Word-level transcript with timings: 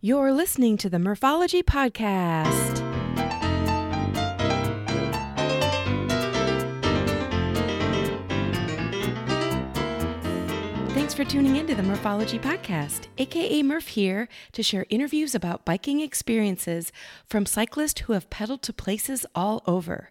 You're 0.00 0.32
listening 0.32 0.76
to 0.76 0.88
the 0.88 1.00
Murphology 1.00 1.60
Podcast. 1.60 2.76
Thanks 10.94 11.14
for 11.14 11.24
tuning 11.24 11.56
into 11.56 11.74
the 11.74 11.82
Murphology 11.82 12.38
Podcast, 12.38 13.08
aka 13.18 13.62
Murph 13.64 13.88
here 13.88 14.28
to 14.52 14.62
share 14.62 14.86
interviews 14.88 15.34
about 15.34 15.64
biking 15.64 16.00
experiences 16.00 16.92
from 17.26 17.44
cyclists 17.44 18.02
who 18.02 18.12
have 18.12 18.30
pedaled 18.30 18.62
to 18.62 18.72
places 18.72 19.26
all 19.34 19.62
over. 19.66 20.10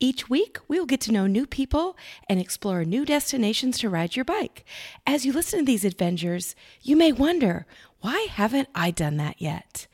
Each 0.00 0.28
week, 0.28 0.58
we'll 0.66 0.86
get 0.86 1.00
to 1.02 1.12
know 1.12 1.26
new 1.28 1.46
people 1.46 1.96
and 2.28 2.40
explore 2.40 2.84
new 2.84 3.04
destinations 3.04 3.78
to 3.78 3.90
ride 3.90 4.16
your 4.16 4.24
bike. 4.24 4.64
As 5.06 5.24
you 5.26 5.32
listen 5.32 5.60
to 5.60 5.64
these 5.64 5.84
adventures, 5.84 6.56
you 6.82 6.96
may 6.96 7.12
wonder, 7.12 7.66
why 8.00 8.28
haven't 8.30 8.68
I 8.74 8.90
done 8.90 9.16
that 9.16 9.40
yet? 9.40 9.86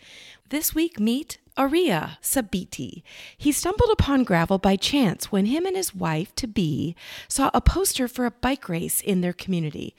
This 0.50 0.74
week, 0.74 1.00
meet 1.00 1.38
Aria 1.56 2.18
Sabiti. 2.20 3.02
He 3.36 3.52
stumbled 3.52 3.90
upon 3.92 4.24
gravel 4.24 4.58
by 4.58 4.76
chance 4.76 5.30
when 5.30 5.46
him 5.46 5.64
and 5.66 5.76
his 5.76 5.94
wife 5.94 6.34
to 6.36 6.46
be 6.46 6.96
saw 7.28 7.50
a 7.54 7.60
poster 7.60 8.08
for 8.08 8.26
a 8.26 8.30
bike 8.30 8.68
race 8.68 9.00
in 9.00 9.20
their 9.20 9.32
community. 9.32 9.94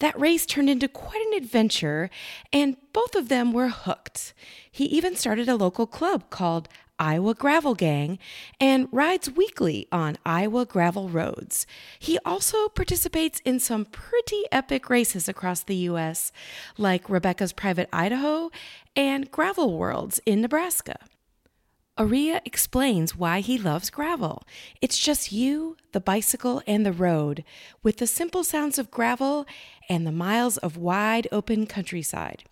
That 0.00 0.18
race 0.18 0.44
turned 0.46 0.68
into 0.68 0.88
quite 0.88 1.24
an 1.26 1.34
adventure, 1.34 2.10
and 2.52 2.76
both 2.92 3.14
of 3.14 3.28
them 3.28 3.52
were 3.52 3.68
hooked. 3.68 4.34
He 4.70 4.84
even 4.86 5.16
started 5.16 5.48
a 5.48 5.56
local 5.56 5.86
club 5.86 6.28
called 6.28 6.68
Iowa 6.98 7.34
Gravel 7.34 7.74
Gang 7.74 8.18
and 8.60 8.88
rides 8.92 9.30
weekly 9.30 9.86
on 9.90 10.18
Iowa 10.24 10.64
gravel 10.64 11.08
roads. 11.08 11.66
He 11.98 12.18
also 12.24 12.68
participates 12.68 13.40
in 13.44 13.60
some 13.60 13.84
pretty 13.84 14.42
epic 14.50 14.88
races 14.88 15.28
across 15.28 15.62
the 15.62 15.76
U.S., 15.76 16.32
like 16.78 17.10
Rebecca's 17.10 17.52
Private 17.52 17.88
Idaho 17.92 18.50
and 18.94 19.30
Gravel 19.30 19.76
Worlds 19.76 20.20
in 20.26 20.40
Nebraska. 20.40 20.98
Aria 21.98 22.42
explains 22.44 23.16
why 23.16 23.40
he 23.40 23.56
loves 23.56 23.88
gravel. 23.88 24.42
It's 24.82 24.98
just 24.98 25.32
you, 25.32 25.78
the 25.92 26.00
bicycle, 26.00 26.62
and 26.66 26.84
the 26.84 26.92
road, 26.92 27.42
with 27.82 27.96
the 27.96 28.06
simple 28.06 28.44
sounds 28.44 28.78
of 28.78 28.90
gravel 28.90 29.46
and 29.88 30.06
the 30.06 30.12
miles 30.12 30.58
of 30.58 30.76
wide 30.76 31.26
open 31.32 31.66
countryside. 31.66 32.44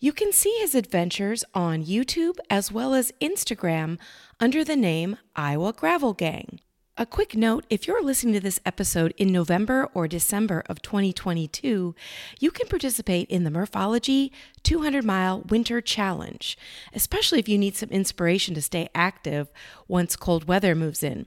You 0.00 0.12
can 0.12 0.32
see 0.32 0.56
his 0.58 0.74
adventures 0.74 1.44
on 1.54 1.84
YouTube 1.84 2.38
as 2.48 2.72
well 2.72 2.94
as 2.94 3.12
Instagram 3.20 3.96
under 4.40 4.64
the 4.64 4.76
name 4.76 5.18
Iowa 5.36 5.72
Gravel 5.72 6.12
Gang. 6.12 6.58
A 7.00 7.06
quick 7.06 7.34
note 7.34 7.64
if 7.70 7.86
you're 7.86 8.04
listening 8.04 8.34
to 8.34 8.40
this 8.40 8.60
episode 8.66 9.14
in 9.16 9.32
November 9.32 9.88
or 9.94 10.06
December 10.06 10.62
of 10.66 10.82
2022, 10.82 11.94
you 12.38 12.50
can 12.50 12.68
participate 12.68 13.26
in 13.30 13.44
the 13.44 13.50
Murphology 13.50 14.30
200 14.64 15.02
Mile 15.02 15.40
Winter 15.48 15.80
Challenge, 15.80 16.58
especially 16.92 17.38
if 17.38 17.48
you 17.48 17.56
need 17.56 17.74
some 17.74 17.88
inspiration 17.88 18.54
to 18.54 18.60
stay 18.60 18.90
active 18.94 19.50
once 19.88 20.14
cold 20.14 20.46
weather 20.46 20.74
moves 20.74 21.02
in. 21.02 21.24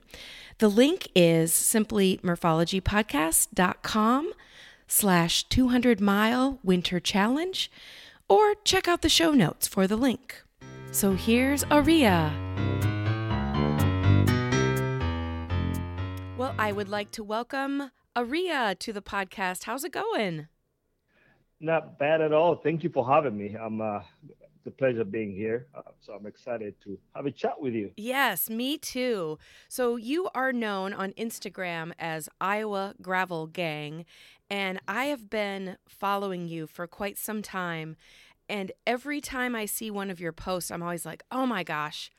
The 0.58 0.68
link 0.68 1.08
is 1.12 1.52
simply 1.52 2.20
murphologypodcast.com 2.22 4.32
slash 4.86 5.42
200 5.42 6.00
mile 6.00 6.60
winter 6.62 7.00
challenge, 7.00 7.68
or 8.28 8.54
check 8.62 8.86
out 8.86 9.02
the 9.02 9.08
show 9.08 9.32
notes 9.32 9.66
for 9.66 9.88
the 9.88 9.96
link. 9.96 10.40
So 10.92 11.14
here's 11.14 11.64
Aria. 11.64 12.53
Well, 16.36 16.52
I 16.58 16.72
would 16.72 16.88
like 16.88 17.12
to 17.12 17.22
welcome 17.22 17.92
Aria 18.16 18.74
to 18.80 18.92
the 18.92 19.00
podcast. 19.00 19.64
How's 19.64 19.84
it 19.84 19.92
going? 19.92 20.48
Not 21.60 21.96
bad 21.96 22.20
at 22.20 22.32
all. 22.32 22.56
Thank 22.56 22.82
you 22.82 22.90
for 22.90 23.08
having 23.08 23.38
me. 23.38 23.54
I'm 23.54 23.80
uh, 23.80 24.00
the 24.64 24.72
pleasure 24.72 25.04
being 25.04 25.30
here. 25.30 25.68
Uh, 25.72 25.82
so 26.00 26.12
I'm 26.12 26.26
excited 26.26 26.74
to 26.82 26.98
have 27.14 27.26
a 27.26 27.30
chat 27.30 27.60
with 27.60 27.72
you. 27.72 27.92
Yes, 27.96 28.50
me 28.50 28.78
too. 28.78 29.38
So 29.68 29.94
you 29.94 30.28
are 30.34 30.52
known 30.52 30.92
on 30.92 31.12
Instagram 31.12 31.92
as 32.00 32.28
Iowa 32.40 32.94
Gravel 33.00 33.46
Gang, 33.46 34.04
and 34.50 34.80
I 34.88 35.04
have 35.04 35.30
been 35.30 35.76
following 35.88 36.48
you 36.48 36.66
for 36.66 36.88
quite 36.88 37.16
some 37.16 37.42
time. 37.42 37.94
And 38.48 38.72
every 38.88 39.20
time 39.20 39.54
I 39.54 39.66
see 39.66 39.88
one 39.88 40.10
of 40.10 40.18
your 40.18 40.32
posts, 40.32 40.72
I'm 40.72 40.82
always 40.82 41.06
like, 41.06 41.22
oh 41.30 41.46
my 41.46 41.62
gosh, 41.62 42.10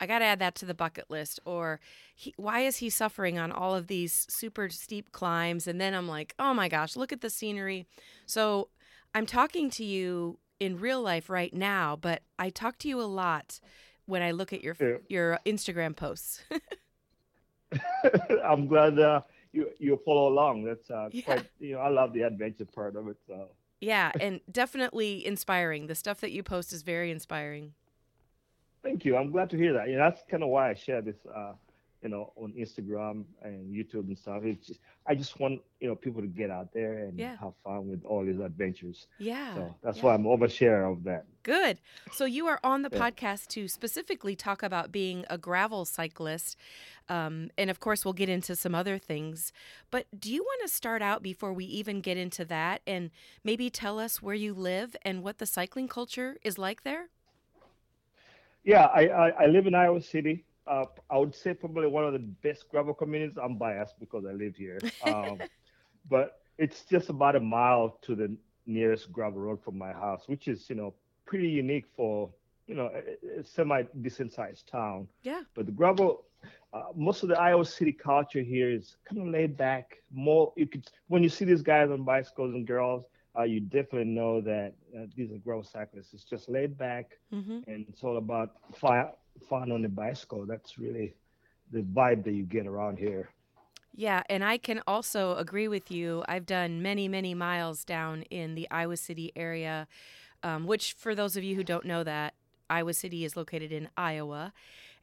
I 0.00 0.06
got 0.06 0.20
to 0.20 0.24
add 0.24 0.38
that 0.38 0.54
to 0.56 0.66
the 0.66 0.74
bucket 0.74 1.10
list. 1.10 1.40
Or 1.44 1.80
he, 2.14 2.34
why 2.36 2.60
is 2.60 2.78
he 2.78 2.90
suffering 2.90 3.38
on 3.38 3.52
all 3.52 3.74
of 3.74 3.86
these 3.86 4.26
super 4.28 4.68
steep 4.68 5.12
climbs? 5.12 5.66
And 5.66 5.80
then 5.80 5.94
I'm 5.94 6.08
like, 6.08 6.34
oh 6.38 6.54
my 6.54 6.68
gosh, 6.68 6.96
look 6.96 7.12
at 7.12 7.20
the 7.20 7.30
scenery. 7.30 7.86
So 8.26 8.68
I'm 9.14 9.26
talking 9.26 9.70
to 9.70 9.84
you 9.84 10.38
in 10.60 10.78
real 10.78 11.02
life 11.02 11.30
right 11.30 11.54
now, 11.54 11.96
but 11.96 12.22
I 12.38 12.50
talk 12.50 12.78
to 12.78 12.88
you 12.88 13.00
a 13.00 13.02
lot 13.02 13.60
when 14.06 14.22
I 14.22 14.32
look 14.32 14.52
at 14.52 14.62
your 14.62 14.76
yeah. 14.80 14.96
your 15.08 15.38
Instagram 15.46 15.94
posts. 15.94 16.42
I'm 18.44 18.66
glad 18.66 18.98
uh, 18.98 19.20
you 19.52 19.70
you 19.78 20.00
follow 20.04 20.28
along. 20.28 20.64
That's 20.64 20.90
uh, 20.90 21.08
yeah. 21.12 21.22
quite 21.22 21.46
you 21.60 21.74
know 21.74 21.80
I 21.80 21.88
love 21.88 22.12
the 22.12 22.22
adventure 22.22 22.64
part 22.64 22.96
of 22.96 23.08
it. 23.08 23.16
So. 23.26 23.48
Yeah, 23.80 24.10
and 24.20 24.40
definitely 24.50 25.24
inspiring. 25.24 25.86
The 25.86 25.94
stuff 25.94 26.20
that 26.20 26.32
you 26.32 26.42
post 26.42 26.72
is 26.72 26.82
very 26.82 27.10
inspiring. 27.10 27.74
Thank 28.82 29.04
you. 29.04 29.16
I'm 29.16 29.30
glad 29.30 29.50
to 29.50 29.56
hear 29.56 29.72
that. 29.74 29.88
Yeah, 29.88 29.98
that's 29.98 30.22
kind 30.30 30.42
of 30.42 30.50
why 30.50 30.70
I 30.70 30.74
share 30.74 31.02
this, 31.02 31.16
uh, 31.34 31.52
you 32.02 32.08
know, 32.08 32.32
on 32.36 32.52
Instagram 32.52 33.24
and 33.42 33.74
YouTube 33.74 34.06
and 34.06 34.16
stuff. 34.16 34.42
It's 34.44 34.66
just, 34.68 34.80
I 35.06 35.14
just 35.14 35.40
want 35.40 35.60
you 35.80 35.88
know 35.88 35.96
people 35.96 36.20
to 36.20 36.28
get 36.28 36.50
out 36.50 36.72
there 36.72 36.98
and 36.98 37.18
yeah. 37.18 37.36
have 37.38 37.54
fun 37.64 37.88
with 37.88 38.04
all 38.04 38.24
these 38.24 38.38
adventures. 38.38 39.08
Yeah. 39.18 39.54
So 39.54 39.74
that's 39.82 39.98
yeah. 39.98 40.04
why 40.04 40.14
I'm 40.14 40.24
overshare 40.24 40.90
of 40.90 41.02
that. 41.04 41.24
Good. 41.42 41.80
So 42.12 42.24
you 42.24 42.46
are 42.46 42.60
on 42.62 42.82
the 42.82 42.90
yeah. 42.92 42.98
podcast 43.10 43.48
to 43.48 43.66
specifically 43.66 44.36
talk 44.36 44.62
about 44.62 44.92
being 44.92 45.24
a 45.28 45.38
gravel 45.38 45.84
cyclist, 45.84 46.56
um, 47.08 47.50
and 47.58 47.68
of 47.68 47.80
course 47.80 48.04
we'll 48.04 48.14
get 48.14 48.28
into 48.28 48.54
some 48.54 48.76
other 48.76 48.98
things. 48.98 49.52
But 49.90 50.06
do 50.16 50.32
you 50.32 50.42
want 50.42 50.62
to 50.62 50.68
start 50.68 51.02
out 51.02 51.22
before 51.22 51.52
we 51.52 51.64
even 51.64 52.00
get 52.00 52.16
into 52.16 52.44
that, 52.44 52.82
and 52.86 53.10
maybe 53.42 53.70
tell 53.70 53.98
us 53.98 54.22
where 54.22 54.36
you 54.36 54.54
live 54.54 54.94
and 55.02 55.24
what 55.24 55.38
the 55.38 55.46
cycling 55.46 55.88
culture 55.88 56.36
is 56.44 56.58
like 56.58 56.84
there? 56.84 57.08
Yeah, 58.68 58.88
I, 58.94 59.06
I, 59.06 59.28
I 59.30 59.46
live 59.46 59.66
in 59.66 59.74
Iowa 59.74 60.02
City. 60.02 60.44
Uh, 60.66 60.84
I 61.08 61.16
would 61.16 61.34
say 61.34 61.54
probably 61.54 61.86
one 61.86 62.04
of 62.04 62.12
the 62.12 62.18
best 62.18 62.68
gravel 62.68 62.92
communities. 62.92 63.38
I'm 63.42 63.56
biased 63.56 63.98
because 63.98 64.26
I 64.26 64.32
live 64.32 64.56
here, 64.56 64.78
um, 65.04 65.38
but 66.10 66.42
it's 66.58 66.82
just 66.82 67.08
about 67.08 67.34
a 67.34 67.40
mile 67.40 67.98
to 68.02 68.14
the 68.14 68.36
nearest 68.66 69.10
gravel 69.10 69.40
road 69.40 69.64
from 69.64 69.78
my 69.78 69.90
house, 69.90 70.24
which 70.26 70.48
is 70.48 70.68
you 70.68 70.76
know 70.76 70.92
pretty 71.24 71.48
unique 71.48 71.86
for 71.96 72.28
you 72.66 72.74
know 72.74 72.90
a, 72.94 73.40
a 73.40 73.42
semi 73.42 73.84
decent 74.02 74.34
sized 74.34 74.68
town. 74.68 75.08
Yeah. 75.22 75.44
But 75.54 75.64
the 75.64 75.72
gravel, 75.72 76.24
uh, 76.74 76.88
most 76.94 77.22
of 77.22 77.30
the 77.30 77.40
Iowa 77.40 77.64
City 77.64 77.92
culture 77.92 78.42
here 78.42 78.70
is 78.70 78.98
kind 79.08 79.22
of 79.22 79.28
laid 79.28 79.56
back. 79.56 79.96
More 80.12 80.52
you 80.56 80.66
could 80.66 80.86
when 81.06 81.22
you 81.22 81.30
see 81.30 81.46
these 81.46 81.62
guys 81.62 81.88
on 81.90 82.02
bicycles 82.04 82.52
and 82.52 82.66
girls, 82.66 83.06
uh, 83.38 83.44
you 83.44 83.60
definitely 83.60 84.04
know 84.04 84.40
that 84.40 84.72
uh, 84.96 85.06
these 85.16 85.30
are 85.30 85.38
growth 85.38 85.68
cyclists. 85.70 86.12
It's 86.12 86.24
just 86.24 86.48
laid 86.48 86.76
back, 86.76 87.18
mm-hmm. 87.32 87.60
and 87.66 87.86
it's 87.88 88.02
all 88.02 88.16
about 88.16 88.56
fun, 88.74 89.06
fun 89.48 89.70
on 89.70 89.82
the 89.82 89.88
bicycle. 89.88 90.44
That's 90.46 90.78
really 90.78 91.14
the 91.70 91.80
vibe 91.82 92.24
that 92.24 92.32
you 92.32 92.42
get 92.42 92.66
around 92.66 92.98
here. 92.98 93.28
Yeah, 93.94 94.22
and 94.28 94.44
I 94.44 94.58
can 94.58 94.80
also 94.86 95.36
agree 95.36 95.68
with 95.68 95.90
you. 95.90 96.24
I've 96.28 96.46
done 96.46 96.82
many, 96.82 97.08
many 97.08 97.34
miles 97.34 97.84
down 97.84 98.22
in 98.22 98.54
the 98.54 98.68
Iowa 98.70 98.96
City 98.96 99.32
area, 99.34 99.88
um, 100.42 100.66
which, 100.66 100.92
for 100.92 101.14
those 101.14 101.36
of 101.36 101.44
you 101.44 101.56
who 101.56 101.64
don't 101.64 101.84
know 101.84 102.04
that, 102.04 102.34
Iowa 102.70 102.94
City 102.94 103.24
is 103.24 103.36
located 103.36 103.72
in 103.72 103.88
Iowa. 103.96 104.52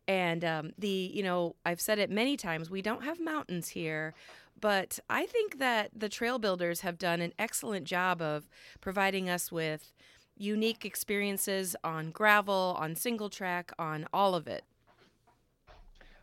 And 0.07 0.45
um, 0.45 0.71
the, 0.77 0.87
you 0.87 1.23
know, 1.23 1.55
I've 1.65 1.81
said 1.81 1.99
it 1.99 2.09
many 2.09 2.37
times, 2.37 2.69
we 2.69 2.81
don't 2.81 3.03
have 3.03 3.19
mountains 3.19 3.69
here, 3.69 4.13
but 4.59 4.99
I 5.09 5.25
think 5.25 5.59
that 5.59 5.91
the 5.95 6.09
trail 6.09 6.39
builders 6.39 6.81
have 6.81 6.97
done 6.97 7.21
an 7.21 7.33
excellent 7.37 7.85
job 7.85 8.21
of 8.21 8.49
providing 8.81 9.29
us 9.29 9.51
with 9.51 9.93
unique 10.37 10.85
experiences 10.85 11.75
on 11.83 12.11
gravel, 12.11 12.75
on 12.79 12.95
single 12.95 13.29
track, 13.29 13.71
on 13.79 14.05
all 14.13 14.35
of 14.35 14.47
it. 14.47 14.63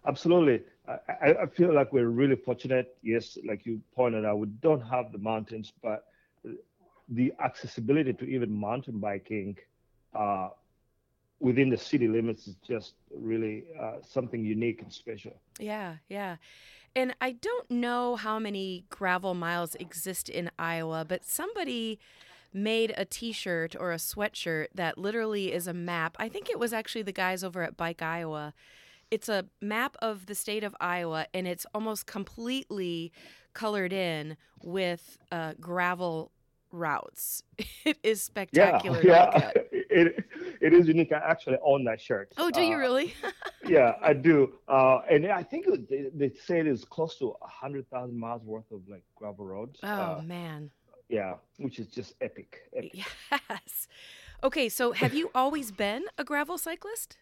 Absolutely. 0.06 0.62
I, 0.88 1.34
I 1.42 1.46
feel 1.46 1.72
like 1.72 1.92
we're 1.92 2.08
really 2.08 2.36
fortunate. 2.36 2.96
Yes, 3.02 3.38
like 3.46 3.64
you 3.64 3.80
pointed 3.94 4.24
out, 4.24 4.38
we 4.38 4.48
don't 4.60 4.80
have 4.80 5.12
the 5.12 5.18
mountains, 5.18 5.72
but 5.82 6.06
the 7.08 7.32
accessibility 7.42 8.12
to 8.12 8.24
even 8.24 8.52
mountain 8.52 8.98
biking 8.98 9.56
uh, 10.14 10.48
within 11.38 11.70
the 11.70 11.76
city 11.76 12.08
limits 12.08 12.48
is 12.48 12.56
just 12.66 12.94
really 13.14 13.64
uh, 13.80 13.98
something 14.02 14.44
unique 14.44 14.82
and 14.82 14.92
special. 14.92 15.34
Yeah, 15.58 15.96
yeah. 16.08 16.36
And 16.94 17.14
I 17.20 17.32
don't 17.32 17.70
know 17.70 18.16
how 18.16 18.38
many 18.38 18.84
gravel 18.90 19.34
miles 19.34 19.74
exist 19.76 20.28
in 20.28 20.50
Iowa, 20.58 21.04
but 21.06 21.24
somebody 21.24 21.98
made 22.52 22.92
a 22.96 23.04
t-shirt 23.04 23.74
or 23.78 23.92
a 23.92 23.96
sweatshirt 23.96 24.66
that 24.74 24.98
literally 24.98 25.52
is 25.52 25.66
a 25.66 25.72
map. 25.72 26.16
I 26.18 26.28
think 26.28 26.50
it 26.50 26.58
was 26.58 26.72
actually 26.72 27.02
the 27.02 27.12
guys 27.12 27.42
over 27.42 27.62
at 27.62 27.76
Bike 27.76 28.02
Iowa. 28.02 28.52
It's 29.10 29.28
a 29.28 29.46
map 29.60 29.96
of 30.02 30.26
the 30.26 30.34
state 30.34 30.64
of 30.64 30.74
Iowa 30.80 31.26
and 31.32 31.46
it's 31.46 31.66
almost 31.74 32.06
completely 32.06 33.12
colored 33.54 33.92
in 33.92 34.36
with 34.62 35.18
uh, 35.30 35.54
gravel 35.60 36.30
routes. 36.70 37.42
It 37.84 37.98
is 38.02 38.22
spectacular. 38.22 39.02
Yeah, 39.02 39.30
yeah. 39.34 39.50
It, 39.94 40.24
it 40.66 40.72
is 40.78 40.86
unique. 40.88 41.12
I 41.12 41.18
actually 41.32 41.58
own 41.62 41.84
that 41.84 42.00
shirt. 42.00 42.32
Oh, 42.38 42.50
do 42.50 42.62
you 42.62 42.76
Uh, 42.76 42.84
really? 42.86 43.08
yeah, 43.76 43.90
I 44.00 44.12
do. 44.12 44.36
Uh, 44.68 44.98
and 45.10 45.26
I 45.26 45.42
think 45.42 45.66
they, 45.90 46.02
they 46.14 46.30
say 46.46 46.60
it's 46.60 46.84
close 46.84 47.18
to 47.18 47.26
a 47.42 47.48
hundred 47.62 47.84
thousand 47.90 48.18
miles 48.18 48.42
worth 48.44 48.70
of 48.70 48.80
like 48.88 49.04
gravel 49.18 49.44
roads. 49.54 49.78
oh 49.82 49.88
Uh, 49.88 50.22
man. 50.24 50.70
yeah, 51.08 51.34
which 51.58 51.78
is 51.82 51.88
just 51.88 52.14
epic. 52.20 52.50
epic. 52.74 52.92
Yes. 53.50 53.88
Okay, 54.48 54.68
so 54.68 54.92
have 54.92 55.14
you 55.14 55.30
always 55.34 55.70
been 55.70 56.02
a 56.18 56.24
gravel 56.24 56.58
cyclist? 56.58 57.16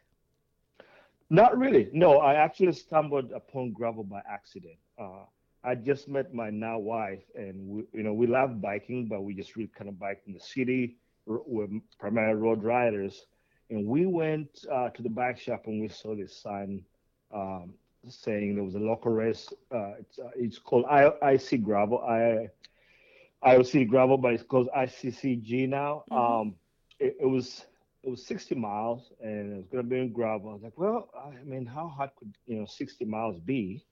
Not 1.28 1.56
really. 1.58 1.88
No, 1.92 2.18
I 2.18 2.34
actually 2.34 2.72
stumbled 2.72 3.30
upon 3.32 3.72
gravel 3.72 4.04
by 4.04 4.20
accident. 4.28 4.78
Uh, 4.98 5.24
I 5.62 5.74
just 5.74 6.08
met 6.08 6.32
my 6.34 6.50
now 6.50 6.78
wife, 6.78 7.22
and 7.34 7.54
we, 7.68 7.82
you 7.92 8.02
know, 8.02 8.14
we 8.14 8.26
love 8.26 8.60
biking, 8.60 9.06
but 9.06 9.22
we 9.22 9.34
just 9.34 9.54
really 9.56 9.70
kind 9.76 9.88
of 9.88 9.98
bike 9.98 10.22
in 10.26 10.32
the 10.32 10.40
city. 10.40 10.96
We're 11.26 11.68
primarily 11.98 12.40
road 12.40 12.62
riders, 12.64 13.26
and 13.70 13.86
we 13.86 14.06
went 14.06 14.64
uh, 14.70 14.90
to 14.90 15.02
the 15.02 15.08
bike 15.08 15.38
shop 15.38 15.66
and 15.66 15.80
we 15.80 15.88
saw 15.88 16.16
this 16.16 16.36
sign 16.36 16.82
um, 17.32 17.74
saying 18.08 18.54
there 18.54 18.64
was 18.64 18.74
a 18.74 18.80
local 18.80 19.12
race. 19.12 19.48
Uh, 19.72 19.92
it's, 20.00 20.18
uh, 20.18 20.30
it's 20.34 20.58
called 20.58 20.84
I, 20.90 21.12
IC 21.22 21.62
Gravel. 21.62 22.00
I 22.00 22.48
IOC 23.46 23.88
Gravel, 23.88 24.18
but 24.18 24.34
it's 24.34 24.42
called 24.42 24.68
ICCG 24.76 25.68
now. 25.68 26.04
Mhm. 26.10 26.40
Um, 26.40 26.54
it, 26.98 27.16
it 27.20 27.26
was 27.26 27.66
it 28.02 28.10
was 28.10 28.24
60 28.26 28.54
miles 28.54 29.12
and 29.20 29.52
it 29.52 29.56
was 29.56 29.66
going 29.66 29.84
to 29.84 29.90
be 29.90 29.98
in 29.98 30.12
gravel. 30.12 30.50
I 30.50 30.54
was 30.54 30.62
like, 30.62 30.78
well, 30.78 31.10
I 31.14 31.42
mean, 31.44 31.66
how 31.66 31.88
hard 31.88 32.10
could 32.16 32.34
you 32.46 32.58
know 32.58 32.66
60 32.66 33.04
miles 33.04 33.38
be? 33.40 33.84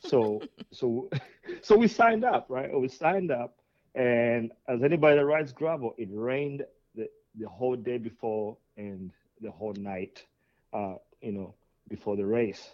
So 0.00 0.40
so 0.72 1.10
so 1.62 1.76
we 1.76 1.88
signed 1.88 2.24
up, 2.24 2.46
right? 2.48 2.72
We 2.72 2.88
signed 2.88 3.30
up, 3.30 3.58
and 3.94 4.52
as 4.68 4.82
anybody 4.82 5.16
that 5.16 5.24
rides 5.26 5.52
gravel, 5.52 5.94
it 5.98 6.08
rained 6.12 6.64
the 6.94 7.08
the 7.38 7.48
whole 7.48 7.76
day 7.76 7.98
before 7.98 8.56
and 8.76 9.10
the 9.40 9.50
whole 9.50 9.74
night, 9.74 10.24
uh, 10.72 10.94
you 11.20 11.32
know, 11.32 11.54
before 11.88 12.16
the 12.16 12.24
race. 12.26 12.70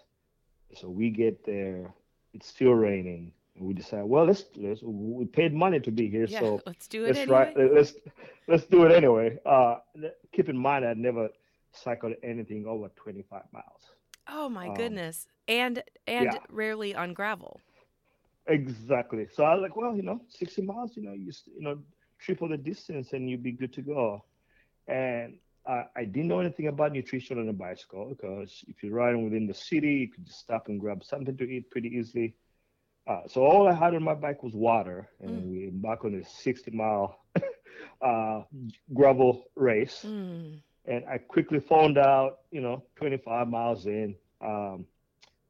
So 0.75 0.89
we 0.89 1.09
get 1.09 1.45
there, 1.45 1.93
it's 2.33 2.47
still 2.47 2.73
raining. 2.73 3.31
And 3.55 3.67
we 3.67 3.73
decide, 3.73 4.03
well, 4.03 4.25
let's 4.25 4.45
let's 4.55 4.81
we 4.83 5.25
paid 5.25 5.53
money 5.53 5.79
to 5.81 5.91
be 5.91 6.09
here, 6.09 6.27
Yeah, 6.27 6.39
so 6.39 6.61
let's 6.65 6.87
do 6.87 7.05
it 7.05 7.15
let's 7.15 7.19
anyway. 7.19 7.51
try 7.53 7.53
let's 7.55 7.93
let's 8.47 8.65
do 8.65 8.85
it 8.85 8.91
anyway. 8.91 9.37
Uh, 9.45 9.77
keep 10.31 10.49
in 10.49 10.57
mind, 10.57 10.85
I 10.85 10.93
never 10.93 11.29
cycled 11.71 12.13
anything 12.23 12.65
over 12.65 12.89
25 12.95 13.43
miles. 13.51 13.81
Oh 14.27 14.49
my 14.49 14.69
Um, 14.69 14.73
goodness. 14.73 15.27
And 15.47 15.83
and 16.07 16.33
yeah. 16.33 16.39
rarely 16.49 16.95
on 16.95 17.13
gravel. 17.13 17.61
Exactly. 18.49 19.27
So 19.31 19.45
I 19.45 19.55
was 19.55 19.63
like, 19.63 19.77
well, 19.77 19.95
you 19.95 20.03
know, 20.03 20.21
60 20.29 20.63
miles, 20.63 20.97
you 20.97 21.03
know, 21.03 21.13
you 21.13 21.31
you 21.55 21.63
know, 21.63 21.79
triple 22.19 22.49
the 22.49 22.57
distance 22.57 23.13
and 23.13 23.29
you'd 23.29 23.43
be 23.43 23.53
good 23.53 23.73
to 23.75 23.81
go. 23.83 24.25
And 24.87 25.35
uh, 25.69 25.83
I 25.95 26.05
didn't 26.05 26.27
know 26.29 26.39
anything 26.41 26.67
about 26.67 26.93
nutrition 26.93 27.39
on 27.39 27.49
a 27.49 27.53
bicycle 27.53 28.09
because 28.09 28.63
if 28.67 28.83
you're 28.83 28.95
riding 28.95 29.23
within 29.25 29.47
the 29.47 29.53
city, 29.55 29.93
you 29.93 30.09
could 30.11 30.25
just 30.25 30.39
stop 30.39 30.67
and 30.69 30.79
grab 30.79 31.03
something 31.03 31.37
to 31.37 31.45
eat 31.45 31.71
pretty 31.71 31.89
easily. 31.89 32.35
Uh, 33.07 33.21
so 33.27 33.43
all 33.43 33.67
I 33.67 33.73
had 33.73 33.95
on 33.95 34.03
my 34.03 34.15
bike 34.15 34.43
was 34.43 34.53
water, 34.55 35.09
and 35.21 35.31
Mm. 35.31 35.49
we 35.49 35.67
embarked 35.67 36.05
on 36.05 36.13
this 36.13 36.29
60 36.43 36.71
mile 36.71 37.19
uh, 38.01 38.41
gravel 38.93 39.43
race. 39.55 40.07
Mm. 40.07 40.61
and 40.85 41.03
I 41.05 41.17
quickly 41.17 41.59
found 41.59 41.97
out, 41.97 42.39
you 42.51 42.61
know, 42.61 42.83
25 42.97 43.47
miles 43.47 43.85
in, 43.87 44.15
um, 44.43 44.85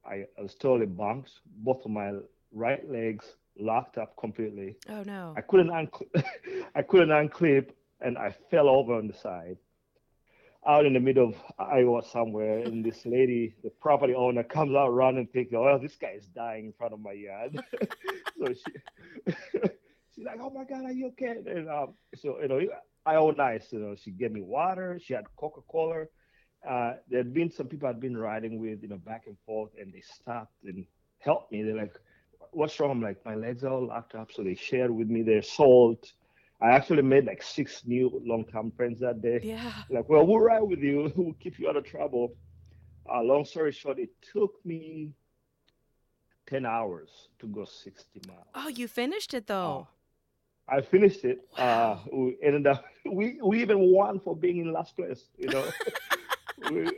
I, 0.06 0.26
I 0.38 0.42
was 0.42 0.56
totally 0.56 0.88
bumped. 0.88 1.32
Both 1.46 1.86
of 1.86 1.92
my 1.92 2.12
right 2.54 2.90
legs 2.90 3.26
locked 3.58 3.98
up 3.98 4.16
completely. 4.18 4.78
Oh 4.90 5.04
no. 5.04 5.34
I 5.38 5.42
couldn't 5.42 5.70
uncl- 5.70 6.24
I 6.76 6.82
couldn't 6.82 7.10
unclip, 7.10 7.70
and 8.02 8.18
I 8.18 8.36
fell 8.50 8.70
over 8.70 8.94
on 8.96 9.08
the 9.08 9.14
side, 9.14 9.58
out 10.68 10.86
in 10.86 10.94
the 10.94 11.00
middle 11.00 11.30
of 11.30 11.36
Iowa 11.58 12.02
somewhere. 12.04 12.60
And 12.60 12.84
this 12.90 13.06
lady, 13.06 13.56
the 13.64 13.70
property 13.70 14.14
owner, 14.16 14.44
comes 14.44 14.76
out 14.76 14.90
running, 14.90 15.28
thinking, 15.28 15.58
"Oh, 15.58 15.78
this 15.82 15.96
guy 15.96 16.14
is 16.18 16.28
dying 16.28 16.68
in 16.68 16.74
front 16.74 16.94
of 16.94 17.00
my 17.00 17.14
yard." 17.14 17.60
so 18.40 18.54
she, 18.54 19.34
she's 20.16 20.26
like, 20.26 20.40
"Oh 20.42 20.50
my 20.50 20.64
God, 20.64 20.86
are 20.86 20.92
you 20.92 21.08
okay?" 21.08 21.36
And 21.46 21.70
um, 21.70 21.94
so 22.16 22.40
you 22.42 22.48
know, 22.48 22.62
Iowa 23.06 23.34
nice. 23.36 23.72
You 23.72 23.80
know, 23.80 23.96
she 23.96 24.12
gave 24.12 24.32
me 24.32 24.42
water. 24.42 25.00
She 25.04 25.14
had 25.14 25.26
Coca 25.36 25.62
Cola. 25.70 26.06
Uh, 26.68 26.96
there 27.08 27.20
had 27.20 27.34
been 27.34 27.50
some 27.50 27.68
people 27.68 27.88
I'd 27.88 28.02
been 28.02 28.18
riding 28.18 28.60
with, 28.60 28.82
you 28.82 28.90
know, 28.90 28.98
back 28.98 29.24
and 29.28 29.38
forth, 29.46 29.72
and 29.80 29.94
they 29.94 30.02
stopped 30.02 30.64
and 30.66 30.86
helped 31.20 31.54
me. 31.54 31.64
They're 31.64 31.76
like, 31.76 31.96
"What's 32.54 32.80
wrong?" 32.80 33.02
Like, 33.02 33.24
"My 33.26 33.36
legs 33.36 33.64
are 33.64 33.72
all 33.72 33.88
locked 33.88 34.16
up." 34.16 34.32
So 34.32 34.44
they 34.44 34.56
shared 34.56 34.92
with 34.92 35.10
me 35.10 35.22
their 35.22 35.42
salt. 35.42 36.14
I 36.62 36.72
actually 36.72 37.04
made 37.04 37.26
like 37.26 37.42
six 37.42 37.84
new 37.86 38.22
long-term 38.26 38.72
friends 38.72 39.00
that 39.00 39.22
day. 39.22 39.40
Yeah. 39.42 39.72
Like, 39.90 40.10
well, 40.10 40.28
we'll 40.28 40.40
ride 40.40 40.62
with 40.62 40.80
you. 40.80 41.12
We'll 41.16 41.34
keep 41.34 41.58
you 41.58 41.70
out 41.70 41.78
of 41.78 41.86
trouble. 41.86 42.36
Uh, 43.12 43.24
long 43.24 43.46
story 43.46 43.72
short, 43.72 43.98
it 43.98 44.10
took 44.22 44.54
me 44.66 45.14
10 46.48 46.66
hours 46.66 47.30
to 47.40 47.48
go 47.48 47.64
60 47.64 48.22
miles. 48.28 48.46
Oh, 48.56 48.68
you 48.68 48.88
finished 48.88 49.34
it 49.34 49.48
though. 49.48 49.88
I 50.68 50.82
finished 50.82 51.24
it. 51.24 51.48
Wow. 51.58 52.02
Uh, 52.06 52.16
we 52.16 52.38
ended 52.44 52.68
up, 52.68 52.84
we, 53.06 53.40
we 53.44 53.62
even 53.62 53.80
won 53.80 54.20
for 54.20 54.36
being 54.36 54.58
in 54.58 54.74
last 54.74 54.96
place, 54.96 55.30
you 55.38 55.48
know. 55.48 55.66
we, 56.72 56.92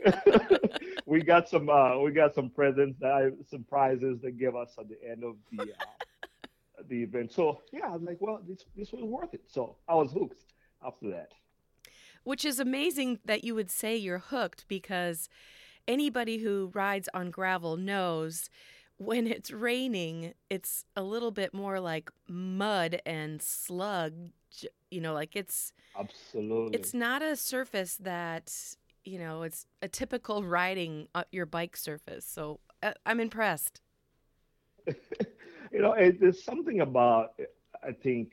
we 1.12 1.22
got 1.22 1.46
some, 1.46 1.68
uh, 1.68 1.98
we 1.98 2.10
got 2.10 2.34
some 2.34 2.48
presents, 2.48 2.98
that 3.00 3.12
I, 3.12 3.30
some 3.50 3.64
prizes 3.64 4.18
they 4.22 4.30
give 4.30 4.56
us 4.56 4.76
at 4.78 4.88
the 4.88 4.96
end 5.06 5.24
of 5.24 5.36
the, 5.52 5.64
uh, 5.64 6.46
the 6.88 7.02
event. 7.02 7.32
So 7.32 7.60
yeah, 7.70 7.88
I 7.88 7.90
was 7.90 8.02
like, 8.02 8.16
well, 8.18 8.40
this, 8.48 8.64
this 8.74 8.92
was 8.92 9.02
worth 9.02 9.34
it. 9.34 9.42
So 9.46 9.76
I 9.86 9.94
was 9.94 10.10
hooked 10.10 10.46
after 10.82 11.10
that. 11.10 11.32
Which 12.24 12.46
is 12.46 12.58
amazing 12.58 13.18
that 13.26 13.44
you 13.44 13.54
would 13.54 13.70
say 13.70 13.94
you're 13.94 14.20
hooked 14.20 14.64
because 14.68 15.28
anybody 15.86 16.38
who 16.38 16.70
rides 16.72 17.10
on 17.12 17.30
gravel 17.30 17.76
knows 17.76 18.48
when 18.96 19.26
it's 19.26 19.50
raining, 19.50 20.32
it's 20.48 20.86
a 20.96 21.02
little 21.02 21.30
bit 21.30 21.52
more 21.52 21.78
like 21.78 22.10
mud 22.26 23.02
and 23.04 23.42
sludge. 23.42 24.14
You 24.90 25.02
know, 25.02 25.12
like 25.12 25.36
it's 25.36 25.74
Absolutely. 25.98 26.78
it's 26.78 26.94
not 26.94 27.20
a 27.20 27.36
surface 27.36 27.96
that 27.96 28.76
you 29.04 29.18
know 29.18 29.42
it's 29.42 29.66
a 29.80 29.88
typical 29.88 30.44
riding 30.44 31.08
your 31.30 31.46
bike 31.46 31.76
surface. 31.76 32.24
So 32.24 32.60
uh, 32.82 32.92
I'm 33.06 33.20
impressed. 33.20 33.80
you 34.86 35.80
know, 35.80 35.92
it, 35.92 36.20
there's 36.20 36.42
something 36.42 36.80
about, 36.80 37.34
I 37.86 37.92
think, 37.92 38.32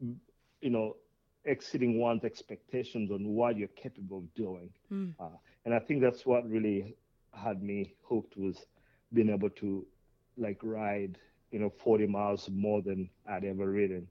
you 0.00 0.70
know, 0.70 0.96
exceeding 1.44 1.98
one's 1.98 2.24
expectations 2.24 3.10
on 3.10 3.26
what 3.28 3.56
you're 3.56 3.68
capable 3.68 4.18
of 4.18 4.34
doing. 4.34 4.70
Hmm. 4.88 5.10
Uh, 5.18 5.36
and 5.64 5.74
I 5.74 5.78
think 5.78 6.02
that's 6.02 6.26
what 6.26 6.48
really 6.48 6.96
had 7.32 7.62
me 7.62 7.94
hooked 8.02 8.36
was 8.36 8.66
being 9.12 9.30
able 9.30 9.50
to 9.50 9.86
like 10.36 10.58
ride, 10.62 11.18
you 11.50 11.58
know, 11.58 11.72
40 11.82 12.06
miles 12.06 12.48
more 12.50 12.82
than 12.82 13.08
I'd 13.28 13.44
ever 13.44 13.70
ridden 13.70 14.08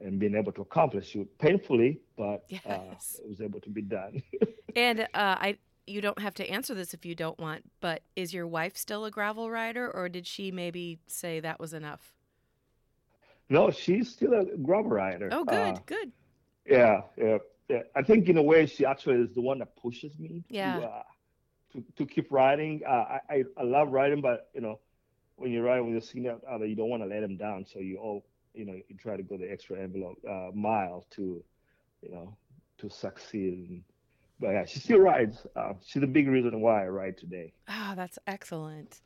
and 0.00 0.18
being 0.18 0.34
able 0.34 0.52
to 0.52 0.62
accomplish 0.62 1.14
it 1.16 1.38
painfully, 1.38 2.00
but 2.16 2.44
uh, 2.68 2.94
Yes. 2.94 3.20
it 3.22 3.28
was 3.28 3.40
able 3.40 3.60
to 3.60 3.70
be 3.70 3.82
done. 3.82 4.22
And 4.74 5.00
uh, 5.00 5.06
I 5.14 5.58
you 5.86 6.00
don't 6.00 6.18
have 6.18 6.34
to 6.34 6.50
answer 6.50 6.74
this 6.74 6.92
if 6.92 7.06
you 7.06 7.14
don't 7.14 7.38
want, 7.38 7.62
but 7.80 8.02
is 8.16 8.34
your 8.34 8.46
wife 8.46 8.76
still 8.76 9.04
a 9.04 9.10
gravel 9.10 9.50
rider, 9.50 9.90
or 9.90 10.08
did 10.08 10.26
she 10.26 10.50
maybe 10.50 10.98
say 11.06 11.40
that 11.40 11.58
was 11.60 11.72
enough? 11.72 12.12
no, 13.48 13.70
she's 13.70 14.10
still 14.10 14.32
a 14.34 14.44
gravel 14.56 14.90
rider. 14.90 15.28
Oh, 15.32 15.44
good, 15.44 15.76
Uh, 15.76 15.78
good. 15.86 16.12
Yeah, 16.68 17.02
yeah, 17.16 17.38
yeah. 17.68 17.82
I 17.94 18.02
think 18.02 18.28
in 18.28 18.36
a 18.36 18.42
way 18.42 18.66
she 18.66 18.84
actually 18.84 19.22
is 19.22 19.34
the 19.34 19.40
one 19.40 19.60
that 19.60 19.76
pushes 19.76 20.18
me 20.18 20.42
Yeah. 20.50 20.78
to, 20.78 20.84
uh, 20.86 21.02
to 21.72 21.84
to 21.96 22.06
keep 22.06 22.32
riding. 22.32 22.82
Uh, 22.86 22.90
I, 22.90 23.20
I 23.30 23.44
I 23.56 23.62
love 23.62 23.92
riding, 23.92 24.20
but 24.20 24.50
you 24.54 24.60
know, 24.60 24.80
when 25.36 25.52
you're 25.52 25.62
riding 25.64 25.84
with 25.86 25.92
your 25.94 26.00
significant 26.00 26.44
other, 26.44 26.66
you 26.66 26.74
don't 26.74 26.90
want 26.90 27.02
to 27.04 27.08
let 27.08 27.20
them 27.20 27.36
down. 27.36 27.64
So 27.66 27.78
you 27.78 27.98
all 27.98 28.24
you 28.56 28.64
know 28.64 28.74
you 28.74 28.96
try 28.98 29.16
to 29.16 29.22
go 29.22 29.36
the 29.36 29.50
extra 29.50 29.78
envelope 29.78 30.18
uh, 30.28 30.50
mile 30.54 31.06
to 31.10 31.42
you 32.02 32.10
know 32.10 32.36
to 32.78 32.90
succeed. 32.90 33.68
And, 33.68 33.82
but 34.40 34.50
yeah, 34.50 34.64
she 34.64 34.80
still 34.80 34.98
rides. 34.98 35.46
Uh, 35.56 35.72
she's 35.84 36.02
a 36.02 36.06
big 36.06 36.28
reason 36.28 36.60
why 36.60 36.84
I 36.84 36.88
ride 36.88 37.16
today. 37.16 37.52
Ah, 37.68 37.94
that's 37.96 38.18
excellent. 38.26 39.00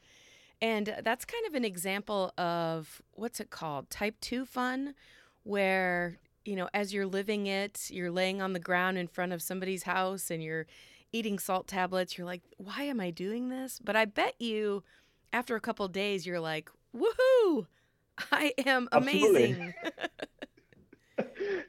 And 0.62 0.95
that's 1.04 1.25
kind 1.25 1.47
of 1.47 1.54
an 1.54 1.64
example 1.64 2.33
of 2.37 3.00
what's 3.12 3.40
it 3.40 3.50
called? 3.50 3.88
Type 3.88 4.16
2 4.21 4.45
fun, 4.45 4.95
where, 5.42 6.19
you 6.45 6.54
know, 6.54 6.69
as 6.75 6.92
you're 6.92 7.07
living 7.07 7.47
it, 7.47 7.90
you're 7.90 8.11
laying 8.11 8.42
on 8.42 8.52
the 8.52 8.59
ground 8.59 8.99
in 8.99 9.09
front 9.09 9.33
of 9.33 9.40
somebody's 9.40 9.85
house 9.85 10.30
and 10.30 10.42
you're 10.42 10.66
eating 11.12 11.38
salt 11.38 11.66
tablets. 11.66 12.19
You're 12.19 12.26
like, 12.26 12.42
why 12.59 12.83
am 12.83 13.00
I 13.00 13.11
doing 13.11 13.49
this? 13.49 13.80
But 13.83 13.97
I 13.97 14.04
bet 14.04 14.35
you 14.38 14.83
after 15.33 15.57
a 15.57 15.61
couple 15.61 15.88
days, 15.88 16.26
you're 16.26 16.40
like, 16.40 16.71
woohoo, 16.95 17.66
I 18.32 18.52
am 18.66 18.88
amazing. 18.92 19.74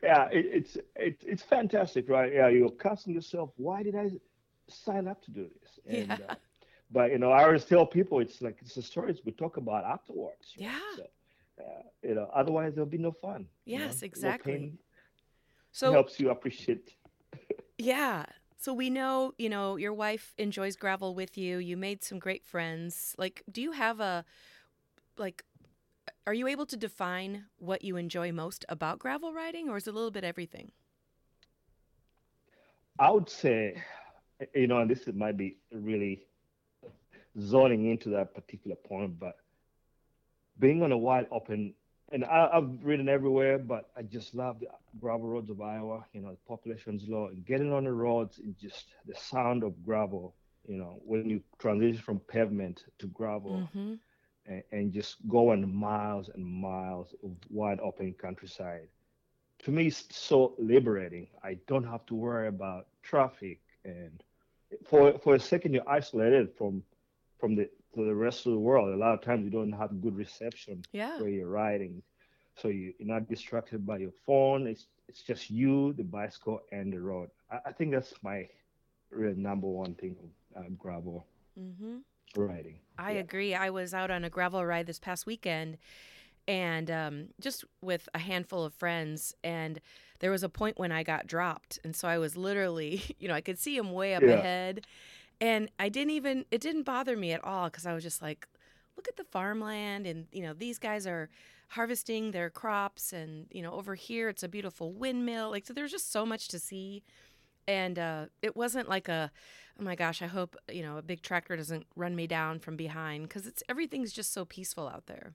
yeah, 0.03 0.27
it, 0.31 0.45
it's 0.45 0.77
it, 0.95 1.21
it's 1.25 1.43
fantastic, 1.43 2.09
right? 2.09 2.31
Yeah, 2.33 2.47
you're 2.49 2.71
asking 2.85 3.13
yourself, 3.13 3.51
why 3.57 3.83
did 3.83 3.95
I 3.95 4.11
sign 4.69 5.07
up 5.07 5.21
to 5.23 5.31
do 5.31 5.49
this? 5.61 5.79
And, 5.85 6.19
Yeah. 6.19 6.25
uh, 6.29 6.35
but 6.91 7.11
you 7.11 7.19
know, 7.19 7.31
I 7.31 7.43
always 7.43 7.65
tell 7.65 7.85
people 7.85 8.19
it's 8.19 8.41
like 8.41 8.57
it's 8.61 8.75
the 8.75 8.81
stories 8.81 9.19
we 9.25 9.31
talk 9.31 9.57
about 9.57 9.83
afterwards. 9.85 10.53
right? 10.59 10.67
Yeah. 10.69 10.79
So, 10.95 11.03
uh, 11.63 11.81
you 12.03 12.15
know, 12.15 12.29
otherwise 12.33 12.73
there'll 12.75 12.89
be 12.89 12.97
no 12.97 13.11
fun. 13.11 13.47
you 13.65 13.77
know? 13.77 13.85
Yes, 13.85 14.01
No 14.01 14.05
exactly. 14.07 14.73
So, 15.71 15.91
helps 15.91 16.19
you 16.19 16.29
appreciate. 16.31 16.95
Yeah. 17.77 18.25
So 18.57 18.73
we 18.75 18.91
know, 18.91 19.33
you 19.39 19.49
know, 19.49 19.75
your 19.75 19.93
wife 19.93 20.35
enjoys 20.37 20.75
gravel 20.75 21.15
with 21.15 21.35
you. 21.35 21.57
You 21.57 21.75
made 21.77 22.03
some 22.03 22.19
great 22.19 22.45
friends. 22.45 23.15
Like, 23.17 23.41
do 23.51 23.59
you 23.59 23.71
have 23.71 23.99
a 23.99 24.23
like 25.17 25.43
are 26.27 26.33
you 26.33 26.47
able 26.47 26.65
to 26.67 26.77
define 26.77 27.45
what 27.57 27.83
you 27.83 27.97
enjoy 27.97 28.31
most 28.31 28.65
about 28.69 28.99
gravel 28.99 29.33
riding 29.33 29.69
or 29.69 29.77
is 29.77 29.87
it 29.87 29.91
a 29.91 29.93
little 29.93 30.11
bit 30.11 30.23
everything? 30.23 30.71
I 32.99 33.09
would 33.09 33.29
say, 33.29 33.81
you 34.53 34.67
know, 34.67 34.79
and 34.79 34.89
this 34.89 35.07
might 35.13 35.37
be 35.37 35.57
really 35.71 36.27
zoning 37.39 37.89
into 37.89 38.09
that 38.09 38.35
particular 38.35 38.75
point, 38.75 39.19
but 39.19 39.37
being 40.59 40.83
on 40.83 40.91
a 40.91 40.97
wide 40.97 41.27
open, 41.31 41.73
and 42.11 42.25
I, 42.25 42.49
have 42.53 42.69
ridden 42.83 43.07
everywhere, 43.07 43.57
but 43.57 43.89
I 43.97 44.01
just 44.01 44.35
love 44.35 44.59
the 44.59 44.67
gravel 44.99 45.29
roads 45.29 45.49
of 45.49 45.61
Iowa. 45.61 46.05
You 46.13 46.21
know, 46.21 46.31
the 46.31 46.37
population's 46.47 47.07
low, 47.07 47.27
and 47.27 47.45
getting 47.45 47.71
on 47.71 47.85
the 47.85 47.91
roads 47.91 48.39
and 48.39 48.55
just 48.59 48.87
the 49.07 49.15
sound 49.15 49.63
of 49.63 49.83
gravel. 49.83 50.35
You 50.67 50.77
know, 50.77 51.01
when 51.05 51.29
you 51.29 51.41
transition 51.57 52.01
from 52.01 52.19
pavement 52.19 52.83
to 52.99 53.07
gravel, 53.07 53.67
mm-hmm. 53.73 53.93
And, 54.45 54.63
and 54.71 54.93
just 54.93 55.15
going 55.27 55.73
miles 55.73 56.29
and 56.33 56.45
miles 56.45 57.13
of 57.23 57.31
wide 57.49 57.79
open 57.79 58.13
countryside 58.13 58.87
to 59.63 59.71
me 59.71 59.87
it's 59.87 60.05
so 60.09 60.53
liberating. 60.57 61.27
I 61.43 61.57
don't 61.67 61.83
have 61.83 62.05
to 62.07 62.15
worry 62.15 62.47
about 62.47 62.87
traffic 63.03 63.59
and 63.85 64.23
for 64.85 65.17
for 65.19 65.35
a 65.35 65.39
second 65.39 65.73
you're 65.73 65.89
isolated 65.89 66.49
from 66.57 66.83
from 67.39 67.55
the 67.55 67.69
to 67.95 68.05
the 68.05 68.15
rest 68.15 68.45
of 68.45 68.53
the 68.53 68.59
world. 68.59 68.93
A 68.93 68.97
lot 68.97 69.13
of 69.13 69.21
times 69.21 69.43
you 69.43 69.51
don't 69.51 69.71
have 69.71 70.01
good 70.01 70.15
reception 70.15 70.83
yeah. 70.93 71.19
where 71.19 71.29
you're 71.29 71.47
riding. 71.47 72.01
So 72.55 72.69
you, 72.69 72.93
are 73.01 73.05
not 73.05 73.27
distracted 73.27 73.85
by 73.85 73.97
your 73.97 74.13
phone. 74.25 74.67
It's 74.67 74.85
it's 75.07 75.21
just 75.21 75.49
you, 75.49 75.93
the 75.93 76.03
bicycle, 76.03 76.61
and 76.71 76.91
the 76.91 77.01
road. 77.01 77.29
I, 77.51 77.59
I 77.67 77.71
think 77.71 77.91
that's 77.91 78.13
my 78.23 78.47
real 79.09 79.35
number 79.35 79.67
one 79.67 79.93
thing 79.95 80.15
of 80.55 80.63
uh, 80.63 80.69
gravel 80.77 81.25
mm-hmm. 81.59 81.97
Riding. 82.37 82.79
I 82.97 83.13
yeah. 83.13 83.19
agree. 83.19 83.55
I 83.55 83.69
was 83.69 83.93
out 83.93 84.11
on 84.11 84.23
a 84.23 84.29
gravel 84.29 84.65
ride 84.65 84.85
this 84.85 84.99
past 84.99 85.25
weekend, 85.25 85.77
and 86.47 86.89
um, 86.91 87.27
just 87.39 87.63
with 87.81 88.07
a 88.13 88.19
handful 88.19 88.63
of 88.63 88.73
friends. 88.73 89.35
And 89.43 89.79
there 90.19 90.31
was 90.31 90.43
a 90.43 90.49
point 90.49 90.77
when 90.77 90.91
I 90.91 91.03
got 91.03 91.27
dropped, 91.27 91.79
and 91.83 91.95
so 91.95 92.07
I 92.07 92.17
was 92.17 92.37
literally, 92.37 93.01
you 93.19 93.27
know, 93.27 93.33
I 93.33 93.41
could 93.41 93.59
see 93.59 93.75
him 93.75 93.91
way 93.91 94.15
up 94.15 94.23
yeah. 94.23 94.33
ahead, 94.33 94.85
and 95.39 95.69
I 95.79 95.89
didn't 95.89 96.11
even 96.11 96.45
it 96.51 96.61
didn't 96.61 96.83
bother 96.83 97.17
me 97.17 97.31
at 97.31 97.43
all 97.43 97.65
because 97.65 97.85
I 97.85 97.93
was 97.93 98.03
just 98.03 98.21
like, 98.21 98.47
look 98.95 99.07
at 99.07 99.17
the 99.17 99.23
farmland, 99.23 100.05
and 100.05 100.27
you 100.31 100.43
know, 100.43 100.53
these 100.53 100.77
guys 100.77 101.07
are 101.07 101.29
harvesting 101.69 102.31
their 102.31 102.49
crops, 102.49 103.13
and 103.13 103.47
you 103.51 103.61
know, 103.61 103.73
over 103.73 103.95
here 103.95 104.29
it's 104.29 104.43
a 104.43 104.47
beautiful 104.47 104.91
windmill. 104.93 105.49
Like, 105.49 105.65
so 105.65 105.73
there's 105.73 105.91
just 105.91 106.11
so 106.11 106.25
much 106.25 106.47
to 106.49 106.59
see. 106.59 107.03
And 107.67 107.97
uh, 107.99 108.25
it 108.41 108.55
wasn't 108.55 108.89
like 108.89 109.07
a, 109.07 109.31
oh 109.79 109.83
my 109.83 109.95
gosh, 109.95 110.21
I 110.21 110.27
hope 110.27 110.55
you 110.71 110.83
know 110.83 110.97
a 110.97 111.01
big 111.01 111.21
tractor 111.21 111.55
doesn't 111.55 111.85
run 111.95 112.15
me 112.15 112.27
down 112.27 112.59
from 112.59 112.75
behind 112.75 113.27
because 113.27 113.47
it's 113.47 113.63
everything's 113.69 114.11
just 114.11 114.33
so 114.33 114.45
peaceful 114.45 114.87
out 114.87 115.07
there. 115.07 115.33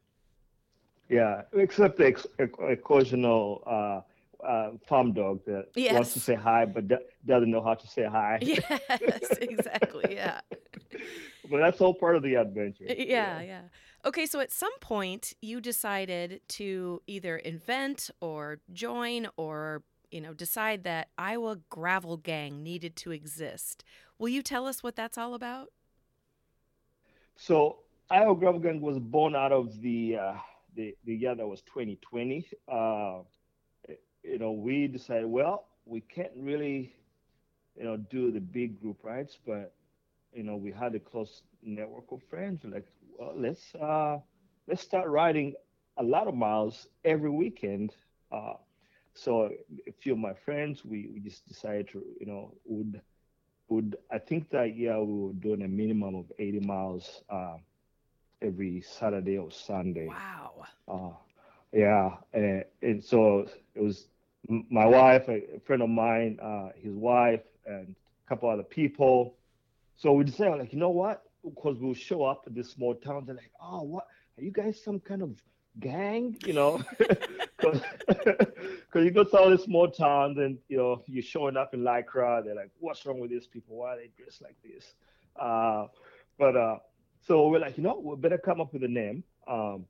Yeah, 1.09 1.43
except 1.53 1.99
the 1.99 2.07
ex- 2.07 2.27
occasional 2.39 3.63
uh, 3.65 4.01
uh, 4.45 4.71
farm 4.87 5.13
dog 5.13 5.41
that 5.47 5.69
yes. 5.75 5.95
wants 5.95 6.13
to 6.15 6.21
say 6.21 6.35
hi 6.35 6.65
but 6.65 6.89
d- 6.89 6.97
doesn't 7.25 7.51
know 7.51 7.63
how 7.63 7.75
to 7.75 7.87
say 7.87 8.05
hi. 8.05 8.39
Yes, 8.43 9.39
exactly. 9.41 10.15
Yeah. 10.15 10.41
but 11.51 11.59
that's 11.59 11.81
all 11.81 11.95
part 11.95 12.17
of 12.17 12.23
the 12.23 12.35
adventure. 12.35 12.85
Yeah, 12.89 12.95
yeah, 12.99 13.41
yeah. 13.41 13.61
Okay, 14.05 14.27
so 14.27 14.41
at 14.41 14.53
some 14.53 14.77
point 14.81 15.33
you 15.41 15.61
decided 15.61 16.41
to 16.49 17.03
either 17.07 17.37
invent 17.37 18.11
or 18.21 18.61
join 18.73 19.29
or 19.37 19.83
you 20.11 20.21
know 20.21 20.33
decide 20.33 20.85
that 20.85 21.09
Iowa 21.19 21.59
Gravel 21.69 22.17
Gang 22.17 22.63
needed 22.63 22.97
to 22.97 23.13
exist. 23.13 23.85
Will 24.19 24.29
you 24.29 24.43
tell 24.43 24.67
us 24.67 24.83
what 24.83 24.97
that's 24.97 25.19
all 25.19 25.35
about? 25.35 25.69
So 27.37 27.79
Iowa 28.11 28.35
Gravel 28.35 28.61
Gang 28.61 28.81
was 28.81 28.99
born 28.99 29.35
out 29.35 29.53
of 29.53 29.81
the 29.81 30.17
uh, 30.17 30.35
the, 30.77 30.95
the 31.05 31.15
year 31.15 31.35
that 31.35 31.47
was 31.47 31.63
2020, 31.63 32.47
uh, 32.69 33.21
you 34.23 34.39
know, 34.39 34.53
we 34.53 34.87
decided, 34.87 35.27
well, 35.27 35.67
we 35.87 36.01
can't 36.01 36.31
really, 36.37 36.93
you 37.77 37.85
know, 37.85 37.97
do 37.97 38.31
the 38.31 38.41
big 38.41 38.81
group 38.81 38.99
rides, 39.03 39.39
but, 39.47 39.73
you 40.33 40.43
know, 40.43 40.57
we 40.57 40.71
had 40.71 40.95
a 40.95 41.01
close 41.01 41.43
network 41.63 42.05
of 42.13 42.23
friends. 42.29 42.61
We're 42.63 42.75
like, 42.75 42.87
well, 43.19 43.33
let's, 43.35 43.75
uh, 43.75 44.19
let's 44.69 44.83
start 44.83 45.09
riding 45.09 45.55
a 45.97 46.03
lot 46.03 46.29
of 46.29 46.35
miles 46.35 46.89
every 47.05 47.31
weekend. 47.31 47.95
Uh, 48.31 48.55
so 49.17 49.51
a 49.87 49.93
few 49.93 50.13
of 50.13 50.19
my 50.19 50.35
friends, 50.35 50.85
we, 50.85 51.09
we 51.13 51.21
just 51.21 51.47
decided 51.49 51.89
to, 51.91 52.03
you 52.21 52.27
know, 52.27 52.53
would, 52.65 53.01
would, 53.69 53.97
I 54.11 54.19
think 54.19 54.51
that 54.51 54.77
year 54.77 55.03
we 55.03 55.27
were 55.27 55.33
doing 55.33 55.63
a 55.63 55.69
minimum 55.69 56.15
of 56.15 56.27
80 56.39 56.61
miles, 56.61 57.23
uh, 57.31 57.57
every 58.43 58.83
Saturday 58.83 59.39
or 59.39 59.51
Sunday. 59.51 60.07
Wow. 60.07 60.65
Uh, 60.87 61.17
yeah, 61.73 62.11
and, 62.33 62.65
and 62.83 63.03
so 63.05 63.47
it 63.75 63.83
was 63.83 64.09
my 64.49 64.87
wife, 64.87 65.29
a 65.29 65.61
friend 65.65 65.83
of 65.83 65.89
mine, 65.89 66.39
uh, 66.41 66.69
his 66.77 66.95
wife, 66.95 67.43
and 67.67 67.95
a 68.25 68.29
couple 68.29 68.49
other 68.49 68.63
people. 68.63 69.35
So 69.97 70.13
we 70.13 70.25
decided, 70.25 70.59
like, 70.59 70.73
you 70.73 70.79
know 70.79 70.91
what? 70.91 71.23
Because 71.43 71.79
we'll 71.79 71.95
show 71.95 72.23
up 72.25 72.45
at 72.47 72.55
this 72.55 72.71
small 72.71 72.95
town. 72.95 73.25
They're 73.27 73.35
like, 73.35 73.51
oh, 73.61 73.83
what? 73.83 74.07
Are 74.39 74.43
you 74.43 74.53
guys 74.53 74.81
some 74.83 75.01
kind 75.01 75.23
of 75.23 75.31
gang? 75.81 76.37
You 76.45 76.53
know, 76.53 76.83
because 77.73 78.47
you 79.05 79.11
go 79.11 79.25
to 79.25 79.37
all 79.37 79.51
these 79.51 79.63
small 79.63 79.91
towns 79.91 80.39
and 80.39 80.59
you 80.69 80.77
know 80.77 81.03
you're 81.07 81.23
showing 81.23 81.57
up 81.57 81.75
in 81.75 81.81
lycra. 81.81 82.45
They're 82.45 82.55
like, 82.55 82.71
what's 82.79 83.05
wrong 83.07 83.21
with 83.21 83.31
these 83.31 83.47
people? 83.47 83.77
Why 83.77 83.95
are 83.95 83.97
they 83.97 84.11
dressed 84.17 84.43
like 84.43 84.57
this? 84.63 84.95
Uh, 85.39 85.87
but 86.39 86.57
uh, 86.57 86.79
so 87.27 87.49
we're 87.49 87.59
like, 87.59 87.77
you 87.77 87.83
know, 87.83 88.01
we 88.03 88.17
better 88.17 88.39
come 88.39 88.61
up 88.61 88.73
with 88.73 88.85
a 88.85 88.89
name. 88.89 89.25
Um, 89.49 89.87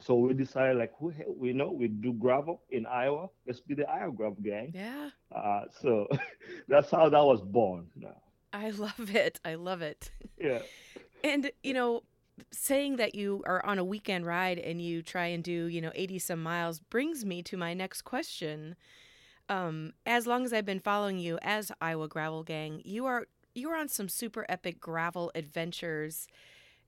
so 0.00 0.14
we 0.14 0.34
decided, 0.34 0.76
like, 0.76 0.92
who 0.98 1.12
we 1.26 1.52
know 1.52 1.70
we 1.70 1.88
do 1.88 2.12
gravel 2.12 2.62
in 2.70 2.84
Iowa. 2.86 3.28
Let's 3.46 3.60
be 3.60 3.74
the 3.74 3.88
Iowa 3.88 4.12
Gravel 4.12 4.36
Gang. 4.42 4.72
Yeah. 4.74 5.10
Uh, 5.34 5.62
so 5.80 6.06
that's 6.68 6.90
how 6.90 7.08
that 7.08 7.24
was 7.24 7.40
born. 7.40 7.86
Now. 7.96 8.16
I 8.52 8.70
love 8.70 9.14
it. 9.14 9.40
I 9.44 9.54
love 9.54 9.82
it. 9.82 10.10
Yeah. 10.38 10.60
And 11.24 11.50
you 11.62 11.72
know, 11.72 12.02
saying 12.50 12.96
that 12.96 13.14
you 13.14 13.42
are 13.46 13.64
on 13.64 13.78
a 13.78 13.84
weekend 13.84 14.26
ride 14.26 14.58
and 14.58 14.80
you 14.80 15.02
try 15.02 15.26
and 15.26 15.42
do 15.42 15.66
you 15.66 15.80
know 15.80 15.92
eighty 15.94 16.18
some 16.18 16.42
miles 16.42 16.80
brings 16.80 17.24
me 17.24 17.42
to 17.42 17.56
my 17.56 17.74
next 17.74 18.02
question. 18.02 18.76
Um, 19.48 19.92
as 20.04 20.26
long 20.26 20.44
as 20.44 20.52
I've 20.52 20.66
been 20.66 20.80
following 20.80 21.18
you 21.18 21.38
as 21.40 21.70
Iowa 21.80 22.08
Gravel 22.08 22.42
Gang, 22.42 22.82
you 22.84 23.06
are 23.06 23.26
you 23.54 23.70
are 23.70 23.76
on 23.76 23.88
some 23.88 24.08
super 24.08 24.44
epic 24.48 24.80
gravel 24.80 25.32
adventures 25.34 26.28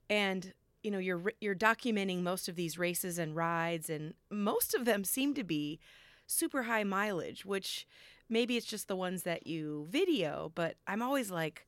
and 0.09 0.53
you 0.83 0.91
know 0.91 0.99
you're 0.99 1.33
you're 1.41 1.55
documenting 1.55 2.21
most 2.21 2.47
of 2.47 2.55
these 2.55 2.77
races 2.77 3.17
and 3.17 3.35
rides 3.35 3.89
and 3.89 4.13
most 4.29 4.73
of 4.73 4.85
them 4.85 5.03
seem 5.03 5.33
to 5.33 5.43
be 5.43 5.79
super 6.27 6.63
high 6.63 6.83
mileage 6.83 7.45
which 7.45 7.87
maybe 8.29 8.55
it's 8.55 8.65
just 8.65 8.87
the 8.87 8.95
ones 8.95 9.23
that 9.23 9.47
you 9.47 9.87
video 9.89 10.51
but 10.55 10.75
i'm 10.87 11.01
always 11.01 11.31
like 11.31 11.67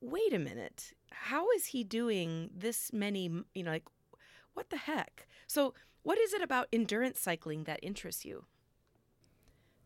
wait 0.00 0.32
a 0.32 0.38
minute 0.38 0.92
how 1.12 1.50
is 1.50 1.66
he 1.66 1.84
doing 1.84 2.50
this 2.56 2.92
many 2.92 3.30
you 3.54 3.62
know 3.62 3.70
like 3.70 3.86
what 4.54 4.70
the 4.70 4.76
heck 4.76 5.26
so 5.46 5.74
what 6.02 6.18
is 6.18 6.32
it 6.32 6.42
about 6.42 6.68
endurance 6.72 7.20
cycling 7.20 7.64
that 7.64 7.78
interests 7.82 8.24
you 8.24 8.44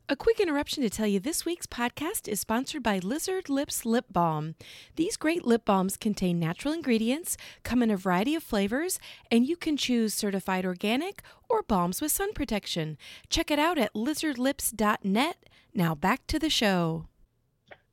a 0.09 0.15
quick 0.15 0.39
interruption 0.39 0.85
to 0.85 0.91
tell 0.91 1.09
you 1.09 1.19
this 1.19 1.45
week's 1.45 1.67
podcast 1.67 2.29
is 2.29 2.39
sponsored 2.39 2.81
by 2.81 3.01
Lizard 3.01 3.49
Lips 3.49 3.85
Lip 3.85 4.05
Balm. 4.09 4.55
These 4.95 5.17
great 5.17 5.45
lip 5.45 5.65
balms 5.65 5.97
contain 5.97 6.39
natural 6.39 6.73
ingredients, 6.73 7.37
come 7.65 7.83
in 7.83 7.91
a 7.91 7.97
variety 7.97 8.37
of 8.37 8.45
flavors, 8.45 9.01
and 9.33 9.45
you 9.45 9.57
can 9.57 9.77
choose 9.77 10.15
certified 10.15 10.65
organic 10.65 11.23
or 11.49 11.65
balms 11.65 12.01
with 12.01 12.13
sun 12.13 12.35
protection. 12.35 12.99
Check 13.31 13.51
it 13.51 13.59
out 13.59 13.79
at 13.79 13.95
lizardlips.net. 13.95 15.37
Now 15.75 15.97
back 15.97 16.29
to 16.29 16.39
the 16.39 16.51
show. 16.51 17.09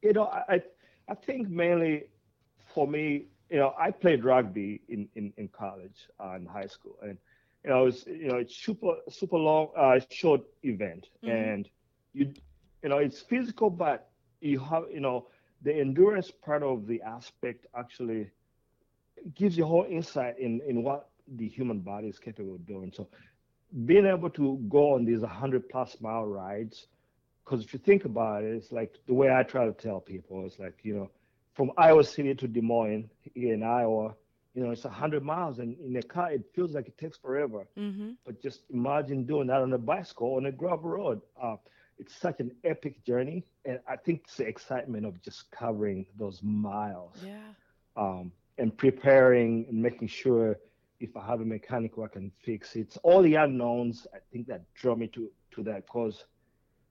You 0.04 0.14
know, 0.14 0.26
I 0.28 0.62
I 1.10 1.16
think 1.16 1.50
mainly 1.50 2.04
for 2.74 2.88
me, 2.88 3.26
you 3.50 3.58
know, 3.58 3.74
I 3.80 3.92
played 3.92 4.24
rugby 4.24 4.82
in, 4.90 5.08
in, 5.16 5.34
in 5.38 5.48
college 5.50 6.08
and 6.20 6.48
high 6.48 6.68
school, 6.68 6.98
and 7.02 7.18
you 7.64 7.70
know, 7.70 7.86
it's 7.86 8.06
you 8.06 8.28
know, 8.28 8.38
it's 8.38 8.56
super 8.56 8.96
super 9.10 9.38
long, 9.38 9.70
uh, 9.78 10.00
short 10.10 10.42
event, 10.64 11.08
mm-hmm. 11.24 11.36
and 11.36 11.70
you 12.14 12.34
you 12.82 12.90
know 12.90 12.98
it's 12.98 13.22
physical, 13.22 13.70
but 13.70 14.10
you 14.42 14.60
have 14.60 14.84
you 14.92 15.00
know 15.00 15.28
the 15.62 15.74
endurance 15.74 16.32
part 16.32 16.64
of 16.64 16.88
the 16.88 17.02
aspect 17.02 17.66
actually 17.78 18.30
gives 19.36 19.58
you 19.58 19.66
whole 19.66 19.86
insight 19.90 20.38
in 20.40 20.62
in 20.68 20.84
what 20.84 21.10
the 21.38 21.48
human 21.48 21.80
body 21.80 22.08
is 22.08 22.20
capable 22.20 22.56
of 22.56 22.66
doing. 22.66 22.92
So 22.94 23.08
being 23.86 24.06
able 24.06 24.30
to 24.32 24.58
go 24.70 24.94
on 24.94 25.06
these 25.06 25.22
100 25.22 25.70
plus 25.70 25.98
mile 26.02 26.26
rides, 26.26 26.88
because 27.44 27.64
if 27.64 27.74
you 27.74 27.80
think 27.80 28.06
about 28.06 28.44
it, 28.44 28.56
it's 28.56 28.72
like 28.72 28.96
the 29.08 29.14
way 29.14 29.34
I 29.34 29.44
try 29.44 29.66
to 29.66 29.74
tell 29.74 30.00
people, 30.00 30.46
it's 30.46 30.60
like, 30.60 30.80
you 30.84 30.96
know, 30.96 31.12
from 31.54 31.72
Iowa 31.78 32.04
City 32.04 32.34
to 32.36 32.48
Des 32.48 32.62
Moines 32.62 33.10
here 33.34 33.54
in 33.54 33.64
Iowa, 33.64 34.16
you 34.54 34.64
know, 34.64 34.72
it's 34.72 34.84
100 34.84 35.24
miles, 35.24 35.60
and 35.60 35.76
in 35.80 35.96
a 35.96 36.02
car, 36.04 36.32
it 36.32 36.44
feels 36.54 36.74
like 36.74 36.88
it 36.88 36.98
takes 36.98 37.18
forever. 37.18 37.68
Mm-hmm. 37.78 38.12
But 38.26 38.42
just 38.42 38.62
imagine 38.72 39.26
doing 39.26 39.48
that 39.48 39.62
on 39.62 39.74
a 39.74 39.78
bicycle 39.78 40.36
on 40.36 40.46
a 40.46 40.52
gravel 40.52 40.92
road. 40.92 41.22
Uh, 41.42 41.56
it's 41.98 42.16
such 42.16 42.40
an 42.40 42.52
epic 42.64 43.04
journey, 43.04 43.46
and 43.66 43.80
I 43.88 43.96
think 43.96 44.22
it's 44.26 44.38
the 44.38 44.48
excitement 44.48 45.06
of 45.06 45.22
just 45.22 45.50
covering 45.52 46.06
those 46.18 46.42
miles. 46.44 47.16
Yeah. 47.26 47.38
Um, 47.96 48.32
and 48.58 48.76
preparing 48.76 49.66
and 49.70 49.82
making 49.82 50.08
sure 50.08 50.60
if 51.00 51.18
I 51.18 51.26
have 51.26 51.42
a 51.42 51.46
mechanical 51.46 52.04
I 52.04 52.08
can 52.08 52.32
fix 52.44 52.76
it. 52.76 52.82
It's 52.82 52.98
all 52.98 53.22
the 53.22 53.36
unknowns. 53.36 54.08
I 54.14 54.20
think 54.32 54.48
that 54.48 54.62
draw 54.74 54.96
me 54.96 55.08
to 55.08 55.30
to 55.52 55.64
that 55.64 55.86
because 55.86 56.26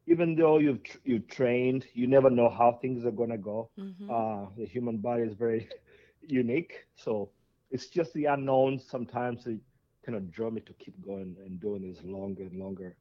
even 0.07 0.35
though 0.35 0.59
you've 0.59 0.81
you've 1.05 1.29
trained, 1.29 1.87
you 1.95 2.07
never 2.07 2.31
know 2.31 2.49
how 2.49 2.79
things 2.81 3.05
are 3.05 3.11
gonna 3.11 3.39
go. 3.39 3.71
Mm-hmm. 3.79 4.11
Uh, 4.11 4.47
the 4.57 4.67
human 4.67 4.99
body 4.99 5.23
is 5.23 5.35
very 5.35 5.69
unique, 6.23 6.87
so 6.95 7.31
it's 7.71 7.87
just 7.87 8.13
the 8.13 8.27
unknowns 8.27 8.85
sometimes 8.85 9.45
that 9.45 9.59
kind 10.05 10.17
of 10.17 10.31
draw 10.33 10.51
me 10.51 10.61
to 10.63 10.73
keep 10.75 11.01
going 11.05 11.37
and 11.45 11.61
doing 11.61 11.83
these 11.83 12.03
longer 12.03 12.43
and 12.43 12.59
longer 12.59 12.97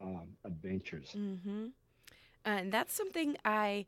um, 0.00 0.28
adventures. 0.44 1.14
Mm-hmm. 1.16 1.66
And 2.44 2.72
that's 2.72 2.94
something 2.94 3.36
I 3.44 3.86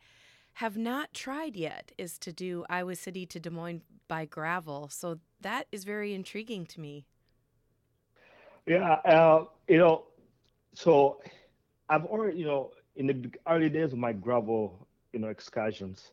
have 0.54 0.76
not 0.76 1.14
tried 1.14 1.56
yet 1.56 1.92
is 1.96 2.18
to 2.18 2.32
do 2.32 2.64
Iowa 2.68 2.96
City 2.96 3.24
to 3.26 3.40
Des 3.40 3.50
Moines 3.50 3.82
by 4.08 4.24
gravel. 4.24 4.88
So 4.90 5.18
that 5.40 5.66
is 5.70 5.84
very 5.84 6.14
intriguing 6.14 6.66
to 6.66 6.80
me. 6.80 7.06
Yeah, 8.66 8.94
uh, 9.04 9.44
you 9.68 9.78
know, 9.78 10.04
so 10.74 11.20
I've 11.88 12.04
already, 12.04 12.38
you 12.38 12.46
know, 12.46 12.70
in 12.96 13.06
the 13.06 13.30
early 13.46 13.68
days 13.68 13.92
of 13.92 13.98
my 13.98 14.12
gravel, 14.12 14.86
you 15.12 15.20
know, 15.20 15.28
excursions, 15.28 16.12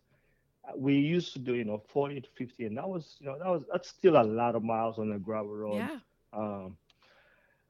uh, 0.68 0.72
we 0.76 0.96
used 0.96 1.34
to 1.34 1.40
do, 1.40 1.56
you 1.56 1.66
know, 1.66 1.82
40 1.88 2.22
to 2.22 2.30
50, 2.36 2.66
and 2.66 2.78
that 2.78 2.88
was, 2.88 3.16
you 3.20 3.28
know, 3.28 3.38
that 3.38 3.48
was 3.48 3.64
that's 3.72 3.90
still 3.90 4.18
a 4.18 4.24
lot 4.24 4.56
of 4.56 4.64
miles 4.64 4.98
on 4.98 5.10
the 5.10 5.18
gravel 5.18 5.56
road. 5.56 5.76
Yeah. 5.78 6.00
Um, 6.34 6.78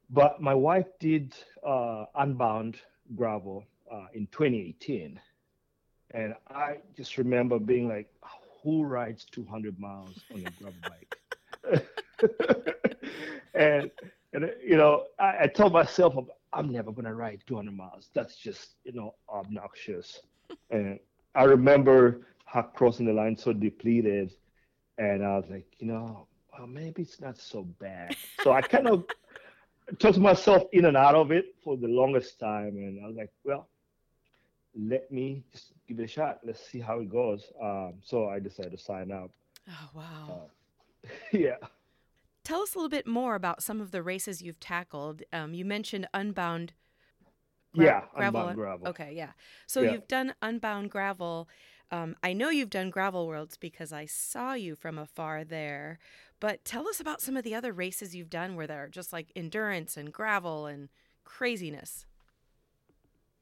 but 0.10 0.42
my 0.42 0.54
wife 0.54 0.88
did 1.00 1.34
uh, 1.66 2.06
Unbound 2.16 2.78
gravel 3.16 3.64
uh, 3.92 4.08
in 4.14 4.28
2018, 4.28 5.20
and 6.12 6.36
I 6.50 6.78
just 6.96 7.18
remember 7.18 7.60
being 7.60 7.88
like, 7.88 8.08
"Who 8.64 8.84
rides 8.84 9.26
200 9.32 9.80
miles 9.80 10.24
on 10.32 10.46
a 10.46 10.52
gravel 10.62 10.80
bike?" 10.88 11.84
and 13.54 13.92
and 14.34 14.52
you 14.64 14.78
know, 14.78 15.06
I, 15.20 15.44
I 15.44 15.48
told 15.48 15.74
myself, 15.74 16.16
I'm 16.56 16.72
never 16.72 16.92
gonna 16.92 17.14
ride 17.14 17.44
200 17.46 17.76
miles. 17.76 18.10
That's 18.14 18.36
just 18.38 18.76
you 18.84 18.94
know 18.94 19.16
obnoxious. 19.30 20.22
and 20.72 21.00
I 21.36 21.44
remember 21.44 22.22
her 22.46 22.64
crossing 22.64 23.06
the 23.06 23.14
line 23.14 23.38
so 23.38 23.54
depleted, 23.54 24.32
and 24.98 25.24
I 25.24 25.38
was 25.38 25.46
like, 25.50 25.68
you 25.80 25.88
know, 25.88 26.28
well, 26.58 26.68
maybe 26.68 27.02
it's 27.02 27.20
not 27.20 27.38
so 27.38 27.64
bad. 27.80 28.16
So 28.42 28.54
I 28.54 28.62
kind 28.62 28.88
of 28.88 29.06
took 30.00 30.18
myself 30.18 30.64
in 30.72 30.86
and 30.86 30.96
out 30.96 31.16
of 31.16 31.32
it 31.32 31.56
for 31.64 31.76
the 31.78 31.88
longest 31.88 32.40
time, 32.40 32.78
and 32.78 33.04
I 33.04 33.08
was 33.08 33.18
like, 33.18 33.32
well, 33.44 33.68
let 34.78 35.12
me 35.12 35.44
just 35.52 35.74
give 35.88 36.00
it 36.00 36.04
a 36.04 36.08
shot. 36.08 36.40
Let's 36.44 36.66
see 36.66 36.80
how 36.80 37.00
it 37.00 37.10
goes. 37.10 37.52
Um, 37.62 37.96
so 38.04 38.30
I 38.30 38.40
decided 38.40 38.72
to 38.72 38.78
sign 38.78 39.12
up. 39.12 39.32
Oh 39.70 39.90
wow. 39.94 40.50
Uh, 41.04 41.08
yeah. 41.32 41.58
Tell 42.46 42.62
us 42.62 42.76
a 42.76 42.78
little 42.78 42.90
bit 42.90 43.08
more 43.08 43.34
about 43.34 43.64
some 43.64 43.82
of 43.82 43.90
the 43.90 44.04
races 44.04 44.42
you've 44.44 44.60
tackled. 44.60 45.24
Um, 45.34 45.54
you 45.56 45.66
mentioned 45.66 46.08
Unbound. 46.14 46.74
gra- 47.74 47.86
yeah, 47.86 48.02
gravel. 48.16 48.42
Unbound 48.42 48.56
gravel. 48.56 48.88
Okay, 48.90 49.14
yeah. 49.14 49.32
So 49.66 49.82
Yeah. 49.82 49.94
you've 49.94 50.08
done 50.08 50.36
Unbound 50.44 50.92
Gravel. 50.92 51.50
Um, 51.92 52.16
I 52.24 52.34
know 52.34 52.50
you've 52.50 52.70
done 52.70 52.90
Gravel 52.92 53.28
Worlds 53.28 53.58
because 53.58 53.92
I 53.92 54.06
saw 54.06 54.54
you 54.54 54.76
from 54.76 54.98
afar 55.00 55.44
there. 55.44 55.98
But 56.40 56.64
tell 56.64 56.88
us 56.88 57.00
about 57.00 57.20
some 57.20 57.36
of 57.36 57.44
the 57.44 57.56
other 57.56 57.74
races 57.74 58.16
you've 58.16 58.30
done 58.30 58.56
where 58.56 58.68
there 58.68 58.84
are 58.84 58.90
just 58.90 59.12
like 59.12 59.32
endurance 59.36 59.98
and 59.98 60.14
gravel 60.14 60.68
and 60.68 60.90
craziness. 61.24 62.06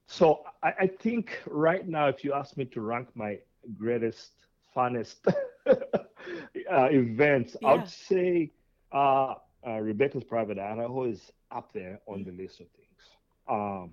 So 0.07 0.43
I, 0.63 0.73
I 0.81 0.87
think 0.87 1.41
right 1.45 1.85
now, 1.87 2.07
if 2.07 2.23
you 2.23 2.33
ask 2.33 2.55
me 2.55 2.65
to 2.65 2.81
rank 2.81 3.09
my 3.15 3.39
greatest, 3.77 4.31
funnest 4.75 5.15
uh, 5.67 6.89
events, 6.91 7.57
I 7.63 7.73
would 7.75 7.87
say 7.89 8.51
uh, 8.93 9.35
uh, 9.67 9.79
Rebecca's 9.79 10.23
Private 10.23 10.59
Idaho 10.59 11.03
is 11.05 11.31
up 11.51 11.73
there 11.73 11.99
on 12.07 12.23
the 12.23 12.31
list 12.31 12.61
of 12.61 12.67
things. 12.71 13.17
Um, 13.49 13.91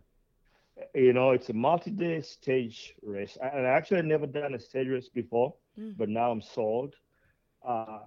you 0.94 1.12
know, 1.12 1.30
it's 1.32 1.50
a 1.50 1.54
multi-day 1.54 2.20
stage 2.22 2.94
race, 3.02 3.38
I- 3.42 3.48
and 3.48 3.66
I 3.66 3.70
actually 3.70 4.02
never 4.02 4.26
done 4.26 4.54
a 4.54 4.58
stage 4.58 4.88
race 4.88 5.08
before, 5.08 5.54
Mm. 5.78 5.96
but 5.96 6.08
now 6.08 6.30
I'm 6.30 6.40
sold. 6.42 6.94
Uh, 7.64 8.00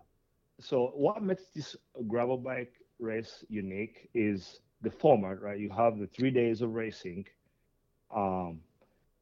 so 0.59 0.87
what 0.95 1.21
makes 1.23 1.45
this 1.53 1.75
gravel 2.07 2.37
bike 2.37 2.73
race 2.99 3.43
unique 3.49 4.09
is 4.13 4.61
the 4.81 4.89
format, 4.91 5.41
right? 5.41 5.59
You 5.59 5.69
have 5.71 5.97
the 5.99 6.07
three 6.07 6.31
days 6.31 6.61
of 6.61 6.73
racing. 6.73 7.25
Um, 8.13 8.61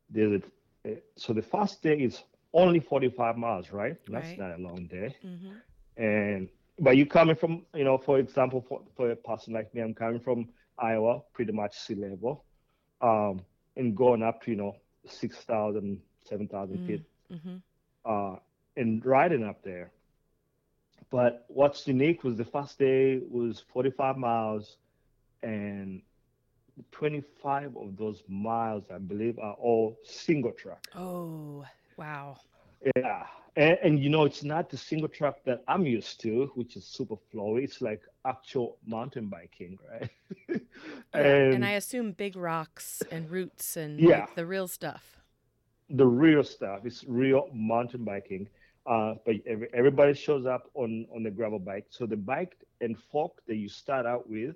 there's 0.10 0.42
a, 0.86 0.98
so 1.18 1.34
the 1.34 1.42
first 1.42 1.82
day 1.84 1.98
is 2.00 2.24
only 2.54 2.80
45 2.80 3.38
miles, 3.38 3.72
right? 3.72 3.98
That's 4.10 4.36
Right. 4.36 4.38
not 4.38 4.52
a 4.58 4.62
long 4.62 4.88
day. 4.88 5.16
hmm 5.22 5.58
And 5.98 6.50
but 6.82 6.98
you 6.98 7.08
coming 7.08 7.36
from, 7.36 7.66
you 7.76 7.86
know, 7.86 7.98
for 7.98 8.20
example, 8.20 8.62
for, 8.62 8.82
for 8.98 9.12
a 9.12 9.18
person 9.18 9.54
like 9.54 9.74
me, 9.76 9.82
I'm 9.82 9.96
coming 9.96 10.22
from 10.22 10.50
Iowa, 10.80 11.22
pretty 11.34 11.54
much 11.54 11.78
sea 11.78 11.96
level, 11.96 12.46
um, 13.02 13.42
and 13.78 13.96
going 13.98 14.24
up 14.24 14.42
to, 14.44 14.52
you 14.52 14.58
know, 14.58 14.76
6,000, 15.08 16.02
7,000 16.26 16.82
feet, 16.84 17.04
hmm 17.30 17.58
uh, 18.06 18.38
and 18.78 19.06
riding 19.06 19.44
up 19.44 19.64
there. 19.64 19.92
But 21.12 21.46
what's 21.50 21.88
unique 21.88 22.24
was 22.24 22.38
the 22.38 22.46
first 22.46 22.80
day 22.80 23.20
was 23.30 23.62
45 23.62 24.18
miles, 24.18 24.78
and 25.44 26.04
25 26.92 27.78
of 27.78 27.98
those 27.98 28.24
miles, 28.28 28.90
I 28.92 29.00
believe, 29.00 29.40
are 29.40 29.54
all 29.56 29.98
single 30.04 30.52
track. 30.54 30.84
Oh, 30.96 31.66
wow. 31.98 32.40
Yeah, 32.96 33.28
and, 33.56 33.78
and 33.84 34.00
you 34.00 34.10
know 34.10 34.26
it's 34.26 34.44
not 34.44 34.70
the 34.70 34.78
single 34.78 35.10
track 35.10 35.36
that 35.46 35.64
I'm 35.68 35.86
used 35.86 36.22
to, 36.22 36.52
which 36.56 36.76
is 36.76 36.86
super 36.86 37.16
flowy. 37.34 37.64
It's 37.64 37.82
like 37.82 38.02
actual 38.26 38.78
mountain 38.86 39.28
biking, 39.28 39.78
right? 39.90 40.10
And 41.14 41.36
and 41.52 41.66
I 41.66 41.72
assume 41.72 42.14
big 42.14 42.36
rocks 42.36 43.06
and 43.12 43.30
roots 43.30 43.76
and 43.78 44.02
Yeah. 44.02 44.06
like 44.06 44.34
the 44.36 44.46
real 44.46 44.68
stuff. 44.68 45.20
the 45.90 46.06
real 46.06 46.44
stuff 46.44 46.86
is 46.86 47.04
real 47.08 47.50
mountain 47.54 48.04
biking. 48.04 48.48
Uh, 48.86 49.16
but 49.26 49.36
every, 49.46 49.68
everybody 49.74 50.14
shows 50.14 50.46
up 50.46 50.64
on 50.74 51.06
on 51.16 51.24
the 51.24 51.32
gravel 51.32 51.60
bike. 51.60 51.86
So 51.90 52.06
the 52.06 52.16
bike 52.18 52.56
and 52.82 52.98
fork 53.12 53.34
that 53.48 53.56
you 53.56 53.70
start 53.70 54.06
out 54.06 54.28
with 54.30 54.56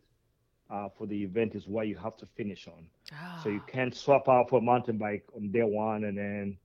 uh, 0.69 0.89
for 0.97 1.07
the 1.07 1.23
event 1.23 1.55
is 1.55 1.67
what 1.67 1.87
you 1.87 1.97
have 1.97 2.17
to 2.17 2.27
finish 2.37 2.67
on. 2.67 2.87
So 3.35 3.49
you 3.49 3.61
Ah, 3.61 3.67
can't 3.67 3.93
swap 3.95 4.29
out 4.29 4.49
for 4.49 4.59
a 4.59 4.61
mountain 4.61 4.97
bike 4.97 5.25
on 5.35 5.51
day 5.51 5.63
one 5.63 6.05
and 6.05 6.17
then, 6.17 6.57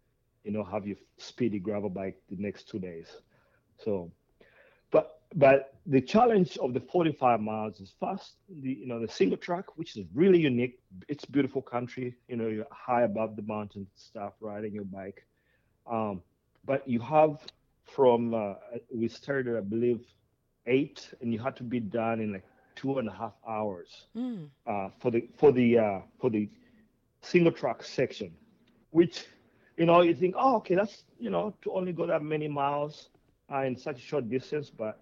you 0.45 0.53
know, 0.53 0.65
have 0.65 0.87
your 0.87 0.97
speedy 1.19 1.59
gravel 1.59 1.91
bike 1.91 2.21
the 2.31 2.37
next 2.37 2.69
two 2.69 2.79
days. 2.79 3.09
So, 3.79 4.11
but 4.91 5.21
but 5.35 5.75
the 5.87 6.01
challenge 6.01 6.59
of 6.59 6.75
the 6.75 6.81
45 6.81 7.41
miles 7.41 7.81
is 7.81 7.95
first 8.01 8.35
the 8.49 8.73
you 8.73 8.87
know 8.87 9.01
the 9.01 9.09
single 9.09 9.39
track, 9.39 9.77
which 9.77 9.97
is 9.97 10.07
really 10.15 10.41
unique. 10.41 10.79
It's 11.09 11.25
beautiful 11.25 11.63
country. 11.63 12.17
You 12.29 12.37
know, 12.37 12.49
you're 12.49 12.67
high 12.71 13.03
above 13.03 13.37
the 13.37 13.43
mountains, 13.43 13.89
stuff, 13.95 14.33
riding 14.41 14.73
your 14.73 14.85
bike. 14.85 15.25
Um, 15.91 16.23
but 16.65 16.87
you 16.89 17.01
have 17.01 17.41
from 17.85 18.35
uh, 18.35 18.55
we 18.95 19.09
started, 19.09 19.57
I 19.57 19.61
believe, 19.61 20.01
eight, 20.67 21.13
and 21.21 21.33
you 21.33 21.39
had 21.39 21.57
to 21.57 21.63
be 21.63 21.81
done 21.81 22.21
in 22.21 22.33
like 22.33 22.45
two 22.77 22.99
and 22.99 23.09
a 23.09 23.13
half 23.13 23.35
hours 23.47 24.07
mm, 24.17 24.49
uh, 24.67 24.89
for 24.99 25.11
the 25.11 25.29
for 25.37 25.53
the 25.53 25.79
uh, 25.79 26.01
for 26.21 26.31
the 26.31 26.49
single 27.23 27.53
track 27.53 27.83
section, 27.83 28.33
which 28.91 29.27
you 29.77 29.87
know 29.87 30.03
you 30.03 30.15
think, 30.15 30.35
oh, 30.39 30.57
okay, 30.57 30.75
that's 30.75 31.05
you 31.19 31.31
know 31.31 31.55
to 31.63 31.73
only 31.73 31.93
go 31.93 32.07
that 32.07 32.23
many 32.23 32.49
miles 32.49 33.11
uh, 33.53 33.63
in 33.63 33.77
such 33.77 33.99
a 33.99 34.03
short 34.03 34.29
distance, 34.29 34.71
but 34.71 35.01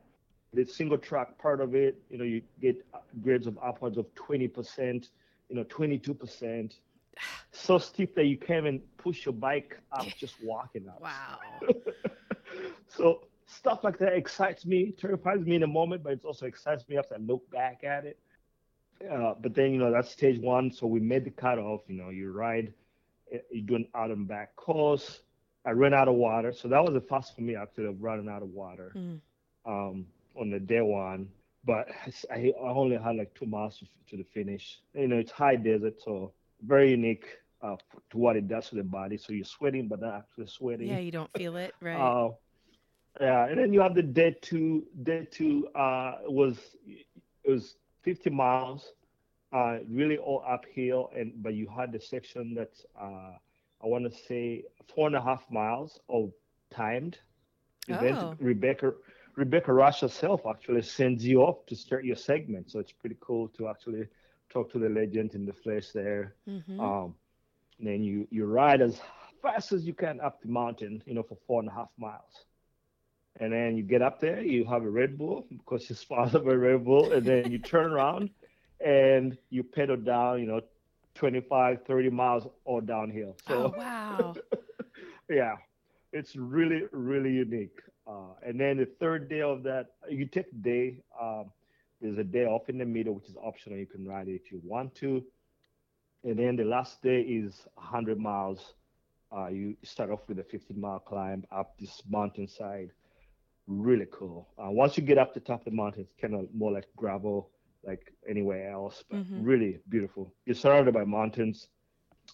the 0.52 0.64
single 0.64 0.98
track 0.98 1.38
part 1.38 1.60
of 1.60 1.74
it, 1.74 2.00
you 2.10 2.18
know, 2.18 2.24
you 2.24 2.42
get 2.60 2.84
grades 3.22 3.46
of 3.46 3.58
upwards 3.62 3.98
of 3.98 4.06
20%, 4.14 5.08
you 5.48 5.56
know, 5.56 5.64
22%. 5.64 6.74
So 7.50 7.78
steep 7.78 8.14
that 8.14 8.26
you 8.26 8.36
can't 8.36 8.66
even 8.66 8.80
push 8.96 9.24
your 9.24 9.32
bike 9.32 9.76
up 9.90 10.06
just 10.16 10.36
walking 10.42 10.88
up. 10.88 11.00
wow. 11.00 11.38
So 12.86 13.24
stuff 13.46 13.82
like 13.82 13.98
that 13.98 14.12
excites 14.12 14.64
me, 14.64 14.92
terrifies 14.92 15.40
me 15.40 15.56
in 15.56 15.64
a 15.64 15.66
moment, 15.66 16.04
but 16.04 16.12
it 16.12 16.24
also 16.24 16.46
excites 16.46 16.88
me 16.88 16.96
after 16.96 17.16
I 17.16 17.18
look 17.18 17.50
back 17.50 17.82
at 17.82 18.04
it. 18.04 18.18
Uh, 19.10 19.34
but 19.40 19.54
then 19.54 19.72
you 19.72 19.78
know 19.78 19.90
that's 19.90 20.10
stage 20.10 20.40
one, 20.40 20.70
so 20.72 20.86
we 20.86 21.00
made 21.00 21.24
the 21.24 21.30
cutoff. 21.30 21.82
You 21.88 21.96
know, 21.96 22.10
you 22.10 22.30
ride, 22.30 22.72
uh, 23.34 23.38
you 23.50 23.62
do 23.62 23.76
an 23.76 23.86
out 23.94 24.10
and 24.10 24.26
back 24.26 24.56
course. 24.56 25.22
I 25.64 25.70
ran 25.72 25.94
out 25.94 26.08
of 26.08 26.14
water, 26.14 26.52
so 26.52 26.68
that 26.68 26.82
was 26.82 26.92
the 26.94 27.00
first 27.00 27.34
for 27.34 27.42
me 27.42 27.56
actually 27.56 27.86
of 27.86 28.02
running 28.02 28.28
out 28.28 28.42
of 28.42 28.48
water 28.50 28.96
Mm. 28.96 29.20
um, 29.66 30.06
on 30.36 30.50
the 30.50 30.58
day 30.60 30.80
one. 30.80 31.28
But 31.64 31.88
I, 32.30 32.52
I 32.62 32.68
only 32.68 32.96
had 32.96 33.16
like 33.16 33.34
two 33.34 33.46
miles 33.46 33.78
to, 33.78 33.86
to 34.10 34.16
the 34.16 34.24
finish. 34.24 34.80
You 34.94 35.08
know, 35.08 35.16
it's 35.16 35.30
high 35.32 35.56
desert, 35.56 36.00
so 36.00 36.32
very 36.62 36.90
unique 36.90 37.26
uh, 37.62 37.76
to 38.10 38.18
what 38.18 38.36
it 38.36 38.48
does 38.48 38.68
to 38.70 38.76
the 38.76 38.82
body. 38.84 39.16
So 39.18 39.32
you're 39.32 39.44
sweating, 39.44 39.88
but 39.88 40.00
not 40.00 40.14
actually 40.14 40.46
sweating. 40.46 40.88
Yeah, 40.88 40.98
you 40.98 41.10
don't 41.12 41.32
feel 41.32 41.56
it, 41.56 41.74
right? 41.80 41.96
Uh, 41.98 42.30
yeah, 43.20 43.46
and 43.46 43.58
then 43.58 43.72
you 43.72 43.80
have 43.80 43.94
the 43.94 44.02
day 44.02 44.36
two. 44.40 44.86
Day 45.02 45.26
two 45.30 45.68
uh, 45.74 46.18
was 46.26 46.76
it 47.44 47.50
was 47.50 47.76
50 48.02 48.30
miles, 48.30 48.92
uh, 49.52 49.78
really 49.88 50.18
all 50.18 50.44
uphill, 50.46 51.10
and 51.16 51.32
but 51.42 51.54
you 51.54 51.68
had 51.68 51.92
the 51.92 52.00
section 52.00 52.54
that's 52.54 52.84
uh, 53.00 53.32
I 53.82 53.86
want 53.86 54.10
to 54.10 54.18
say 54.26 54.64
four 54.94 55.06
and 55.06 55.16
a 55.16 55.22
half 55.22 55.44
miles 55.50 56.00
of 56.08 56.32
timed 56.70 57.18
event. 57.88 58.18
Oh. 58.18 58.36
Rebecca 58.40 58.92
Rebecca 59.36 59.72
Rusch 59.72 60.00
herself 60.00 60.42
actually 60.46 60.82
sends 60.82 61.24
you 61.24 61.42
off 61.42 61.64
to 61.66 61.76
start 61.76 62.04
your 62.04 62.16
segment, 62.16 62.70
so 62.70 62.78
it's 62.78 62.92
pretty 62.92 63.16
cool 63.20 63.48
to 63.56 63.68
actually 63.68 64.06
talk 64.50 64.70
to 64.72 64.78
the 64.78 64.88
legend 64.88 65.34
in 65.34 65.46
the 65.46 65.52
flesh 65.52 65.90
there. 65.92 66.34
Mhm. 66.48 66.80
Um, 66.80 67.14
and 67.78 67.86
then 67.86 68.02
you 68.02 68.26
you 68.30 68.46
ride 68.46 68.80
as 68.82 69.00
fast 69.40 69.72
as 69.72 69.86
you 69.86 69.94
can 69.94 70.20
up 70.20 70.42
the 70.42 70.48
mountain, 70.48 71.02
you 71.06 71.14
know, 71.14 71.22
for 71.22 71.36
four 71.46 71.60
and 71.60 71.68
a 71.68 71.72
half 71.72 71.90
miles. 71.96 72.44
And 73.40 73.52
then 73.52 73.76
you 73.76 73.84
get 73.84 74.02
up 74.02 74.18
there, 74.18 74.42
you 74.42 74.64
have 74.64 74.82
a 74.82 74.90
Red 74.90 75.16
Bull 75.16 75.46
because 75.48 75.88
you're 75.88 75.96
sponsored 75.96 76.44
by 76.44 76.54
Red 76.54 76.84
Bull, 76.84 77.12
and 77.12 77.24
then 77.24 77.52
you 77.52 77.58
turn 77.58 77.92
around 77.92 78.30
and 78.84 79.36
you 79.50 79.62
pedal 79.62 79.96
down, 79.96 80.40
you 80.40 80.46
know, 80.46 80.60
25, 81.14 81.84
30 81.86 82.10
miles 82.10 82.46
all 82.64 82.80
downhill. 82.80 83.36
So 83.46 83.72
oh 83.74 83.78
wow. 83.78 84.34
yeah, 85.28 85.56
it's 86.12 86.36
really, 86.36 86.82
really 86.92 87.32
unique. 87.32 87.80
Uh, 88.06 88.34
and 88.46 88.58
then 88.58 88.78
the 88.78 88.86
third 89.00 89.28
day 89.28 89.42
of 89.42 89.62
that, 89.64 89.88
you 90.08 90.26
take 90.26 90.46
a 90.52 90.54
day. 90.54 91.02
Um, 91.20 91.50
there's 92.00 92.18
a 92.18 92.24
day 92.24 92.44
off 92.46 92.68
in 92.68 92.78
the 92.78 92.86
middle, 92.86 93.14
which 93.14 93.28
is 93.28 93.36
optional. 93.42 93.78
You 93.78 93.86
can 93.86 94.06
ride 94.06 94.28
it 94.28 94.36
if 94.36 94.52
you 94.52 94.60
want 94.64 94.94
to. 94.96 95.24
And 96.24 96.38
then 96.38 96.56
the 96.56 96.64
last 96.64 97.02
day 97.02 97.20
is 97.20 97.66
100 97.74 98.18
miles. 98.18 98.74
Uh, 99.36 99.48
you 99.48 99.76
start 99.82 100.10
off 100.10 100.20
with 100.28 100.38
a 100.38 100.44
15 100.44 100.80
mile 100.80 101.00
climb 101.00 101.44
up 101.50 101.78
this 101.78 102.02
mountainside. 102.08 102.90
Really 103.66 104.06
cool. 104.10 104.48
Uh, 104.56 104.70
once 104.70 104.96
you 104.96 105.02
get 105.02 105.18
up 105.18 105.34
the 105.34 105.40
top 105.40 105.60
of 105.60 105.64
the 105.66 105.70
mountain, 105.72 106.02
it's 106.02 106.14
kind 106.20 106.34
of 106.34 106.46
more 106.54 106.72
like 106.72 106.86
gravel, 106.96 107.50
like 107.84 108.12
anywhere 108.28 108.70
else, 108.70 109.04
but 109.08 109.18
Mhm. 109.18 109.44
really 109.44 109.80
beautiful. 109.88 110.34
You're 110.46 110.54
surrounded 110.54 110.94
by 110.94 111.04
mountains. 111.04 111.68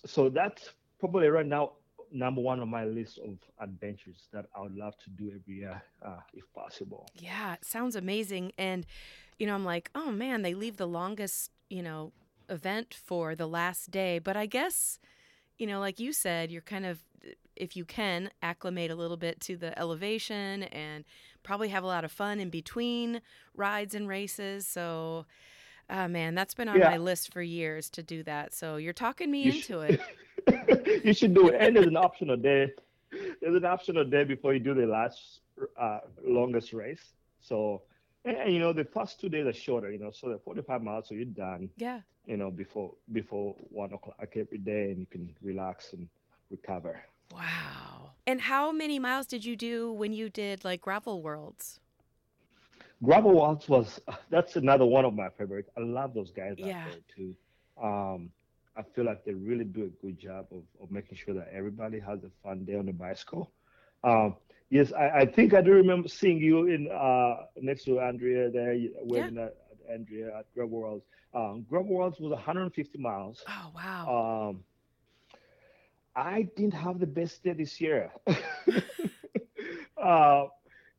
So 0.07 0.28
that's 0.28 0.70
probably 0.98 1.28
right 1.28 1.46
now 1.46 1.72
number 2.11 2.40
one 2.40 2.61
on 2.61 2.68
my 2.68 2.85
list 2.85 3.18
of 3.18 3.38
adventures 3.61 4.28
that 4.33 4.46
I 4.57 4.61
would 4.61 4.74
love 4.76 4.96
to 4.98 5.11
do 5.11 5.33
every 5.35 5.57
year, 5.57 5.83
uh, 6.02 6.20
if 6.33 6.44
possible. 6.54 7.11
Yeah, 7.14 7.54
it 7.54 7.64
sounds 7.64 7.96
amazing. 7.96 8.52
And, 8.57 8.87
you 9.38 9.46
know, 9.46 9.54
I'm 9.54 9.64
like, 9.64 9.90
oh 9.94 10.12
man, 10.12 10.42
they 10.42 10.54
leave 10.54 10.76
the 10.76 10.87
longest, 10.87 11.50
you 11.68 11.83
know, 11.83 12.12
event 12.48 12.94
for 12.94 13.35
the 13.35 13.48
last 13.48 13.90
day. 13.90 14.18
But 14.18 14.37
I 14.37 14.46
guess, 14.46 14.98
you 15.59 15.66
know, 15.66 15.80
like 15.80 15.98
you 15.98 16.12
said, 16.12 16.50
you're 16.52 16.62
kind 16.62 16.87
of, 16.87 17.00
if 17.57 17.76
you 17.76 17.85
can, 17.85 18.30
acclimate 18.42 18.90
a 18.90 18.96
little 18.96 19.16
bit 19.16 19.40
to 19.40 19.57
the 19.57 19.76
elevation 19.78 20.64
and 20.64 21.04
probably 21.44 21.68
have 21.68 21.85
a 21.85 21.87
lot 21.87 22.04
of 22.04 22.11
fun 22.11 22.40
in 22.40 22.50
between 22.50 23.20
rides 23.54 23.94
and 23.94 24.09
races. 24.09 24.66
So, 24.66 25.26
oh 25.88 26.09
man, 26.09 26.35
that's 26.35 26.54
been 26.54 26.68
on 26.68 26.78
Yeah. 26.80 26.90
my 26.90 26.96
list 26.96 27.33
for 27.33 27.40
years 27.42 27.88
to 27.90 28.02
do 28.02 28.24
that. 28.24 28.52
So 28.52 28.76
you're 28.76 28.92
talking 28.92 29.30
me 29.30 29.42
You 29.42 29.52
into 29.52 29.87
should- 29.87 30.00
it. 30.48 31.04
you 31.04 31.12
should 31.14 31.35
do 31.35 31.48
it. 31.48 31.57
And 31.61 31.76
there's 31.76 31.87
an 31.87 31.96
optional 31.96 32.37
day. 32.37 32.72
There's 33.40 33.54
an 33.54 33.64
optional 33.64 34.04
day 34.04 34.24
before 34.24 34.52
you 34.54 34.61
do 34.61 34.74
the 34.74 34.87
last 34.87 35.40
uh, 35.80 36.00
longest 36.26 36.72
race. 36.72 37.12
So, 37.40 37.83
and, 38.24 38.37
and, 38.37 38.52
you 38.52 38.59
know, 38.59 38.72
the 38.72 38.85
first 38.85 39.20
two 39.20 39.28
days 39.28 39.46
are 39.46 39.52
shorter. 39.52 39.92
You 39.92 39.98
know, 39.98 40.11
so 40.11 40.28
they're 40.28 40.38
45 40.38 40.83
miles, 40.83 41.09
so 41.09 41.14
you're 41.14 41.26
done. 41.26 41.70
Yeah. 41.76 42.00
You 42.26 42.38
know, 42.38 42.50
before 42.50 42.92
before 43.12 43.54
one 43.68 43.92
o'clock 43.92 44.16
every 44.35 44.59
day, 44.59 44.90
and 44.90 44.98
you 44.98 45.07
can 45.07 45.28
relax 45.42 45.92
and 45.92 46.09
recover. 46.50 47.00
Wow. 47.33 47.93
And 48.27 48.41
how 48.41 48.73
many 48.73 48.99
miles 48.99 49.27
did 49.27 49.45
you 49.45 49.57
do 49.57 49.93
when 49.93 50.13
you 50.13 50.29
did 50.31 50.65
like 50.65 50.81
gravel 50.81 51.23
worlds? 51.23 51.81
Gravel 53.03 53.33
Worlds 53.33 53.69
was 53.69 54.01
that's 54.31 54.57
another 54.57 54.87
one 54.87 55.05
of 55.05 55.15
my 55.15 55.29
favorites. 55.37 55.69
I 55.77 55.81
love 55.81 56.15
those 56.15 56.31
guys 56.31 56.55
Yeah. 56.59 56.85
out 56.85 56.91
there 56.91 57.01
too. 57.15 57.35
Um, 57.83 58.31
I 58.77 58.83
feel 58.83 59.05
like 59.05 59.25
they 59.25 59.35
really 59.35 59.65
do 59.65 59.85
a 59.85 60.05
good 60.05 60.19
job 60.19 60.47
of, 60.51 60.63
of 60.83 60.91
making 60.91 61.17
sure 61.19 61.35
that 61.35 61.49
everybody 61.53 62.01
has 62.01 62.25
a 62.25 62.31
fun 62.43 62.65
day 62.65 62.77
on 62.77 62.87
the 62.87 62.93
bicycle. 62.93 63.53
Um, 64.03 64.37
yes, 64.71 64.93
I, 64.93 65.21
I 65.21 65.27
think 65.27 65.55
I 65.55 65.61
do 65.61 65.73
remember 65.73 66.09
seeing 66.09 66.39
you 66.39 66.67
in 66.67 66.91
uh, 66.91 67.45
next 67.61 67.85
to 67.85 68.01
Andrea 68.01 68.51
there, 68.51 68.73
you- 68.75 68.95
waving 69.03 69.39
at 69.39 69.57
at 69.87 69.93
Andrea 69.93 70.39
at 70.39 70.47
Gravel 70.55 70.79
Worlds. 70.79 71.05
Um, 71.35 71.65
Gravel 71.69 71.95
Worlds 71.95 72.19
was 72.21 72.31
150 72.31 72.99
miles. 72.99 73.45
Oh, 73.49 73.71
wow. 73.75 74.49
Um, 74.51 74.65
I 76.16 76.42
didn't 76.57 76.74
have 76.74 76.98
the 77.00 77.07
best 77.07 77.42
day 77.42 77.53
this 77.53 77.81
year. 77.81 78.11
uh, 80.03 80.46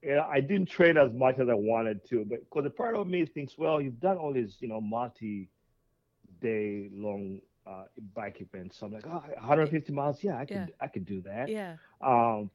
yeah, 0.03 0.25
I 0.27 0.39
didn't 0.41 0.69
train 0.69 0.97
as 0.97 1.11
much 1.13 1.39
as 1.39 1.49
I 1.49 1.53
wanted 1.53 2.07
to, 2.09 2.25
but 2.25 2.39
because 2.41 2.65
a 2.65 2.69
part 2.69 2.95
of 2.95 3.07
me 3.07 3.25
thinks, 3.25 3.57
well, 3.57 3.81
you've 3.81 3.99
done 3.99 4.17
all 4.17 4.33
these, 4.33 4.57
you 4.59 4.67
know, 4.67 4.81
multi-day 4.81 5.49
long 6.93 7.39
uh, 7.65 7.85
bike 8.13 8.41
events. 8.41 8.77
So 8.79 8.85
I'm 8.85 8.93
like, 8.93 9.07
oh, 9.07 9.23
150 9.37 9.93
miles, 9.93 10.23
yeah, 10.23 10.37
I 10.37 10.45
could, 10.45 10.55
Yeah. 10.55 10.65
I 10.79 10.87
could 10.87 11.05
do 11.05 11.21
that. 11.21 11.49
yeah. 11.49 11.77
Um, 12.01 12.51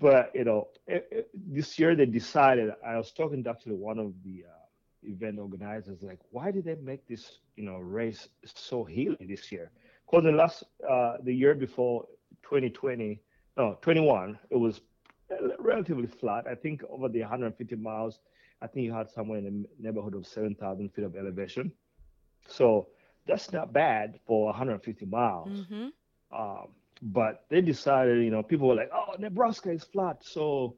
but 0.00 0.32
you 0.34 0.44
know, 0.44 0.68
it, 0.86 1.06
it, 1.10 1.30
this 1.34 1.78
year 1.78 1.94
they 1.94 2.06
decided. 2.06 2.72
I 2.84 2.96
was 2.96 3.12
talking 3.12 3.44
to 3.44 3.50
actually 3.50 3.76
one 3.76 3.98
of 3.98 4.12
the 4.24 4.44
uh, 4.48 4.64
event 5.04 5.38
organizers, 5.38 6.02
like, 6.02 6.18
why 6.30 6.50
did 6.50 6.64
they 6.64 6.74
make 6.74 7.06
this, 7.06 7.38
you 7.56 7.64
know, 7.64 7.78
race 7.78 8.28
so 8.44 8.84
hilly 8.84 9.16
this 9.20 9.52
year? 9.52 9.70
Because 10.06 10.24
the 10.24 10.32
last, 10.32 10.64
uh, 10.88 11.16
the 11.22 11.34
year 11.34 11.54
before, 11.54 12.06
2020, 12.42 13.20
no, 13.56 13.78
21, 13.82 14.38
it 14.50 14.56
was 14.56 14.80
relatively 15.58 16.06
flat. 16.06 16.46
I 16.46 16.54
think 16.54 16.82
over 16.88 17.08
the 17.08 17.20
150 17.20 17.76
miles, 17.76 18.20
I 18.60 18.66
think 18.66 18.84
you 18.84 18.92
had 18.92 19.10
somewhere 19.10 19.38
in 19.38 19.44
the 19.44 19.68
neighborhood 19.78 20.14
of 20.14 20.26
7,000 20.26 20.88
feet 20.92 21.04
of 21.04 21.16
elevation. 21.16 21.72
So 22.48 22.88
that's 23.26 23.52
not 23.52 23.72
bad 23.72 24.20
for 24.26 24.46
150 24.46 25.06
miles. 25.06 25.48
Mm-hmm. 25.48 25.88
Um, 26.36 26.68
but 27.02 27.44
they 27.48 27.60
decided, 27.60 28.24
you 28.24 28.30
know, 28.30 28.42
people 28.42 28.68
were 28.68 28.74
like, 28.74 28.90
"Oh, 28.92 29.14
Nebraska 29.18 29.70
is 29.70 29.84
flat," 29.84 30.24
so, 30.24 30.76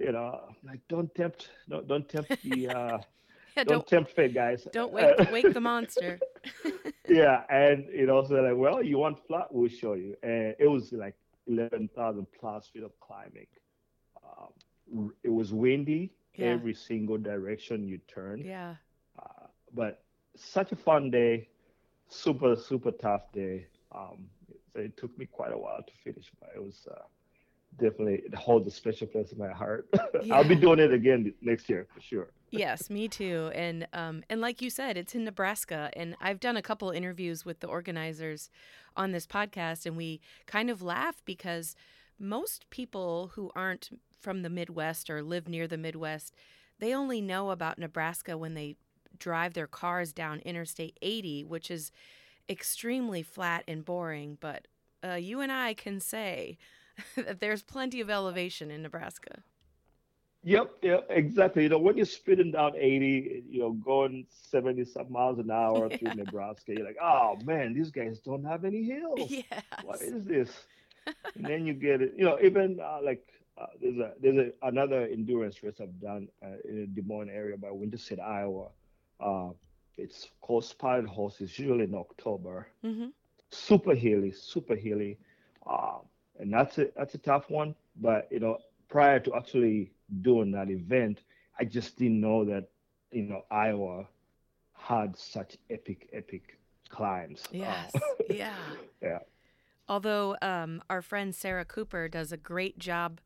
you 0.00 0.12
know, 0.12 0.40
like 0.64 0.80
don't 0.88 1.12
tempt, 1.14 1.50
don't 1.68 1.86
don't 1.88 2.08
tempt 2.08 2.42
the, 2.42 2.68
uh, 2.76 2.98
Yeah, 3.56 3.64
don't, 3.64 3.74
don't 3.76 3.86
tempt 3.86 4.12
fate, 4.12 4.34
guys. 4.34 4.66
don't 4.72 4.92
wake 4.98 5.30
wake 5.32 5.52
the 5.52 5.60
monster. 5.60 6.18
yeah, 7.08 7.44
and 7.48 7.86
you 7.92 8.06
know, 8.06 8.22
so 8.24 8.34
like, 8.34 8.56
well, 8.56 8.82
you 8.82 8.98
want 8.98 9.18
flat, 9.26 9.46
we'll 9.50 9.68
show 9.68 9.94
you, 9.94 10.14
and 10.22 10.54
it 10.58 10.66
was 10.68 10.92
like 10.92 11.14
eleven 11.46 11.88
thousand 11.94 12.26
plus 12.38 12.68
feet 12.68 12.82
of 12.82 12.92
climbing. 13.00 13.46
Um, 14.24 15.12
it 15.22 15.30
was 15.30 15.52
windy 15.52 16.12
Yeah. 16.34 16.46
every 16.48 16.74
single 16.74 17.18
direction 17.18 17.82
you 17.84 17.98
turned. 18.08 18.44
Yeah. 18.44 18.74
Uh, 19.18 19.46
but 19.74 20.02
such 20.36 20.72
a 20.72 20.76
fun 20.76 21.10
day, 21.10 21.48
super 22.08 22.56
super 22.56 22.90
tough 22.90 23.32
day. 23.32 23.66
Um, 23.92 24.26
so 24.72 24.80
it 24.80 24.96
took 24.98 25.16
me 25.18 25.24
quite 25.26 25.52
a 25.52 25.58
while 25.58 25.82
to 25.82 25.92
finish, 26.04 26.30
but 26.38 26.50
it 26.54 26.62
was 26.62 26.86
uh, 26.90 27.04
definitely 27.78 28.22
it 28.24 28.34
holds 28.34 28.66
a 28.66 28.70
special 28.70 29.06
place 29.06 29.32
in 29.32 29.38
my 29.38 29.50
heart. 29.50 29.88
I'll 30.32 30.46
be 30.46 30.54
doing 30.54 30.78
it 30.78 30.92
again 30.92 31.32
next 31.40 31.68
year 31.68 31.86
for 31.94 32.00
sure. 32.00 32.28
Yes, 32.50 32.90
me 32.90 33.08
too. 33.08 33.50
And 33.54 33.86
um 33.92 34.22
and 34.30 34.40
like 34.40 34.62
you 34.62 34.70
said, 34.70 34.96
it's 34.96 35.14
in 35.14 35.24
Nebraska 35.24 35.90
and 35.94 36.16
I've 36.20 36.40
done 36.40 36.56
a 36.56 36.62
couple 36.62 36.90
interviews 36.90 37.44
with 37.44 37.60
the 37.60 37.66
organizers 37.66 38.50
on 38.96 39.12
this 39.12 39.26
podcast 39.26 39.86
and 39.86 39.96
we 39.96 40.20
kind 40.46 40.70
of 40.70 40.82
laugh 40.82 41.22
because 41.24 41.74
most 42.18 42.68
people 42.70 43.32
who 43.34 43.50
aren't 43.54 43.90
from 44.18 44.42
the 44.42 44.50
Midwest 44.50 45.10
or 45.10 45.22
live 45.22 45.48
near 45.48 45.68
the 45.68 45.76
Midwest, 45.76 46.34
they 46.78 46.94
only 46.94 47.20
know 47.20 47.50
about 47.50 47.78
Nebraska 47.78 48.36
when 48.36 48.54
they 48.54 48.76
drive 49.18 49.54
their 49.54 49.66
cars 49.66 50.12
down 50.12 50.40
Interstate 50.40 50.98
80, 51.02 51.44
which 51.44 51.70
is 51.70 51.90
extremely 52.48 53.22
flat 53.22 53.64
and 53.66 53.84
boring, 53.84 54.38
but 54.40 54.66
uh, 55.04 55.14
you 55.14 55.40
and 55.40 55.52
I 55.52 55.74
can 55.74 56.00
say 56.00 56.58
that 57.16 57.40
there's 57.40 57.62
plenty 57.62 58.00
of 58.00 58.10
elevation 58.10 58.70
in 58.70 58.82
Nebraska. 58.82 59.42
Yep, 60.44 60.70
yep, 60.82 61.06
exactly. 61.10 61.64
You 61.64 61.70
know, 61.70 61.78
when 61.78 61.96
you're 61.96 62.06
speeding 62.06 62.52
down 62.52 62.74
80, 62.76 63.44
you 63.50 63.58
know, 63.60 63.72
going 63.72 64.26
70 64.30 64.84
some 64.84 65.10
miles 65.10 65.38
an 65.40 65.50
hour 65.50 65.88
Yeah. 65.90 65.96
through 65.96 66.14
Nebraska, 66.14 66.72
you're 66.72 66.86
like, 66.86 66.98
oh 67.02 67.36
man, 67.44 67.74
these 67.74 67.90
guys 67.90 68.20
don't 68.20 68.44
have 68.44 68.64
any 68.64 68.84
hills. 68.84 69.30
Yes. 69.30 69.62
What 69.82 70.00
is 70.02 70.24
this? 70.24 70.50
and 71.34 71.44
then 71.44 71.66
you 71.66 71.72
get 71.74 72.00
it. 72.00 72.14
You 72.16 72.24
know, 72.24 72.38
even 72.42 72.78
uh, 72.80 72.98
like 73.02 73.26
uh, 73.58 73.66
there's 73.80 73.98
a 73.98 74.12
there's 74.20 74.36
a, 74.38 74.66
another 74.66 75.06
endurance 75.06 75.62
race 75.62 75.80
I've 75.80 75.98
done 76.00 76.28
uh, 76.42 76.58
in 76.68 76.80
the 76.80 76.86
Des 77.00 77.06
Moines 77.06 77.30
area 77.30 77.56
by 77.56 77.70
Winterset, 77.70 78.20
Iowa. 78.20 78.68
Uh, 79.20 79.50
it's 79.96 80.28
called 80.42 80.64
Spotted 80.64 81.06
Horse. 81.06 81.40
It's 81.40 81.58
usually 81.58 81.84
in 81.84 81.94
October. 81.94 82.66
Mm-hmm. 82.84 83.06
Super 83.50 83.94
hilly, 83.94 84.32
super 84.32 84.74
hilly, 84.76 85.18
uh, 85.66 85.98
and 86.38 86.52
that's 86.52 86.78
a 86.78 86.88
that's 86.96 87.14
a 87.14 87.18
tough 87.18 87.50
one. 87.50 87.74
But 88.00 88.28
you 88.30 88.40
know, 88.40 88.58
prior 88.88 89.20
to 89.20 89.34
actually 89.34 89.92
doing 90.22 90.50
that 90.52 90.70
event, 90.70 91.22
I 91.58 91.64
just 91.64 91.96
didn't 91.96 92.20
know 92.20 92.44
that 92.44 92.68
you 93.10 93.22
know 93.22 93.42
Iowa 93.50 94.06
had 94.72 95.16
such 95.18 95.56
epic 95.70 96.08
epic 96.12 96.58
climbs. 96.88 97.42
Uh, 97.46 97.58
Yes. 97.58 97.92
yeah. 98.30 98.54
yeah. 99.02 99.18
Although 99.88 100.36
um, 100.42 100.82
our 100.90 101.02
friend 101.02 101.34
Sarah 101.34 101.64
Cooper 101.64 102.08
does 102.08 102.32
a 102.32 102.36
great 102.36 102.78
job 102.78 103.20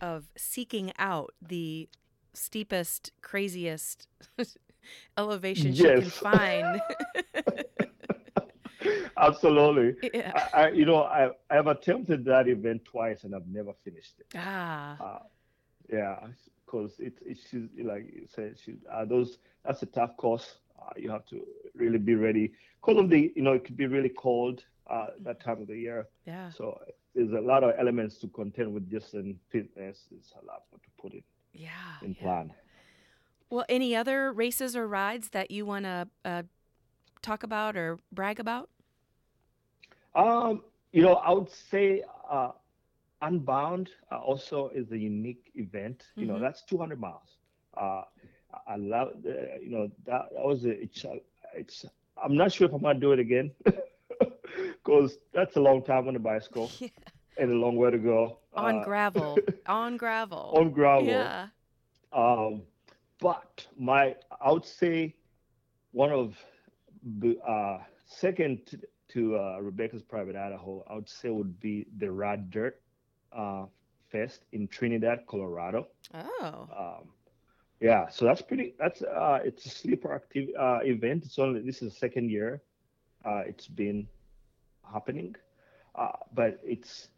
of 0.00 0.26
seeking 0.36 0.92
out 0.98 1.32
the 1.40 1.88
steepest, 2.34 3.12
craziest 3.22 4.06
elevation 5.18 5.74
she 5.74 5.84
can 5.84 6.02
find. 6.02 6.80
Absolutely. 9.16 10.10
Yeah. 10.14 10.32
I, 10.54 10.62
I, 10.62 10.68
you 10.70 10.84
know, 10.84 11.02
I, 11.02 11.30
I 11.50 11.54
have 11.54 11.66
attempted 11.66 12.24
that 12.26 12.48
event 12.48 12.84
twice 12.84 13.24
and 13.24 13.34
I've 13.34 13.46
never 13.46 13.72
finished 13.84 14.14
it. 14.20 14.26
Ah, 14.36 14.96
Uh, 15.00 15.18
yeah, 15.92 16.16
because 16.64 16.92
it, 16.98 17.14
it 17.24 17.38
she's 17.50 17.68
like 17.82 18.04
you 18.14 18.26
said, 18.26 18.56
she, 18.62 18.76
uh, 18.90 19.04
those 19.04 19.38
that's 19.64 19.82
a 19.82 19.86
tough 19.86 20.16
course. 20.16 20.56
Uh, 20.80 20.90
you 20.96 21.10
have 21.10 21.24
to 21.26 21.42
really 21.74 21.98
be 21.98 22.14
ready. 22.14 22.52
Because 22.80 23.00
of 23.02 23.08
the, 23.10 23.32
you 23.36 23.42
know, 23.42 23.52
it 23.52 23.64
could 23.64 23.76
be 23.76 23.86
really 23.86 24.08
cold 24.08 24.64
uh, 24.90 25.08
that 25.20 25.40
time 25.40 25.60
of 25.60 25.68
the 25.68 25.76
year. 25.78 26.08
yeah. 26.26 26.50
So 26.50 26.80
there's 27.14 27.32
a 27.32 27.40
lot 27.40 27.62
of 27.62 27.74
elements 27.78 28.16
to 28.18 28.28
contend 28.28 28.72
with 28.74 28.90
just 28.90 29.14
in 29.14 29.38
fitness. 29.50 30.08
It's 30.10 30.32
a 30.42 30.44
lot 30.46 30.62
to 30.72 30.78
put 31.00 31.12
in 31.12 31.22
Yeah. 31.52 31.68
in 32.02 32.16
yeah. 32.18 32.22
plan. 32.22 32.52
Well, 33.50 33.66
any 33.68 33.94
other 33.94 34.32
races 34.32 34.74
or 34.74 34.88
rides 34.88 35.28
that 35.30 35.50
you 35.50 35.66
want 35.66 35.84
to 35.84 36.08
uh, 36.24 36.42
talk 37.20 37.42
about 37.42 37.76
or 37.76 37.98
brag 38.10 38.40
about? 38.40 38.70
Um, 40.14 40.62
you 40.92 41.02
know, 41.02 41.14
I 41.14 41.32
would 41.32 41.50
say 41.50 42.02
uh, 42.30 42.50
Unbound 43.22 43.90
uh, 44.10 44.18
also 44.18 44.68
is 44.68 44.92
a 44.92 44.98
unique 44.98 45.50
event. 45.54 46.04
You 46.18 46.26
know, 46.26 46.38
Mhm. 46.38 46.40
that's 46.40 46.62
200 46.64 47.00
miles. 47.00 47.38
Uh, 47.76 48.02
I 48.66 48.76
love, 48.76 49.22
the, 49.22 49.58
you 49.62 49.70
know, 49.70 49.88
that, 50.06 50.26
that 50.34 50.44
was 50.44 50.64
a, 50.64 50.70
it's, 50.70 51.04
it's, 51.54 51.84
I'm 52.22 52.36
not 52.36 52.52
sure 52.52 52.66
if 52.68 52.74
I'm 52.74 52.82
gonna 52.82 52.98
do 52.98 53.12
it 53.12 53.18
again 53.20 53.52
because 54.84 55.18
that's 55.32 55.56
a 55.56 55.60
long 55.60 55.82
time 55.84 56.08
on 56.08 56.16
a 56.16 56.20
bicycle 56.20 56.74
Yeah. 56.80 56.88
and 57.36 57.50
a 57.50 57.54
long 57.54 57.76
way 57.76 57.90
to 57.90 57.98
go. 57.98 58.38
On 58.56 58.80
Uh, 58.80 58.80
gravel. 58.80 59.46
On 59.66 59.96
gravel. 59.96 60.66
on 60.66 60.70
gravel. 60.72 61.34
Yeah. 61.34 61.50
Um, 62.12 62.62
but 63.20 63.66
my, 63.78 64.16
I 64.40 64.52
would 64.52 64.64
say 64.64 65.14
one 65.92 66.10
of 66.12 66.36
the 67.20 67.38
uh, 67.40 67.78
second 68.04 68.84
to, 69.12 69.36
uh, 69.36 69.58
Rebecca's 69.60 70.02
Private 70.02 70.36
Idaho, 70.36 70.84
I 70.88 70.94
would 70.94 71.08
say 71.08 71.30
would 71.30 71.60
be 71.60 71.86
the 71.98 72.10
Rad 72.10 72.50
Dirt 72.50 72.80
uh, 73.32 73.66
Fest 74.10 74.44
in 74.52 74.68
Trinidad, 74.68 75.20
Colorado. 75.28 75.88
Oh. 76.14 76.68
Um, 76.76 77.08
yeah, 77.80 78.08
so 78.08 78.24
that's 78.24 78.42
pretty. 78.42 78.74
That's 78.78 79.02
uh, 79.02 79.40
it's 79.44 79.66
a 79.66 79.70
sleeper 79.70 80.14
active 80.14 80.48
uh, 80.58 80.78
event. 80.82 81.24
It's 81.24 81.38
only 81.38 81.60
this 81.60 81.82
is 81.82 81.92
the 81.92 81.98
second 81.98 82.30
year 82.30 82.62
uh, 83.24 83.42
it's 83.46 83.66
been 83.68 84.06
happening, 84.92 85.34
uh, 85.94 86.12
but 86.34 86.58
it's 86.64 87.08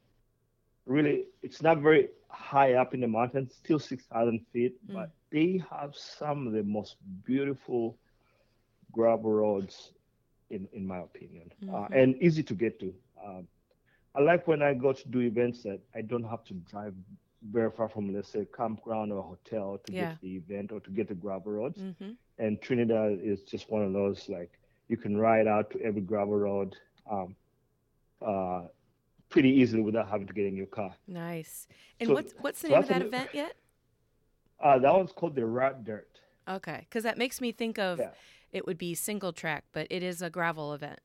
really 0.87 1.25
it's 1.43 1.63
not 1.63 1.79
very 1.81 2.09
high 2.29 2.75
up 2.75 2.95
in 2.95 3.01
the 3.01 3.07
mountains, 3.09 3.55
still 3.55 3.79
six 3.79 4.05
thousand 4.07 4.41
feet, 4.53 4.75
Mm. 4.89 4.95
but 4.95 5.11
they 5.31 5.61
have 5.71 5.95
some 5.95 6.47
of 6.47 6.53
the 6.53 6.63
most 6.63 6.97
beautiful 7.25 7.99
gravel 8.93 9.33
roads, 9.33 9.93
in 10.55 10.69
in 10.73 10.87
my 10.87 11.01
opinion, 11.09 11.53
uh, 11.69 11.89
Mhm. 11.89 11.89
and 12.01 12.09
easy 12.23 12.43
to 12.51 12.55
get 12.55 12.79
to. 12.81 12.95
Um, 13.25 13.49
I 14.15 14.21
like 14.31 14.47
when 14.47 14.63
I 14.63 14.75
go 14.75 14.93
to 14.93 15.09
do 15.09 15.21
events 15.21 15.63
that 15.65 15.81
I 15.95 16.01
don't 16.03 16.25
have 16.25 16.45
to 16.45 16.55
drive 16.73 16.95
very 17.57 17.71
far 17.71 17.89
from, 17.89 18.15
let's 18.15 18.29
say, 18.29 18.47
campground 18.57 19.13
or 19.13 19.23
hotel 19.23 19.79
to 19.85 19.93
Yeah. 19.93 20.01
get 20.01 20.15
to 20.15 20.21
the 20.23 20.37
event 20.37 20.73
or 20.73 20.81
to 20.81 20.91
get 20.91 21.09
the 21.09 21.15
gravel 21.15 21.53
roads. 21.53 21.81
Mm-hmm. 21.83 22.13
And 22.39 22.61
Trinidad 22.63 23.19
is 23.21 23.43
just 23.43 23.71
one 23.71 23.83
of 23.83 23.93
those 23.93 24.29
like 24.29 24.53
you 24.89 24.97
can 24.97 25.17
ride 25.17 25.47
out 25.47 25.71
to 25.73 25.81
every 25.83 26.01
gravel 26.03 26.39
road 26.39 26.77
um, 27.07 27.37
uh, 28.23 28.63
pretty 29.29 29.51
easily 29.51 29.83
without 29.83 30.09
having 30.09 30.27
to 30.27 30.33
get 30.33 30.47
in 30.47 30.57
your 30.57 30.67
car. 30.79 30.95
Nice. 31.07 31.67
And 32.01 32.07
So- 32.09 32.15
what's 32.15 32.33
what's 32.45 32.63
the 32.63 32.69
so 32.69 32.75
name 32.75 32.83
of 32.83 32.89
that 32.89 33.03
a- 33.03 33.07
event 33.07 33.31
yet? 33.35 33.57
Uh, 34.61 34.79
that 34.79 34.95
one's 34.95 35.13
called 35.13 35.35
the 35.35 35.45
Rad 35.45 35.85
Dirt. 35.85 36.21
Okay, 36.49 36.81
because 36.89 37.03
that 37.03 37.19
makes 37.19 37.41
me 37.41 37.53
think 37.53 37.79
of 37.79 37.99
Yeah. 37.99 38.13
It 38.55 38.67
would 38.67 38.79
be 38.79 38.95
single 38.95 39.33
track, 39.33 39.65
but 39.73 39.89
it 39.91 40.03
is 40.03 40.23
a 40.23 40.31
gravel 40.31 40.73
event. 40.73 41.01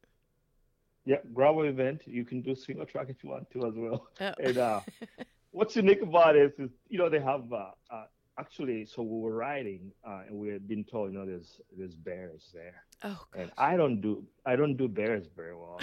Yeah, 1.05 1.17
gravel 1.33 1.63
event. 1.63 2.03
You 2.05 2.23
can 2.23 2.41
do 2.41 2.55
single 2.55 2.85
track 2.85 3.07
if 3.09 3.23
you 3.23 3.31
want 3.31 3.49
to 3.51 3.65
as 3.65 3.73
well. 3.75 4.07
Oh. 4.21 4.33
And 4.41 4.57
uh, 4.57 4.81
what's 5.51 5.75
unique 5.75 6.03
about 6.03 6.35
it 6.35 6.53
is, 6.59 6.69
you 6.87 6.99
know, 6.99 7.09
they 7.09 7.19
have 7.19 7.51
uh, 7.51 7.71
uh, 7.89 8.05
actually. 8.39 8.85
So 8.85 9.01
we 9.03 9.19
were 9.21 9.35
riding, 9.35 9.91
uh, 10.07 10.21
and 10.27 10.35
we 10.37 10.47
had 10.49 10.67
been 10.67 10.83
told, 10.83 11.11
you 11.11 11.17
know, 11.19 11.25
there's 11.25 11.59
there's 11.77 11.95
bears 11.95 12.49
there, 12.53 12.83
oh, 13.03 13.19
and. 13.35 13.51
I 13.57 13.75
don't 13.77 13.99
do 14.01 14.23
I 14.45 14.55
don't 14.55 14.77
do 14.77 14.87
bears 14.87 15.25
very 15.35 15.55
well. 15.55 15.79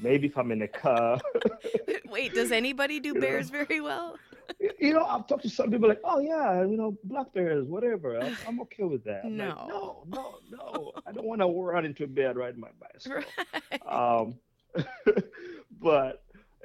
maybe 0.00 0.28
if 0.28 0.36
I'm 0.38 0.52
in 0.52 0.62
a 0.62 0.68
car, 0.68 1.18
Wait, 2.08 2.32
does 2.34 2.52
anybody 2.52 3.00
do 3.00 3.08
You 3.14 3.14
know. 3.14 3.20
bears 3.20 3.50
very 3.50 3.80
well? 3.80 4.16
you 4.80 4.94
know, 4.94 5.04
I've 5.04 5.26
talked 5.26 5.42
to 5.42 5.50
some 5.50 5.70
people 5.70 5.88
like, 5.88 6.00
oh 6.04 6.20
yeah, 6.20 6.62
you 6.64 6.76
know, 6.76 6.96
black 7.04 7.32
bears, 7.34 7.66
whatever. 7.68 8.18
I'm, 8.18 8.36
I'm 8.46 8.60
okay 8.62 8.84
with 8.84 9.04
that. 9.04 9.22
I'm 9.24 9.36
like, 9.36 9.48
No. 9.48 9.68
no, 9.68 10.04
no, 10.16 10.24
no. 10.50 10.92
I 11.06 11.12
don't 11.12 11.26
want 11.26 11.40
to 11.42 11.46
run 11.48 11.84
into 11.84 12.04
a 12.04 12.06
bear 12.06 12.32
riding 12.34 12.60
my 12.60 12.68
bicycle. 12.80 13.22
Right. 13.72 13.82
um, 13.86 14.34
but 15.80 16.22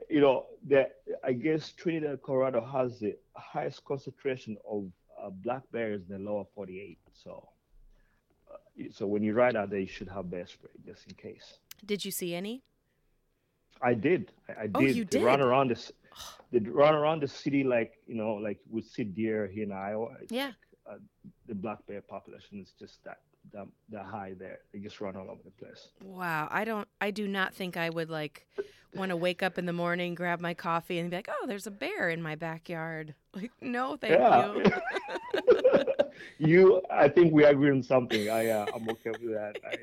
you 0.10 0.22
know 0.22 0.46
that 0.69 0.96
I 1.24 1.34
guess 1.34 1.72
Trinidad, 1.72 2.22
Colorado 2.22 2.62
has 2.63 3.00
the 3.00 3.15
highest 3.36 3.84
concentration 3.86 4.58
of 4.69 4.89
uh, 5.23 5.29
black 5.29 5.63
bears 5.71 6.01
in 6.09 6.13
the 6.23 6.29
lower 6.31 6.45
48. 6.55 6.97
So, 7.13 7.47
uh, 8.51 8.57
so 8.91 9.07
when 9.07 9.23
you 9.23 9.33
ride 9.33 9.55
out 9.55 9.69
there, 9.69 9.79
you 9.79 9.88
should 9.88 10.09
have 10.09 10.29
bear 10.29 10.45
spray 10.47 10.71
just 10.86 11.07
in 11.07 11.15
case. 11.15 11.59
Did 11.86 12.03
you 12.05 12.12
see 12.12 12.33
any? 12.36 12.63
I 13.81 13.93
did. 13.93 14.31
I, 14.49 14.63
I 14.63 14.67
Oh, 14.75 14.79
did. 14.81 14.95
you 14.95 15.05
They 15.05 15.19
run 15.23 15.41
around 15.41 15.69
this. 15.69 15.91
They 16.51 16.59
run 16.59 16.93
around 16.93 17.23
the 17.23 17.27
city 17.27 17.63
like 17.63 17.93
you 18.05 18.13
know, 18.13 18.33
like 18.36 18.59
we 18.69 18.83
see 18.83 19.03
deer 19.03 19.47
here 19.47 19.63
in 19.63 19.71
Iowa. 19.71 20.09
It's 20.21 20.31
Yeah. 20.31 20.51
like, 20.53 20.55
uh, 20.91 20.99
the 21.47 21.55
black 21.55 21.79
bear 21.88 22.01
population 22.01 22.62
is 22.62 22.73
just 22.79 23.03
that 23.05 23.21
that, 23.51 23.67
that 23.89 24.06
high 24.06 24.34
there. 24.38 24.60
They 24.71 24.79
just 24.79 25.01
run 25.01 25.15
all 25.15 25.29
over 25.29 25.41
the 25.43 25.51
place. 25.51 25.89
Wow, 26.03 26.47
I 26.51 26.63
don't. 26.63 26.88
I 27.01 27.12
do 27.12 27.27
not 27.27 27.53
think 27.53 27.77
I 27.77 27.89
would 27.89 28.10
like 28.10 28.47
want 28.95 29.10
to 29.10 29.15
wake 29.17 29.41
up 29.43 29.58
in 29.58 29.65
the 29.65 29.73
morning, 29.73 30.13
grab 30.15 30.39
my 30.39 30.53
coffee, 30.53 30.99
and 30.99 31.10
be 31.10 31.17
like, 31.17 31.29
"Oh, 31.29 31.45
there's 31.47 31.67
a 31.67 31.71
bear 31.71 32.10
in 32.10 32.21
my 32.21 32.36
backyard." 32.36 33.15
Like, 33.36 33.51
no, 33.62 33.97
thank 33.97 34.13
Yeah. 34.13 34.53
you. 34.53 35.84
you, 36.38 36.82
I 36.91 37.10
think 37.10 37.34
we 37.34 37.43
agree 37.45 37.71
on 37.71 37.82
something. 37.82 38.29
I, 38.29 38.47
uh, 38.47 38.67
I'm 38.75 38.88
okay 38.89 39.10
with 39.10 39.34
that. 39.34 39.56
I, 39.67 39.75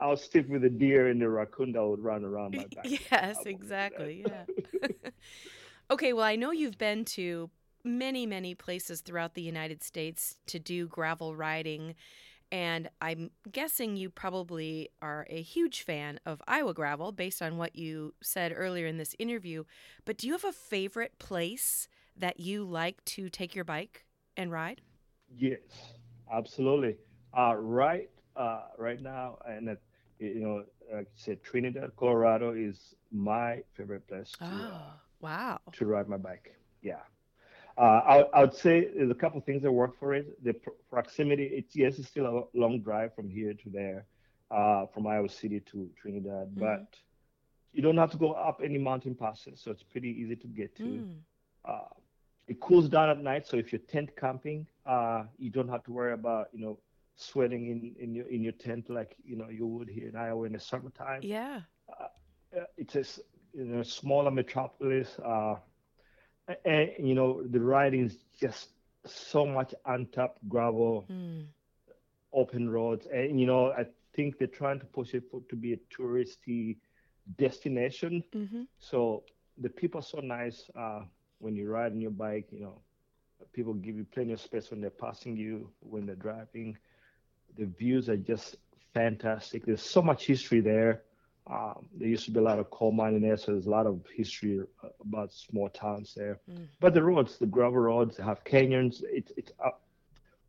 I'll 0.00 0.16
stick 0.16 0.46
with 0.48 0.62
the 0.62 0.68
deer 0.68 1.06
and 1.06 1.22
the 1.22 1.28
raccoon 1.28 1.70
that 1.72 1.86
would 1.86 2.00
run 2.00 2.24
around 2.24 2.56
my 2.56 2.64
back. 2.74 2.84
yes, 2.84 3.06
I'm 3.12 3.28
okay 3.28 3.36
with 3.36 3.46
exactly. 3.62 4.24
Yeah. 4.26 4.88
okay, 5.90 6.12
well, 6.12 6.24
I 6.24 6.34
know 6.34 6.50
you've 6.50 6.78
been 6.78 7.04
to 7.04 7.48
many, 7.84 8.26
many 8.26 8.54
places 8.56 9.00
throughout 9.02 9.34
the 9.34 9.42
United 9.42 9.82
States 9.84 10.36
to 10.46 10.58
do 10.58 10.88
gravel 10.88 11.36
riding. 11.36 11.94
And 12.52 12.88
I'm 13.00 13.30
guessing 13.50 13.96
you 13.96 14.08
probably 14.08 14.90
are 15.02 15.26
a 15.28 15.42
huge 15.42 15.82
fan 15.82 16.20
of 16.24 16.40
Iowa 16.46 16.74
gravel 16.74 17.10
based 17.12 17.42
on 17.42 17.56
what 17.58 17.74
you 17.76 18.14
said 18.22 18.52
earlier 18.54 18.86
in 18.86 18.98
this 18.98 19.16
interview. 19.18 19.64
But 20.04 20.16
do 20.18 20.26
you 20.26 20.32
have 20.34 20.44
a 20.44 20.52
favorite 20.52 21.18
place 21.18 21.88
that 22.16 22.38
you 22.40 22.64
like 22.64 23.04
to 23.06 23.28
take 23.28 23.54
your 23.54 23.64
bike 23.64 24.04
and 24.36 24.50
ride? 24.52 24.80
Yes, 25.36 25.94
absolutely. 26.32 26.96
Uh, 27.36 27.54
right, 27.56 28.08
uh, 28.36 28.62
right 28.78 29.00
now, 29.02 29.38
and 29.46 29.68
uh, 29.70 29.74
you 30.18 30.40
know, 30.40 30.64
like 30.92 31.06
I 31.06 31.10
said, 31.16 31.42
Trinidad, 31.42 31.90
Colorado 31.96 32.52
is 32.52 32.94
my 33.10 33.62
favorite 33.74 34.06
place 34.08 34.32
to, 34.38 34.44
Oh, 34.44 34.92
wow. 35.20 35.58
to 35.72 35.84
ride 35.86 36.08
my 36.08 36.16
bike. 36.16 36.54
Yeah. 36.82 37.00
Uh, 37.78 37.80
I, 37.82 38.16
I 38.32 38.40
would 38.40 38.54
say 38.54 38.88
there's 38.96 39.10
a 39.10 39.14
couple 39.14 39.40
things 39.40 39.62
that 39.62 39.70
work 39.72 39.98
for 39.98 40.14
it. 40.14 40.42
The 40.42 40.54
pr- 40.54 40.70
proximity, 40.88 41.44
it's 41.44 41.76
yes, 41.76 41.98
it's 41.98 42.08
still 42.08 42.26
a 42.26 42.58
long 42.58 42.80
drive 42.80 43.14
from 43.14 43.28
here 43.28 43.52
to 43.52 43.70
there, 43.70 44.06
uh, 44.50 44.86
from 44.86 45.06
Iowa 45.06 45.28
City 45.28 45.60
to 45.72 45.90
Trinidad, 46.00 46.54
Mhm. 46.54 46.58
but 46.58 46.96
you 47.72 47.82
don't 47.82 47.98
have 47.98 48.10
to 48.12 48.16
go 48.16 48.32
up 48.32 48.60
any 48.64 48.78
mountain 48.78 49.14
passes, 49.14 49.60
so 49.60 49.70
it's 49.70 49.82
pretty 49.82 50.08
easy 50.08 50.36
to 50.36 50.46
get 50.46 50.74
to. 50.76 50.84
Mm. 50.84 51.18
Uh, 51.66 51.88
it 52.48 52.60
cools 52.60 52.88
down 52.88 53.10
at 53.10 53.18
night, 53.22 53.46
so 53.46 53.58
if 53.58 53.72
you're 53.72 53.80
tent 53.80 54.16
camping, 54.16 54.66
uh, 54.86 55.24
you 55.36 55.50
don't 55.50 55.68
have 55.68 55.82
to 55.84 55.92
worry 55.92 56.14
about 56.14 56.48
you 56.54 56.60
know 56.60 56.78
sweating 57.16 57.66
in, 57.68 57.94
in 57.98 58.14
your 58.14 58.26
in 58.28 58.42
your 58.42 58.52
tent 58.52 58.88
like 58.88 59.16
you 59.24 59.36
know 59.36 59.48
you 59.50 59.66
would 59.66 59.88
here 59.88 60.08
in 60.08 60.16
Iowa 60.16 60.44
in 60.46 60.52
the 60.52 60.60
summertime. 60.60 61.20
Yeah. 61.22 61.62
Uh, 61.88 62.08
it's 62.78 62.94
a 62.96 63.04
you 63.52 63.64
know, 63.64 63.82
smaller 63.82 64.30
metropolis, 64.30 65.18
uh, 65.18 65.56
and 66.64 66.90
you 66.98 67.14
know 67.14 67.42
the 67.42 67.60
riding 67.60 68.04
is 68.04 68.18
just 68.38 68.70
so 69.04 69.46
much 69.46 69.74
untapped 69.86 70.46
gravel, 70.48 71.08
Mm. 71.10 71.48
open 72.32 72.68
roads, 72.68 73.06
and 73.06 73.40
you 73.40 73.46
know 73.46 73.70
I 73.72 73.86
think 74.14 74.38
they're 74.38 74.46
trying 74.48 74.80
to 74.80 74.86
push 74.86 75.14
it 75.14 75.24
for, 75.30 75.40
to 75.48 75.56
be 75.56 75.72
a 75.72 75.78
touristy 75.94 76.76
destination. 77.38 78.22
hmm 78.32 78.64
So 78.78 79.24
the 79.58 79.68
people 79.68 80.00
are 80.00 80.02
so 80.02 80.20
nice 80.20 80.70
uh, 80.78 81.02
when 81.38 81.56
you 81.56 81.68
ride 81.68 81.92
on 81.92 82.00
your 82.00 82.10
bike. 82.10 82.48
You 82.50 82.60
know, 82.60 82.82
people 83.52 83.74
give 83.74 83.96
you 83.96 84.04
plenty 84.04 84.32
of 84.32 84.40
space 84.40 84.70
when 84.70 84.80
they're 84.80 84.90
passing 84.90 85.36
you, 85.36 85.70
when 85.80 86.06
they're 86.06 86.16
driving. 86.16 86.76
The 87.56 87.66
views 87.66 88.08
are 88.08 88.16
just 88.16 88.56
fantastic. 88.94 89.64
There's 89.66 89.82
so 89.82 90.02
much 90.02 90.26
history 90.26 90.60
there. 90.60 91.02
Um, 91.48 91.86
there 91.96 92.08
used 92.08 92.24
to 92.24 92.32
be 92.32 92.40
a 92.40 92.42
lot 92.42 92.58
of 92.58 92.70
coal 92.70 92.90
mining 92.90 93.20
there, 93.20 93.36
so 93.36 93.52
there's 93.52 93.66
a 93.66 93.70
lot 93.70 93.86
of 93.86 94.00
history 94.12 94.60
uh, 94.82 94.88
about 95.00 95.32
small 95.32 95.68
towns 95.68 96.12
there. 96.14 96.40
Mm. 96.50 96.66
But 96.80 96.92
the 96.92 97.02
roads, 97.02 97.38
the 97.38 97.46
gravel 97.46 97.78
roads, 97.78 98.16
have 98.16 98.42
canyons. 98.42 99.02
It's 99.06 99.32
it's 99.36 99.52
uh, 99.64 99.70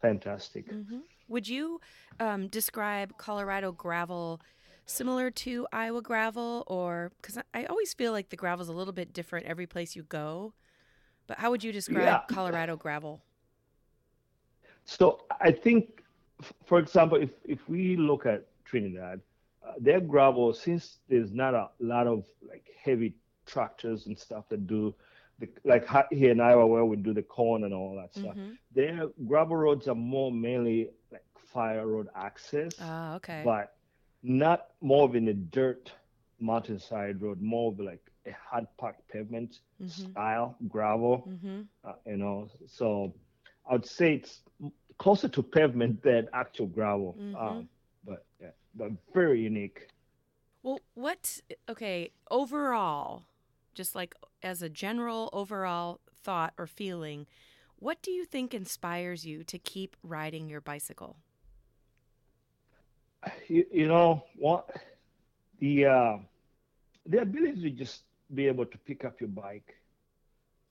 fantastic. 0.01 0.71
hmm 0.71 0.99
Would 1.27 1.47
you 1.47 1.81
um, 2.19 2.47
describe 2.47 3.15
Colorado 3.17 3.71
gravel 3.71 4.41
similar 4.87 5.29
to 5.29 5.67
Iowa 5.71 6.01
gravel, 6.01 6.63
or 6.65 7.11
because 7.21 7.37
I, 7.53 7.65
always 7.65 7.93
feel 7.93 8.11
like 8.11 8.29
the 8.29 8.37
gravel's 8.37 8.69
a 8.69 8.73
little 8.73 8.93
bit 8.93 9.13
different 9.13 9.45
every 9.45 9.67
place 9.67 9.95
you 9.95 10.03
go. 10.03 10.53
But 11.27 11.37
how 11.37 11.51
would 11.51 11.63
you 11.63 11.71
describe 11.71 12.05
Yeah. 12.05 12.21
Colorado 12.27 12.75
gravel? 12.75 13.21
So 14.85 15.25
I 15.41 15.51
think, 15.51 16.03
f- 16.41 16.53
for 16.65 16.79
example, 16.79 17.21
if 17.21 17.29
if 17.43 17.59
we 17.69 17.97
look 17.97 18.25
at 18.25 18.47
Trinidad, 18.65 19.21
their 19.79 19.99
gravel, 19.99 20.53
since 20.53 20.99
there's 21.07 21.31
not 21.33 21.53
a 21.53 21.69
lot 21.79 22.07
of 22.07 22.25
like 22.47 22.65
heavy 22.83 23.15
tractors 23.45 24.07
and 24.07 24.17
stuff 24.17 24.47
that 24.49 24.67
do 24.67 24.93
the 25.39 25.47
like 25.65 25.85
here 26.11 26.31
in 26.31 26.39
Iowa 26.39 26.65
where 26.67 26.85
we 26.85 26.97
do 26.97 27.13
the 27.13 27.23
corn 27.23 27.63
and 27.63 27.73
all 27.73 27.95
that 27.95 28.13
stuff, 28.13 28.37
Mhm. 28.37 28.57
their 28.73 29.07
gravel 29.27 29.55
roads 29.57 29.87
are 29.87 29.95
more 29.95 30.31
mainly 30.31 30.89
like 31.11 31.25
fire 31.53 31.87
road 31.87 32.07
access, 32.15 32.91
Ah, 32.91 33.15
okay. 33.15 33.43
but 33.43 33.73
not 34.23 34.67
more 34.81 35.05
of 35.05 35.15
in 35.15 35.27
a 35.27 35.33
dirt 35.33 35.91
mountainside 36.39 37.21
road, 37.21 37.41
more 37.41 37.71
of 37.71 37.79
like 37.79 38.01
a 38.25 38.31
hard 38.49 38.65
packed 38.79 39.07
pavement 39.09 39.59
Mhm. 39.79 40.15
style 40.15 40.55
gravel 40.69 41.27
hmm 41.27 41.61
uh, 41.83 41.93
you 42.05 42.17
know 42.17 42.47
so 42.67 43.13
i 43.69 43.73
would 43.73 43.85
say 43.85 44.15
it's 44.15 44.43
closer 44.97 45.27
to 45.27 45.41
pavement 45.43 46.01
than 46.03 46.27
actual 46.33 46.67
gravel 46.67 47.17
Mhm. 47.17 47.37
um, 47.37 47.67
but 48.77 48.91
very 49.13 49.41
unique 49.41 49.87
Well, 50.63 50.81
what? 50.93 51.41
Okay, 51.69 52.11
overall, 52.29 53.23
just 53.73 53.95
like 53.95 54.15
as 54.43 54.61
a 54.61 54.69
general 54.69 55.29
overall 55.33 55.99
thought 56.13 56.53
or 56.57 56.67
feeling, 56.67 57.27
what 57.77 58.01
do 58.01 58.11
you 58.11 58.25
think 58.25 58.53
inspires 58.53 59.25
you 59.25 59.43
to 59.45 59.57
keep 59.59 59.95
riding 60.03 60.49
your 60.49 60.61
bicycle? 60.61 61.17
you, 63.47 63.65
you 63.71 63.87
know 63.87 64.23
what 64.35 64.69
the 65.59 65.85
uh, 65.85 66.17
the 67.07 67.21
ability 67.21 67.61
to 67.63 67.71
just 67.71 68.03
be 68.35 68.47
able 68.47 68.65
to 68.65 68.77
pick 68.79 69.05
up 69.05 69.19
your 69.21 69.29
bike 69.29 69.75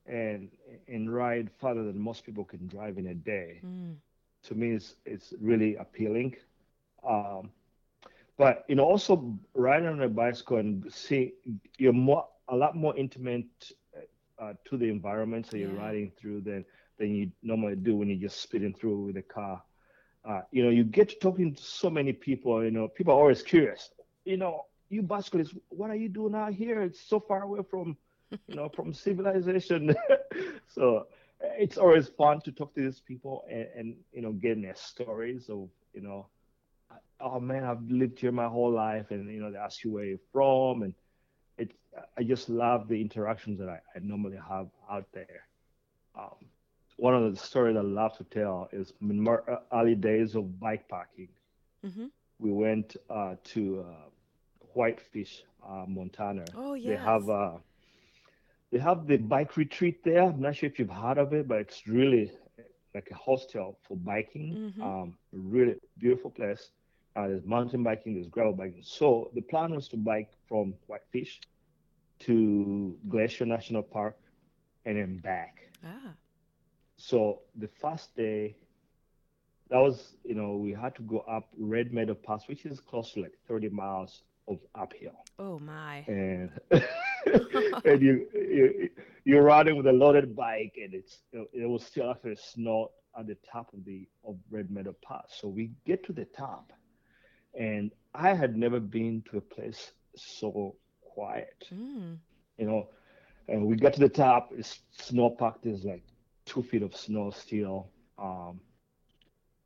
and 0.07 0.51
and 0.89 1.13
ride 1.13 1.51
farther 1.61 1.85
than 1.85 1.99
most 1.99 2.25
people 2.25 2.45
can 2.45 2.67
drive 2.69 2.99
in 2.99 3.09
a 3.09 3.15
day 3.15 3.63
Mm. 3.63 3.97
to 4.45 4.55
me 4.55 4.73
is 4.73 4.97
it's 5.07 5.35
really 5.41 5.77
appealing. 5.77 6.37
Um, 7.09 7.51
but 8.39 8.65
you 8.69 8.75
know, 8.75 8.85
also 8.85 9.39
riding 9.55 9.89
on 9.89 10.03
a 10.03 10.09
bicycle 10.09 10.57
and 10.59 10.85
see 10.93 11.33
you're 11.79 11.93
more 11.93 12.27
a 12.49 12.57
lot 12.57 12.77
more 12.77 12.97
intimate 12.97 13.47
uh, 14.41 14.53
to 14.65 14.77
the 14.77 14.87
environment, 14.89 15.47
so 15.47 15.57
you're 15.57 15.71
Yeah. 15.71 15.73
riding 15.73 16.11
through 16.19 16.41
than 16.43 16.65
than 16.99 17.15
you 17.15 17.31
normally 17.43 17.77
do 17.77 17.97
when 17.97 18.09
you're 18.09 18.29
just 18.29 18.41
speeding 18.41 18.75
through 18.75 19.07
with 19.07 19.17
a 19.17 19.23
car. 19.23 19.63
Uh, 20.29 20.41
you 20.51 20.63
know, 20.63 20.71
you 20.71 20.85
get 20.85 21.09
to 21.11 21.17
talking 21.21 21.55
to 21.55 21.63
so 21.63 21.91
many 21.91 22.13
people. 22.13 22.63
You 22.65 22.71
know, 22.71 22.89
people 22.89 23.15
are 23.15 23.19
always 23.19 23.43
curious. 23.43 23.91
You 24.25 24.37
know, 24.37 24.63
you 24.89 25.03
bicyclists, 25.03 25.55
what 25.69 25.91
are 25.91 25.97
you 25.97 26.09
doing 26.09 26.35
out 26.35 26.53
here? 26.53 26.83
It's 26.83 27.01
so 27.01 27.21
far 27.21 27.43
away 27.43 27.61
from, 27.69 27.97
you 28.47 28.55
know, 28.55 28.69
from 28.69 28.93
civilization. 28.93 29.95
so 30.69 31.07
it's 31.59 31.77
always 31.79 32.09
fun 32.09 32.41
to 32.43 32.53
talk 32.53 32.75
to 32.75 32.83
these 32.83 33.01
people 33.01 33.45
and, 33.51 33.67
and 33.77 33.97
you 34.13 34.23
know 34.23 34.33
getting 34.33 34.63
their 34.63 34.75
stories 34.77 35.49
of 35.49 35.69
you 35.93 36.03
know 36.03 36.27
oh 37.21 37.41
man 37.41 37.65
i've 37.65 37.83
lived 37.91 38.19
here 38.21 38.33
my 38.33 38.47
whole 38.49 38.73
life 38.73 39.11
and 39.11 39.31
you 39.33 39.41
know 39.41 39.51
they 39.51 39.59
ask 39.59 39.85
you 39.85 39.91
where 39.93 40.05
you're 40.05 40.19
from 40.33 40.83
and 40.83 40.95
it's 41.59 41.75
i 42.19 42.23
just 42.23 42.49
love 42.49 42.89
the 42.89 43.01
interactions 43.01 43.59
that 43.59 43.69
i, 43.69 43.79
I 43.95 43.99
normally 44.01 44.39
have 44.49 44.67
out 44.91 45.07
there 45.13 45.41
um, 46.19 46.37
one 46.97 47.15
of 47.15 47.31
the 47.33 47.39
stories 47.39 47.77
i 47.77 47.81
love 47.81 48.17
to 48.19 48.25
tell 48.25 48.69
is 48.73 48.93
in 49.01 49.21
my 49.23 49.37
early 49.73 49.95
days 49.95 50.35
of 50.35 50.59
bike 50.61 50.89
packing 50.89 51.29
hmm 51.83 52.07
we 52.39 52.53
went 52.53 52.97
uh, 53.11 53.35
to 53.45 53.81
uh, 53.87 54.09
whitefish 54.75 55.45
uh, 55.69 55.85
montana 55.87 56.45
Oh 56.55 56.75
yes. 56.75 56.85
they 56.85 56.97
have 56.97 57.29
uh, 57.29 57.59
they 58.73 58.79
have 58.79 59.07
the 59.07 59.17
bike 59.17 59.57
retreat 59.57 60.03
there. 60.05 60.23
I'm 60.25 60.41
not 60.41 60.57
sure 60.57 60.69
if 60.69 60.79
you've 60.79 60.91
heard 60.91 61.19
of 61.19 61.33
it, 61.33 61.49
but 61.49 61.59
it's 61.61 61.87
really 61.87 62.31
like 62.95 63.09
a 63.11 63.15
hostel 63.15 63.79
for 63.87 63.97
biking. 63.97 64.59
Mhm. 64.59 64.83
Um, 64.83 65.17
really 65.33 65.77
beautiful 65.99 66.31
place. 66.31 66.71
Uh, 67.17 67.29
there's 67.29 67.45
mountain 67.47 67.83
biking, 67.83 68.15
there's 68.15 68.29
gravel 68.29 68.53
biking. 68.53 68.83
So 68.83 69.31
the 69.35 69.41
plan 69.41 69.75
was 69.75 69.89
to 69.89 69.97
bike 69.97 70.31
from 70.49 70.75
Whitefish 70.87 71.41
to 72.21 72.97
Glacier 73.09 73.47
National 73.47 73.83
Park 73.83 74.17
and 74.85 74.97
then 74.97 75.19
back. 75.19 75.69
ah. 75.85 76.13
So 76.99 77.41
the 77.57 77.69
first 77.69 78.15
day, 78.17 78.57
that 79.71 79.79
was, 79.79 80.15
you 80.25 80.35
know, 80.35 80.57
we 80.57 80.73
had 80.73 80.95
to 80.97 81.03
go 81.03 81.19
up 81.21 81.49
Red 81.59 81.93
Meadow 81.93 82.15
Pass, 82.15 82.49
which 82.49 82.65
is 82.67 82.81
close 82.81 83.13
to 83.15 83.21
like 83.23 83.33
30 83.49 83.69
miles 83.71 84.23
of 84.49 84.59
uphill 84.77 85.17
Oh 85.41 85.59
my. 85.59 86.05
and 86.07 86.51
and 87.85 88.01
you, 88.01 88.27
you 88.33 88.89
you're 89.25 89.43
riding 89.43 89.77
with 89.77 89.87
a 89.89 89.93
loaded 89.93 90.37
bike 90.37 90.75
and 90.81 90.95
it's 90.95 91.19
it 91.33 91.69
was 91.69 91.85
still 91.85 92.09
after 92.11 92.33
snow 92.37 92.93
at 93.19 93.27
the 93.27 93.37
top 93.51 93.73
of 93.75 93.85
the 93.85 94.07
of 94.25 94.37
Red 94.51 94.71
Meadow 94.71 94.95
Pass. 95.07 95.35
So 95.41 95.49
we 95.49 95.73
get 95.85 96.05
to 96.07 96.13
the 96.13 96.27
top, 96.27 96.73
and 97.57 97.93
I 98.15 98.35
had 98.35 98.57
never 98.57 98.81
been 98.81 99.23
to 99.31 99.39
a 99.39 99.43
place 99.43 99.93
so 100.17 100.77
quiet, 101.03 101.71
Mm. 101.73 102.19
you 102.59 102.67
know. 102.67 102.89
And 103.49 103.67
we 103.67 103.77
got 103.77 103.95
to 103.95 104.01
the 104.01 104.09
top, 104.09 104.51
it's 104.57 104.81
snow 104.93 105.31
packed. 105.31 105.65
There's 105.65 105.85
like 105.85 106.05
two 106.47 106.63
feet 106.63 106.83
of 106.83 106.97
snow 106.97 107.31
still, 107.31 107.91
um, 108.19 108.61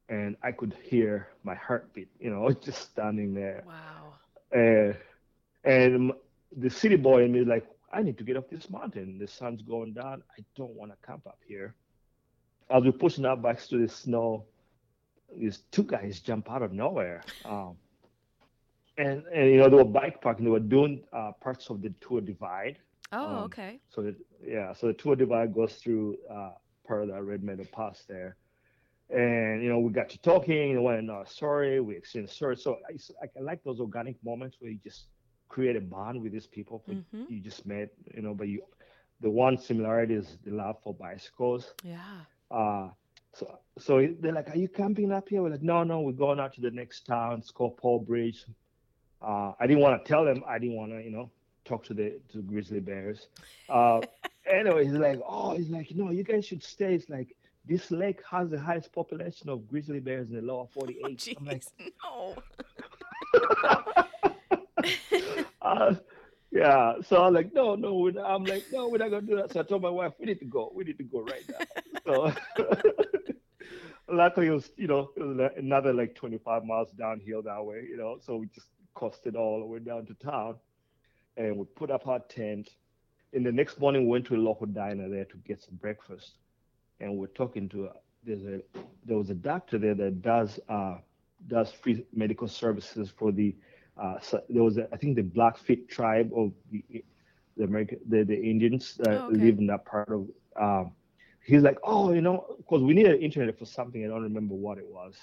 and 0.09 0.37
I 0.43 0.53
could 0.53 0.75
hear 0.83 1.29
my 1.45 1.55
heartbeat, 1.55 2.09
you 2.21 2.31
know, 2.31 2.51
just 2.65 2.91
standing 2.91 3.35
there 3.35 3.65
Wow. 3.67 4.15
uh, 4.55 4.93
and 5.65 6.13
the 6.57 6.71
city 6.71 6.97
boy 6.97 7.25
in 7.25 7.33
me 7.33 7.41
is 7.41 7.47
like, 7.47 7.67
I 7.93 8.03
need 8.03 8.19
to 8.19 8.25
get 8.25 8.37
off 8.37 8.49
this 8.51 8.71
mountain. 8.71 9.19
The 9.19 9.27
sun's 9.29 9.63
going 9.63 9.95
down. 9.95 10.23
I 10.39 10.43
don't 10.57 10.75
want 10.75 10.93
to 10.93 11.07
camp 11.07 11.27
up 11.27 11.39
here. 11.47 11.75
As 12.71 12.83
we're 12.85 12.93
pushing 12.93 13.25
our 13.25 13.37
bikes 13.37 13.69
through 13.69 13.87
the 13.87 13.93
snow, 13.93 14.47
these 15.37 15.63
two 15.71 15.83
guys 15.85 16.21
jump 16.21 16.51
out 16.51 16.63
of 16.63 16.73
nowhere. 16.73 17.23
Um, 17.45 17.77
and, 18.99 19.23
and, 19.35 19.51
you 19.51 19.57
know, 19.59 19.69
they 19.69 19.77
were 19.77 19.85
bike 19.85 20.21
packing. 20.21 20.45
They 20.45 20.51
were 20.51 20.59
doing 20.61 21.03
uh, 21.13 21.33
parts 21.41 21.71
of 21.71 21.81
the 21.83 21.91
Tour 22.01 22.21
Divide. 22.21 22.79
Oh, 23.13 23.37
Um, 23.39 23.45
okay. 23.45 23.81
So, 23.91 24.03
that, 24.03 24.17
yeah, 24.45 24.73
so 24.73 24.87
the 24.89 24.93
Tour 24.95 25.17
Divide 25.17 25.55
goes 25.55 25.75
through 25.77 26.17
uh, 26.31 26.51
part 26.87 27.03
of 27.03 27.09
that 27.09 27.23
Red 27.23 27.43
Meadow 27.43 27.65
Pass 27.73 28.05
there. 28.09 28.37
And, 29.11 29.63
you 29.63 29.69
know, 29.69 29.79
we 29.81 29.91
got 29.93 30.09
to 30.11 30.19
talking 30.21 30.73
and 30.73 30.85
went, 30.85 31.11
uh, 31.11 31.25
sorry, 31.25 31.81
we 31.81 31.97
exchanged 31.97 32.31
stories. 32.33 32.63
So 32.63 32.77
I 32.91 33.41
like 33.41 33.63
those 33.65 33.81
organic 33.81 34.17
moments 34.25 34.57
where 34.61 34.71
you 34.71 34.79
just 34.85 35.07
create 35.49 35.77
a 35.77 35.81
bond 35.81 36.21
with 36.23 36.33
these 36.33 36.47
people 36.47 36.83
who 36.87 36.93
Mhm. 36.95 37.29
you 37.29 37.41
just 37.41 37.67
met, 37.67 37.89
you 38.15 38.23
know, 38.23 38.35
but 38.35 38.47
you, 38.49 38.63
the 39.21 39.31
one 39.31 39.57
similarity 39.59 40.15
is 40.15 40.39
the 40.45 40.51
love 40.53 40.77
for 40.83 40.95
bicycles. 40.95 41.75
Yeah. 41.83 42.25
Uh, 42.51 42.91
so, 43.35 43.59
so 43.79 44.09
they're 44.21 44.33
like, 44.33 44.51
are 44.51 44.57
you 44.57 44.69
camping 44.69 45.13
up 45.13 45.29
here? 45.29 45.43
We're 45.43 45.51
like, 45.51 45.63
no, 45.63 45.85
no, 45.85 46.01
we're 46.01 46.13
going 46.13 46.41
out 46.41 46.55
to 46.55 46.61
the 46.61 46.71
next 46.71 47.07
town. 47.07 47.39
It's 47.39 47.51
called 47.51 47.77
Polebridge. 47.77 48.45
Uh, 49.23 49.53
I 49.61 49.67
didn't 49.67 49.83
want 49.83 50.05
to 50.05 50.09
tell 50.09 50.25
them. 50.25 50.43
I 50.47 50.59
didn't 50.59 50.77
want 50.77 50.93
to, 50.93 51.03
you 51.03 51.11
know, 51.11 51.31
talk 51.65 51.85
to 51.85 51.95
the 51.95 52.19
to 52.33 52.43
grizzly 52.43 52.81
bears. 52.81 53.29
Uh, 53.69 54.01
anyway, 54.51 54.85
he's 54.85 54.95
like, 54.95 55.21
oh, 55.27 55.57
he's 55.57 55.71
like, 55.71 55.91
no, 55.95 56.11
you 56.11 56.25
guys 56.25 56.45
should 56.45 56.63
stay. 56.63 56.95
It's 56.95 57.09
like 57.09 57.37
this 57.67 57.91
lake 57.91 58.21
has 58.29 58.51
the 58.51 58.59
highest 58.59 58.93
population 58.93 59.49
of 59.49 59.69
grizzly 59.69 60.01
bears 60.01 60.29
in 60.29 60.35
the 60.35 60.43
lower 60.43 60.67
48. 60.73 61.29
Oh, 61.29 61.35
I'm 61.39 61.47
like. 61.47 61.63
No. 62.03 62.37
uh, 65.63 65.95
yeah. 66.51 66.95
So 67.07 67.23
I'm 67.23 67.35
like, 67.35 67.53
no, 67.55 67.75
no. 67.75 68.11
I'm 68.25 68.45
like, 68.45 68.65
no, 68.73 68.89
we're 68.89 68.99
not 68.99 69.11
gonna 69.11 69.27
do 69.27 69.37
that. 69.37 69.53
So 69.53 69.61
I 69.61 69.63
told 69.63 69.83
my 69.83 69.91
wife, 69.91 70.13
we 70.19 70.27
need 70.27 70.41
to 70.41 70.45
go. 70.47 70.73
We 70.75 70.85
need 70.85 70.99
to 70.99 71.05
go 71.05 71.23
right 71.23 71.45
now. 71.49 71.83
So 72.05 72.33
luckily, 74.09 74.49
it 74.49 74.51
was, 74.51 74.71
you 74.77 74.89
know, 74.89 75.11
it 75.17 75.23
was 75.23 75.51
another 75.57 75.93
like 75.93 76.15
25 76.15 76.65
miles 76.65 76.91
downhill 76.93 77.43
that 77.43 77.65
way, 77.65 77.87
you 77.89 77.97
know. 77.97 78.19
So 78.21 78.37
we 78.37 78.47
just 78.49 78.69
coasted 78.95 79.37
all 79.37 79.61
the 79.61 79.67
way 79.67 79.79
down 79.79 80.07
to 80.07 80.15
town, 80.15 80.57
and 81.37 81.57
we 81.57 81.65
put 81.65 81.91
up 81.91 82.07
our 82.09 82.21
tent. 82.21 82.71
And 83.33 83.47
the 83.47 83.53
next 83.53 83.79
morning, 83.79 84.03
we 84.03 84.09
went 84.09 84.27
to 84.27 84.35
a 84.35 84.39
local 84.39 84.67
diner 84.67 85.09
there 85.09 85.25
to 85.27 85.37
get 85.47 85.63
some 85.63 85.77
breakfast, 85.77 86.39
and 87.01 87.17
we're 87.17 87.29
talking 87.29 87.69
to. 87.71 87.87
A, 87.87 87.93
there's 88.25 88.45
a 88.45 88.61
there 89.07 89.17
was 89.17 89.31
a 89.31 89.35
doctor 89.35 89.79
there 89.79 89.95
that 89.95 90.21
does 90.21 90.59
uh, 90.69 90.97
does 91.47 91.71
free 91.73 92.05
medical 92.13 92.49
services 92.49 93.11
for 93.17 93.33
the 93.33 93.55
uh, 93.97 94.19
so 94.21 94.41
there 94.49 94.63
was 94.63 94.79
a, 94.79 94.89
I 94.93 94.97
think 94.97 95.17
the 95.17 95.23
Blackfeet 95.23 95.89
tribe 95.89 96.31
of 96.37 96.53
the 96.71 96.83
the 97.57 97.65
American 97.65 97.99
the, 98.09 98.25
the 98.25 98.39
Indians 98.41 98.97
that 98.99 99.23
Oh, 99.23 99.29
okay. 99.29 99.51
live 99.51 99.59
in 99.59 99.67
that 99.67 99.85
part 99.87 100.09
of 100.11 100.27
um, 100.61 100.93
he's 101.45 101.63
like 101.63 101.79
oh 101.85 102.13
you 102.13 102.21
know 102.21 102.45
because 102.59 102.83
we 102.83 102.95
needed 102.95 103.21
internet 103.21 103.59
for 103.59 103.65
something 103.67 104.05
I 104.05 104.09
don't 104.09 104.23
remember 104.23 104.55
what 104.55 104.79
it 104.79 104.87
was. 104.89 105.15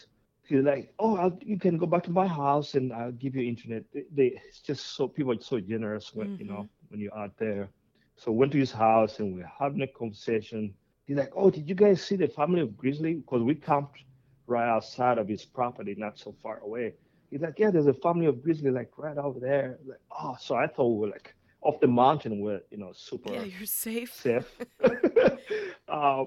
He's 0.43 0.63
like 0.63 0.93
oh 0.99 1.17
I'll, 1.17 1.37
you 1.41 1.57
can 1.59 1.77
go 1.77 1.85
back 1.85 2.03
to 2.03 2.11
my 2.11 2.27
house 2.27 2.75
and 2.75 2.93
I'll 2.93 3.11
give 3.11 3.35
you 3.35 3.47
internet. 3.47 3.83
They, 3.93 4.03
they 4.13 4.25
it's 4.49 4.61
just 4.61 4.95
so 4.95 5.07
people 5.07 5.33
are 5.33 5.41
so 5.41 5.59
generous 5.59 6.11
when 6.13 6.29
you 6.37 6.45
know 6.45 6.67
when 6.89 6.99
you're 6.99 7.17
out 7.17 7.37
there. 7.37 7.69
So 8.17 8.31
went 8.31 8.51
to 8.53 8.57
his 8.59 8.71
house 8.71 9.19
and 9.19 9.33
we're 9.35 9.51
having 9.59 9.81
a 9.81 9.87
conversation. 9.87 10.73
He's 11.05 11.17
like 11.17 11.31
oh 11.35 11.49
did 11.49 11.67
you 11.69 11.75
guys 11.75 12.01
see 12.01 12.15
the 12.15 12.27
family 12.27 12.61
of 12.61 12.77
grizzly? 12.77 13.15
Because 13.15 13.43
we 13.43 13.55
camped 13.55 14.03
right 14.47 14.67
outside 14.69 15.17
of 15.17 15.27
his 15.27 15.45
property 15.45 15.95
not 15.97 16.17
so 16.17 16.33
far 16.41 16.59
away 16.59 16.93
He's 17.29 17.41
like, 17.41 17.59
yeah, 17.59 17.71
there's 17.71 17.87
a 17.87 17.93
family 17.93 18.25
of 18.25 18.41
grizzly 18.41 18.71
like 18.71 18.91
right 18.97 19.17
over 19.17 19.39
there. 19.39 19.79
Like, 19.85 19.99
oh, 20.17 20.37
so 20.39 20.55
I 20.55 20.67
thought 20.67 20.87
we 20.87 20.99
were 20.99 21.11
like 21.11 21.33
off 21.61 21.79
the 21.79 21.87
mountain, 21.87 22.39
we're 22.39 22.61
you 22.71 22.77
know 22.77 22.91
super. 22.93 23.33
Yeah, 23.33 23.43
you're 23.43 23.65
safe. 23.65 24.13
Safe. 24.13 24.49
uh, 25.87 26.23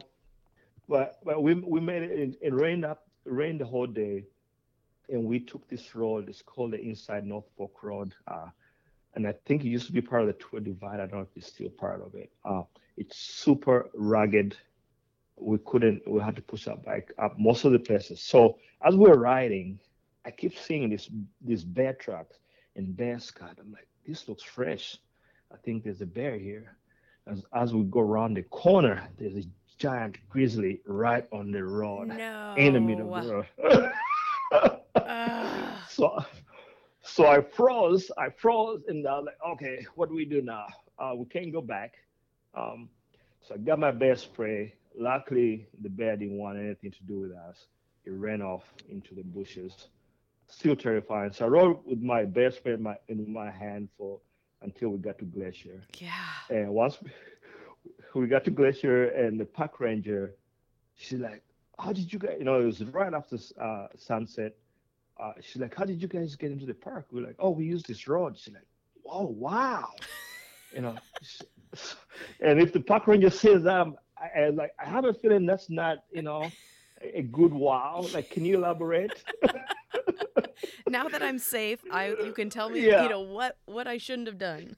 but 0.88 1.18
but 1.24 1.42
we 1.42 1.54
we 1.54 1.80
made 1.80 2.02
it. 2.02 2.10
It, 2.10 2.38
it 2.42 2.54
rained 2.54 2.84
up, 2.84 3.06
rained 3.24 3.60
the 3.60 3.64
whole 3.64 3.86
day, 3.86 4.24
and 5.08 5.24
we 5.24 5.40
took 5.40 5.68
this 5.68 5.94
road. 5.94 6.28
It's 6.28 6.42
called 6.42 6.72
the 6.72 6.80
Inside 6.80 7.24
North 7.26 7.46
Fork 7.56 7.82
Road. 7.82 8.14
Uh, 8.28 8.48
and 9.14 9.26
I 9.26 9.34
think 9.44 9.64
it 9.64 9.68
used 9.68 9.86
to 9.86 9.92
be 9.92 10.00
part 10.00 10.22
of 10.22 10.28
the 10.28 10.34
tour 10.34 10.60
divide. 10.60 11.00
I 11.00 11.06
don't 11.06 11.14
know 11.14 11.20
if 11.20 11.36
it's 11.36 11.48
still 11.48 11.70
part 11.70 12.00
of 12.00 12.14
it. 12.14 12.30
Uh, 12.44 12.62
it's 12.96 13.16
super 13.16 13.90
rugged. 13.94 14.56
We 15.36 15.58
couldn't. 15.64 16.06
We 16.06 16.20
had 16.20 16.36
to 16.36 16.42
push 16.42 16.68
our 16.68 16.76
bike 16.76 17.12
up 17.18 17.38
most 17.38 17.64
of 17.64 17.72
the 17.72 17.78
places. 17.78 18.20
So 18.20 18.58
as 18.84 18.94
we 18.94 19.08
we're 19.08 19.18
riding, 19.18 19.78
I 20.24 20.30
keep 20.30 20.56
seeing 20.58 20.90
this 20.90 21.08
these 21.40 21.64
bear 21.64 21.94
tracks 21.94 22.38
and 22.76 22.96
bear 22.96 23.18
scat. 23.18 23.56
I'm 23.60 23.72
like, 23.72 23.88
this 24.06 24.28
looks 24.28 24.42
fresh. 24.42 24.96
I 25.52 25.56
think 25.64 25.84
there's 25.84 26.00
a 26.02 26.06
bear 26.06 26.36
here. 26.38 26.76
As 27.26 27.44
as 27.54 27.74
we 27.74 27.82
go 27.84 28.00
around 28.00 28.34
the 28.34 28.42
corner, 28.44 29.08
there's 29.18 29.36
a 29.36 29.44
giant 29.78 30.18
grizzly 30.28 30.80
right 30.86 31.26
on 31.32 31.50
the 31.50 31.64
road 31.64 32.08
No. 32.08 32.54
in 32.58 32.74
the 32.74 32.80
middle 32.80 33.14
of 33.14 33.24
the 33.24 33.34
road. 33.34 33.92
Ugh. 34.94 35.78
so 35.88 36.24
so 37.02 37.26
I 37.26 37.40
froze. 37.40 38.10
I 38.18 38.28
froze, 38.30 38.82
and 38.88 39.06
I 39.06 39.12
was 39.18 39.26
like, 39.26 39.52
okay, 39.54 39.86
what 39.94 40.08
do 40.08 40.14
we 40.14 40.24
do 40.24 40.42
now? 40.42 40.66
Uh, 40.98 41.12
we 41.16 41.24
can't 41.26 41.52
go 41.52 41.60
back. 41.62 41.94
Um, 42.54 42.88
so 43.40 43.54
I 43.54 43.58
got 43.58 43.78
my 43.78 43.90
bear 43.90 44.16
spray. 44.16 44.74
Luckily, 44.98 45.66
the 45.82 45.88
bear 45.88 46.16
didn't 46.16 46.36
want 46.36 46.58
anything 46.58 46.90
to 46.90 47.02
do 47.04 47.20
with 47.20 47.32
us. 47.32 47.66
It 48.04 48.10
ran 48.10 48.42
off 48.42 48.64
into 48.90 49.14
the 49.14 49.22
bushes. 49.22 49.88
Still 50.50 50.76
terrifying. 50.76 51.32
So 51.32 51.44
I 51.44 51.48
rode 51.48 51.78
with 51.84 52.00
my 52.00 52.24
best 52.24 52.62
friend 52.62 52.78
in 52.78 52.82
my 52.82 52.96
in 53.08 53.32
my 53.32 53.50
hand 53.50 53.88
for 53.96 54.20
until 54.62 54.90
we 54.90 54.98
got 54.98 55.18
to 55.18 55.24
Glacier. 55.24 55.80
yeah. 55.98 56.10
And 56.50 56.68
once 56.70 56.98
we 58.14 58.26
got 58.26 58.44
to 58.44 58.50
Glacier 58.50 59.06
and 59.10 59.40
the 59.40 59.44
park 59.44 59.80
ranger, 59.80 60.34
she's 60.96 61.20
like, 61.20 61.42
"How 61.78 61.92
did 61.92 62.12
you 62.12 62.18
guys?" 62.18 62.36
You 62.38 62.44
know, 62.44 62.60
it 62.60 62.64
was 62.64 62.82
right 62.84 63.14
after 63.14 63.38
uh, 63.60 63.86
sunset. 63.96 64.56
Uh, 65.18 65.32
she's 65.40 65.62
like, 65.62 65.74
"How 65.74 65.84
did 65.84 66.02
you 66.02 66.08
guys 66.08 66.34
get 66.34 66.50
into 66.50 66.66
the 66.66 66.74
park?" 66.74 67.06
We're 67.12 67.26
like, 67.26 67.36
"Oh, 67.38 67.50
we 67.50 67.64
used 67.64 67.86
this 67.86 68.08
road." 68.08 68.36
She's 68.36 68.54
like, 68.54 68.66
"Oh, 69.06 69.26
wow!" 69.26 69.88
you 70.74 70.82
know, 70.82 70.96
and 72.40 72.60
if 72.60 72.72
the 72.72 72.80
park 72.80 73.06
ranger 73.06 73.30
says 73.30 73.62
that, 73.64 73.80
I'm, 73.80 73.96
I, 74.18 74.40
I 74.40 74.48
like, 74.50 74.72
I 74.78 74.88
have 74.88 75.04
a 75.04 75.14
feeling 75.14 75.46
that's 75.46 75.70
not, 75.70 75.98
you 76.12 76.22
know, 76.22 76.50
a 77.00 77.22
good 77.22 77.52
wow. 77.52 78.04
Like, 78.12 78.30
can 78.30 78.44
you 78.44 78.56
elaborate? 78.56 79.22
Now 80.88 81.08
that 81.08 81.22
I'm 81.22 81.38
safe, 81.38 81.80
I 81.90 82.08
you 82.08 82.32
can 82.32 82.50
tell 82.50 82.68
me 82.68 82.86
Yeah. 82.86 83.02
you 83.04 83.08
know 83.08 83.20
what 83.20 83.56
what 83.66 83.86
I 83.86 83.96
shouldn't 83.98 84.28
have 84.28 84.38
done. 84.38 84.76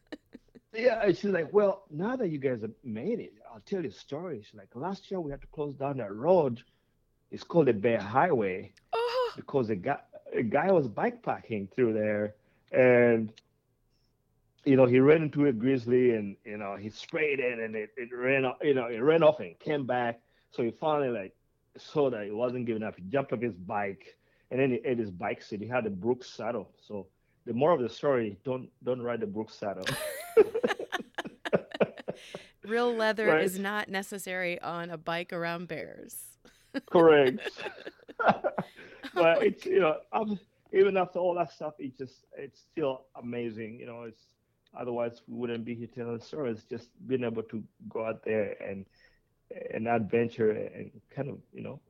Yeah, 0.74 1.06
she's 1.08 1.24
like, 1.24 1.52
well, 1.52 1.82
now 1.90 2.16
that 2.16 2.28
you 2.30 2.38
guys 2.38 2.62
have 2.62 2.70
made 2.82 3.20
it, 3.20 3.34
I'll 3.52 3.60
tell 3.60 3.82
you 3.82 3.90
a 3.90 3.92
story. 3.92 4.42
She's 4.42 4.54
like, 4.58 4.68
last 4.74 5.10
year 5.10 5.20
we 5.20 5.30
had 5.30 5.42
to 5.42 5.46
close 5.48 5.74
down 5.74 5.98
that 5.98 6.14
road. 6.14 6.62
It's 7.30 7.42
called 7.44 7.66
the 7.66 7.74
Bear 7.74 8.00
Highway 8.00 8.72
Oh, 8.94 9.32
because 9.36 9.68
a 9.70 9.76
guy 9.76 9.98
a 10.34 10.42
guy 10.42 10.70
was 10.72 10.88
bike 10.88 11.22
packing 11.22 11.68
through 11.74 11.92
there, 11.94 12.34
and 12.72 13.32
you 14.64 14.76
know 14.76 14.86
he 14.86 15.00
ran 15.00 15.22
into 15.22 15.46
a 15.46 15.52
grizzly, 15.52 16.12
and 16.12 16.36
you 16.44 16.56
know 16.56 16.76
he 16.76 16.88
sprayed 16.90 17.40
it, 17.40 17.58
and 17.58 17.74
it, 17.74 17.90
it 17.96 18.08
ran 18.14 18.44
off. 18.44 18.56
You 18.62 18.74
know 18.74 18.86
it 18.86 18.98
ran 18.98 19.22
off 19.22 19.40
and 19.40 19.58
came 19.58 19.84
back. 19.86 20.20
So 20.52 20.62
he 20.62 20.70
finally 20.70 21.08
like 21.10 21.34
saw 21.76 22.10
that 22.10 22.22
it 22.26 22.34
wasn't 22.34 22.66
giving 22.66 22.82
up. 22.82 22.96
He 22.96 23.02
jumped 23.10 23.32
off 23.32 23.40
his 23.40 23.54
bike, 23.54 24.16
and 24.52 24.60
then 24.60 24.70
he 24.70 24.80
ate 24.84 24.98
his 24.98 25.10
bike 25.10 25.42
seat. 25.42 25.60
He 25.62 25.66
had 25.66 25.86
a 25.86 25.90
Brooks 25.90 26.28
saddle. 26.28 26.70
So 26.86 27.06
the 27.46 27.54
moral 27.54 27.76
of 27.78 27.82
the 27.82 27.88
story: 27.88 28.36
don't 28.44 28.68
don't 28.84 29.00
ride 29.02 29.20
the 29.20 29.26
Brooks 29.26 29.54
saddle. 29.54 29.84
real 32.64 32.94
leather 32.94 33.26
Right. 33.26 33.42
is 33.42 33.58
not 33.58 33.88
necessary 33.88 34.60
on 34.60 34.90
a 34.90 34.98
bike 34.98 35.32
around 35.32 35.68
bears. 35.68 36.16
Correct. 36.90 37.40
but 38.18 38.54
oh 39.16 39.16
my 39.16 39.32
it's 39.40 39.66
you 39.66 39.80
know 39.80 39.96
I'm, 40.12 40.38
even 40.72 40.96
after 40.96 41.18
all 41.18 41.34
that 41.34 41.50
stuff, 41.50 41.74
it 41.78 41.96
just 41.98 42.24
it's 42.36 42.60
still 42.60 43.06
amazing. 43.16 43.80
You 43.80 43.86
know, 43.86 44.02
it's 44.02 44.22
otherwise 44.78 45.22
we 45.26 45.36
wouldn't 45.38 45.64
be 45.64 45.74
here 45.74 45.88
telling 45.94 46.18
the 46.18 46.24
story. 46.24 46.50
It's 46.50 46.64
just 46.64 46.88
being 47.08 47.24
able 47.24 47.42
to 47.44 47.62
go 47.88 48.06
out 48.06 48.22
there 48.24 48.54
and 48.62 48.84
and 49.74 49.88
adventure 49.88 50.50
and 50.50 50.90
kind 51.10 51.28
of 51.30 51.38
you 51.52 51.62
know 51.62 51.80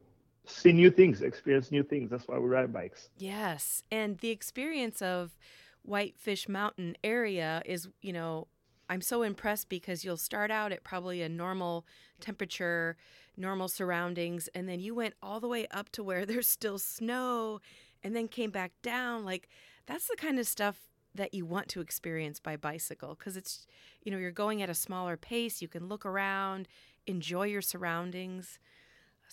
see 0.47 0.73
new 0.73 0.91
things, 0.91 1.23
experience 1.23 1.71
new 1.71 1.83
things. 1.83 2.11
That's 2.11 2.27
why 2.27 2.39
we 2.39 2.49
ride 2.49 2.73
bikes. 2.73 3.11
Yes, 3.17 3.83
and 3.91 4.19
the 4.19 4.31
experience 4.31 5.03
of 5.03 5.37
Whitefish 5.83 6.49
Mountain 6.49 6.97
area 7.03 7.63
is, 7.65 7.89
you 8.01 8.13
know, 8.13 8.49
I'm 8.89 9.01
so 9.01 9.23
impressed 9.23 9.69
because 9.69 10.05
you'll 10.05 10.17
start 10.17 10.51
out 10.51 10.73
at 10.73 10.85
probably 10.85 11.23
a 11.23 11.29
normal 11.29 11.87
temperature, 12.21 12.97
normal 13.37 13.69
surroundings, 13.69 14.49
and 14.55 14.69
then 14.69 14.81
you 14.81 14.95
went 14.95 15.15
all 15.23 15.41
the 15.41 15.49
way 15.49 15.67
up 15.71 15.91
to 15.93 16.03
where 16.03 16.27
there's 16.27 16.49
still 16.49 16.79
snow 16.79 17.61
and 18.03 18.15
then 18.15 18.29
came 18.29 18.51
back 18.51 18.73
down. 18.83 19.25
Like, 19.25 19.49
that's 19.87 20.09
the 20.09 20.17
kind 20.17 20.39
of 20.39 20.47
stuff 20.47 20.89
that 21.15 21.35
you 21.35 21.45
want 21.45 21.69
to 21.69 21.81
experience 21.81 22.41
by 22.41 22.57
bicycle 22.57 23.15
because 23.19 23.37
it's, 23.37 23.67
you 24.03 24.11
know, 24.11 24.19
you're 24.19 24.31
going 24.31 24.63
at 24.63 24.71
a 24.71 24.75
smaller 24.75 25.17
pace. 25.17 25.61
You 25.61 25.69
can 25.69 25.89
look 25.89 26.07
around, 26.07 26.69
enjoy 27.07 27.47
your 27.47 27.63
surroundings. 27.63 28.59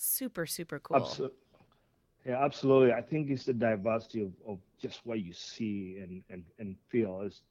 Super, 0.02 0.46
super 0.46 0.80
cool. 0.80 0.98
Absolutely. 0.98 1.38
Yeah, 2.26 2.44
absolutely. 2.44 2.94
I 2.94 3.02
think 3.02 3.30
it's 3.30 3.44
the 3.44 3.54
diversity 3.54 4.22
of, 4.22 4.32
of 4.48 4.60
just 4.82 5.06
what 5.06 5.20
you 5.20 5.34
see 5.34 5.98
and, 6.02 6.24
and, 6.30 6.44
and 6.58 6.78
feel. 6.88 7.22
It's, 7.26 7.42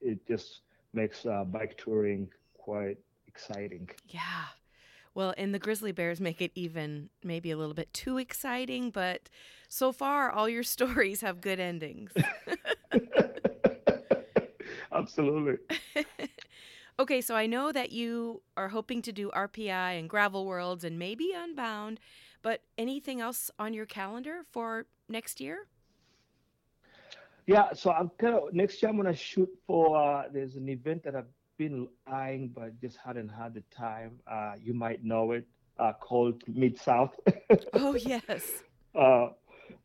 it 0.00 0.26
just 0.26 0.60
makes 0.92 1.26
uh, 1.26 1.44
bike 1.44 1.76
touring 1.76 2.28
quite 2.56 2.98
exciting. 3.26 3.90
Yeah. 4.06 4.44
Well, 5.14 5.34
and 5.36 5.52
the 5.52 5.58
grizzly 5.58 5.90
bears 5.90 6.20
make 6.20 6.40
it 6.40 6.52
even 6.54 7.10
maybe 7.24 7.50
a 7.50 7.56
little 7.56 7.74
bit 7.74 7.92
too 7.92 8.18
exciting, 8.18 8.90
but 8.90 9.28
so 9.68 9.90
far 9.90 10.30
all 10.30 10.48
your 10.48 10.62
stories 10.62 11.22
have 11.22 11.40
good 11.40 11.58
endings. 11.58 12.12
absolutely. 14.92 15.56
Okay, 17.00 17.20
so 17.20 17.36
I 17.36 17.46
know 17.46 17.70
that 17.70 17.92
you 17.92 18.42
are 18.56 18.68
hoping 18.68 19.02
to 19.02 19.12
do 19.12 19.30
RPI 19.30 20.00
and 20.00 20.10
Gravel 20.10 20.44
Worlds 20.44 20.82
and 20.82 20.98
maybe 20.98 21.32
Unbound, 21.32 22.00
but 22.42 22.62
anything 22.76 23.20
else 23.20 23.52
on 23.56 23.72
your 23.72 23.86
calendar 23.86 24.40
for 24.50 24.86
next 25.08 25.40
year? 25.40 25.68
Yeah, 27.46 27.72
so 27.72 27.92
I'm 27.92 28.10
kind 28.18 28.34
of 28.34 28.52
next 28.52 28.82
year 28.82 28.90
I'm 28.90 28.96
gonna 28.96 29.14
shoot 29.14 29.48
for. 29.64 29.96
Uh, 29.96 30.24
there's 30.32 30.56
an 30.56 30.68
event 30.68 31.04
that 31.04 31.14
I've 31.14 31.30
been 31.56 31.86
eyeing, 32.06 32.48
but 32.48 32.80
just 32.80 32.96
hadn't 32.96 33.28
had 33.28 33.54
the 33.54 33.62
time. 33.74 34.18
Uh, 34.26 34.54
you 34.60 34.74
might 34.74 35.04
know 35.04 35.30
it, 35.32 35.46
uh, 35.78 35.92
called 36.00 36.42
Mid 36.48 36.78
South. 36.78 37.14
Oh, 37.74 37.94
yes. 37.94 38.64
uh, 38.94 39.28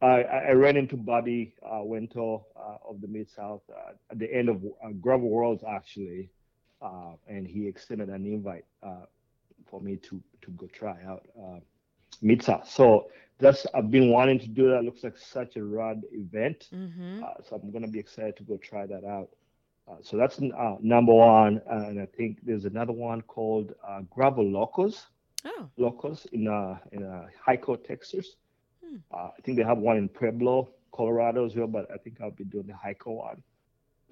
I, 0.01 0.23
I 0.23 0.51
ran 0.53 0.77
into 0.77 0.97
Bobby 0.97 1.53
uh, 1.63 1.83
Wintle 1.83 2.47
uh, 2.57 2.89
of 2.89 3.01
the 3.01 3.07
Mid 3.07 3.29
South 3.29 3.61
uh, 3.69 3.91
at 4.09 4.17
the 4.17 4.33
end 4.33 4.49
of 4.49 4.65
uh, 4.65 4.89
Gravel 4.99 5.29
Worlds 5.29 5.63
actually, 5.63 6.31
uh, 6.83 7.13
and 7.27 7.47
he 7.47 7.67
extended 7.67 8.09
an 8.09 8.25
invite 8.25 8.65
uh, 8.83 9.05
for 9.65 9.81
me 9.81 9.95
to 9.97 10.21
to 10.41 10.51
go 10.51 10.67
try 10.67 10.97
out 11.07 11.25
uh, 11.39 11.59
South. 12.41 12.69
So 12.69 13.09
that's 13.39 13.65
I've 13.73 13.89
been 13.89 14.09
wanting 14.11 14.39
to 14.39 14.47
do 14.47 14.69
that. 14.71 14.83
Looks 14.83 15.03
like 15.03 15.17
such 15.17 15.55
a 15.55 15.63
rad 15.63 16.03
event. 16.11 16.69
Mm-hmm. 16.73 17.23
Uh, 17.23 17.27
so 17.47 17.59
I'm 17.61 17.71
gonna 17.71 17.87
be 17.87 17.99
excited 17.99 18.37
to 18.37 18.43
go 18.43 18.57
try 18.57 18.85
that 18.85 19.03
out. 19.03 19.29
Uh, 19.87 19.95
so 20.01 20.15
that's 20.15 20.39
uh, 20.39 20.75
number 20.81 21.13
one, 21.13 21.61
and 21.69 21.99
I 21.99 22.05
think 22.05 22.39
there's 22.43 22.65
another 22.65 22.93
one 22.93 23.21
called 23.21 23.73
uh, 23.85 24.01
Gravel 24.09 24.49
Locos. 24.49 25.07
Oh, 25.45 25.67
Locos 25.77 26.25
in 26.31 26.47
uh, 26.47 26.77
in 26.91 27.03
uh, 27.03 27.27
Hico, 27.45 27.75
Texas. 27.75 28.35
Hmm. 28.85 28.97
Uh, 29.11 29.29
I 29.37 29.41
think 29.43 29.57
they 29.57 29.63
have 29.63 29.79
one 29.79 29.97
in 29.97 30.07
Pueblo, 30.07 30.69
Colorado 30.93 31.45
as 31.45 31.55
well, 31.55 31.67
but 31.67 31.91
I 31.91 31.97
think 31.97 32.21
I'll 32.21 32.31
be 32.31 32.45
doing 32.45 32.67
the 32.67 32.73
Hico 32.73 33.15
one. 33.15 33.43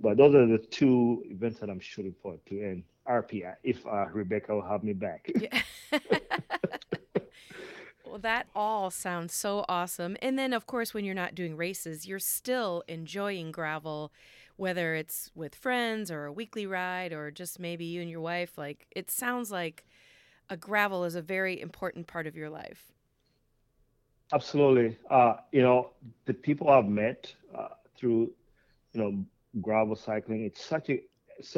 But 0.01 0.17
those 0.17 0.33
are 0.33 0.47
the 0.47 0.57
two 0.57 1.23
events 1.25 1.59
that 1.59 1.69
I'm 1.69 1.79
shooting 1.79 2.15
for 2.21 2.37
to 2.47 2.61
end 2.61 2.83
RPI 3.07 3.55
if 3.63 3.85
uh, 3.85 4.07
Rebecca 4.11 4.55
will 4.55 4.67
have 4.67 4.83
me 4.83 4.93
back. 4.93 5.29
yeah. 5.39 5.61
well, 8.05 8.19
that 8.19 8.47
all 8.55 8.89
sounds 8.89 9.33
so 9.33 9.63
awesome. 9.69 10.17
And 10.21 10.39
then, 10.39 10.53
of 10.53 10.65
course, 10.65 10.93
when 10.93 11.05
you're 11.05 11.13
not 11.13 11.35
doing 11.35 11.55
races, 11.55 12.07
you're 12.07 12.19
still 12.19 12.83
enjoying 12.87 13.51
gravel, 13.51 14.11
whether 14.55 14.95
it's 14.95 15.29
with 15.35 15.53
friends 15.53 16.09
or 16.09 16.25
a 16.25 16.33
weekly 16.33 16.65
ride 16.65 17.13
or 17.13 17.29
just 17.29 17.59
maybe 17.59 17.85
you 17.85 18.01
and 18.01 18.09
your 18.09 18.21
wife. 18.21 18.57
Like, 18.57 18.87
it 18.91 19.11
sounds 19.11 19.51
like 19.51 19.85
a 20.49 20.57
gravel 20.57 21.03
is 21.03 21.15
a 21.15 21.21
very 21.21 21.61
important 21.61 22.07
part 22.07 22.27
of 22.27 22.35
your 22.35 22.49
life. 22.49 22.91
Absolutely. 24.33 24.97
Uh, 25.09 25.35
you 25.51 25.61
know, 25.61 25.91
the 26.25 26.33
people 26.33 26.69
I've 26.69 26.87
met 26.87 27.33
uh, 27.55 27.69
through, 27.97 28.31
you 28.93 29.01
know, 29.01 29.25
gravel 29.59 29.95
cycling, 29.95 30.43
it's 30.43 30.63
such 30.63 30.89
a 30.89 30.99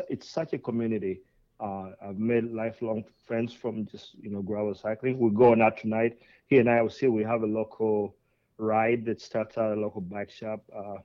it's 0.10 0.30
such 0.30 0.54
a 0.54 0.58
community. 0.58 1.22
Uh, 1.60 1.92
I've 2.02 2.18
made 2.18 2.52
lifelong 2.52 3.04
friends 3.26 3.54
from 3.54 3.86
just 3.86 4.16
you 4.20 4.30
know 4.30 4.42
gravel 4.42 4.74
cycling. 4.74 5.18
We're 5.20 5.30
going 5.30 5.62
out 5.62 5.78
tonight. 5.78 6.18
He 6.48 6.58
and 6.58 6.70
I 6.70 6.82
will 6.82 6.90
see 6.90 7.08
we 7.08 7.24
have 7.24 7.42
a 7.44 7.48
local 7.48 8.16
ride 8.58 9.06
that 9.06 9.22
starts 9.22 9.58
at 9.58 9.72
a 9.72 9.76
local 9.76 10.02
bike 10.02 10.30
shop 10.32 10.62
uh, 10.76 10.98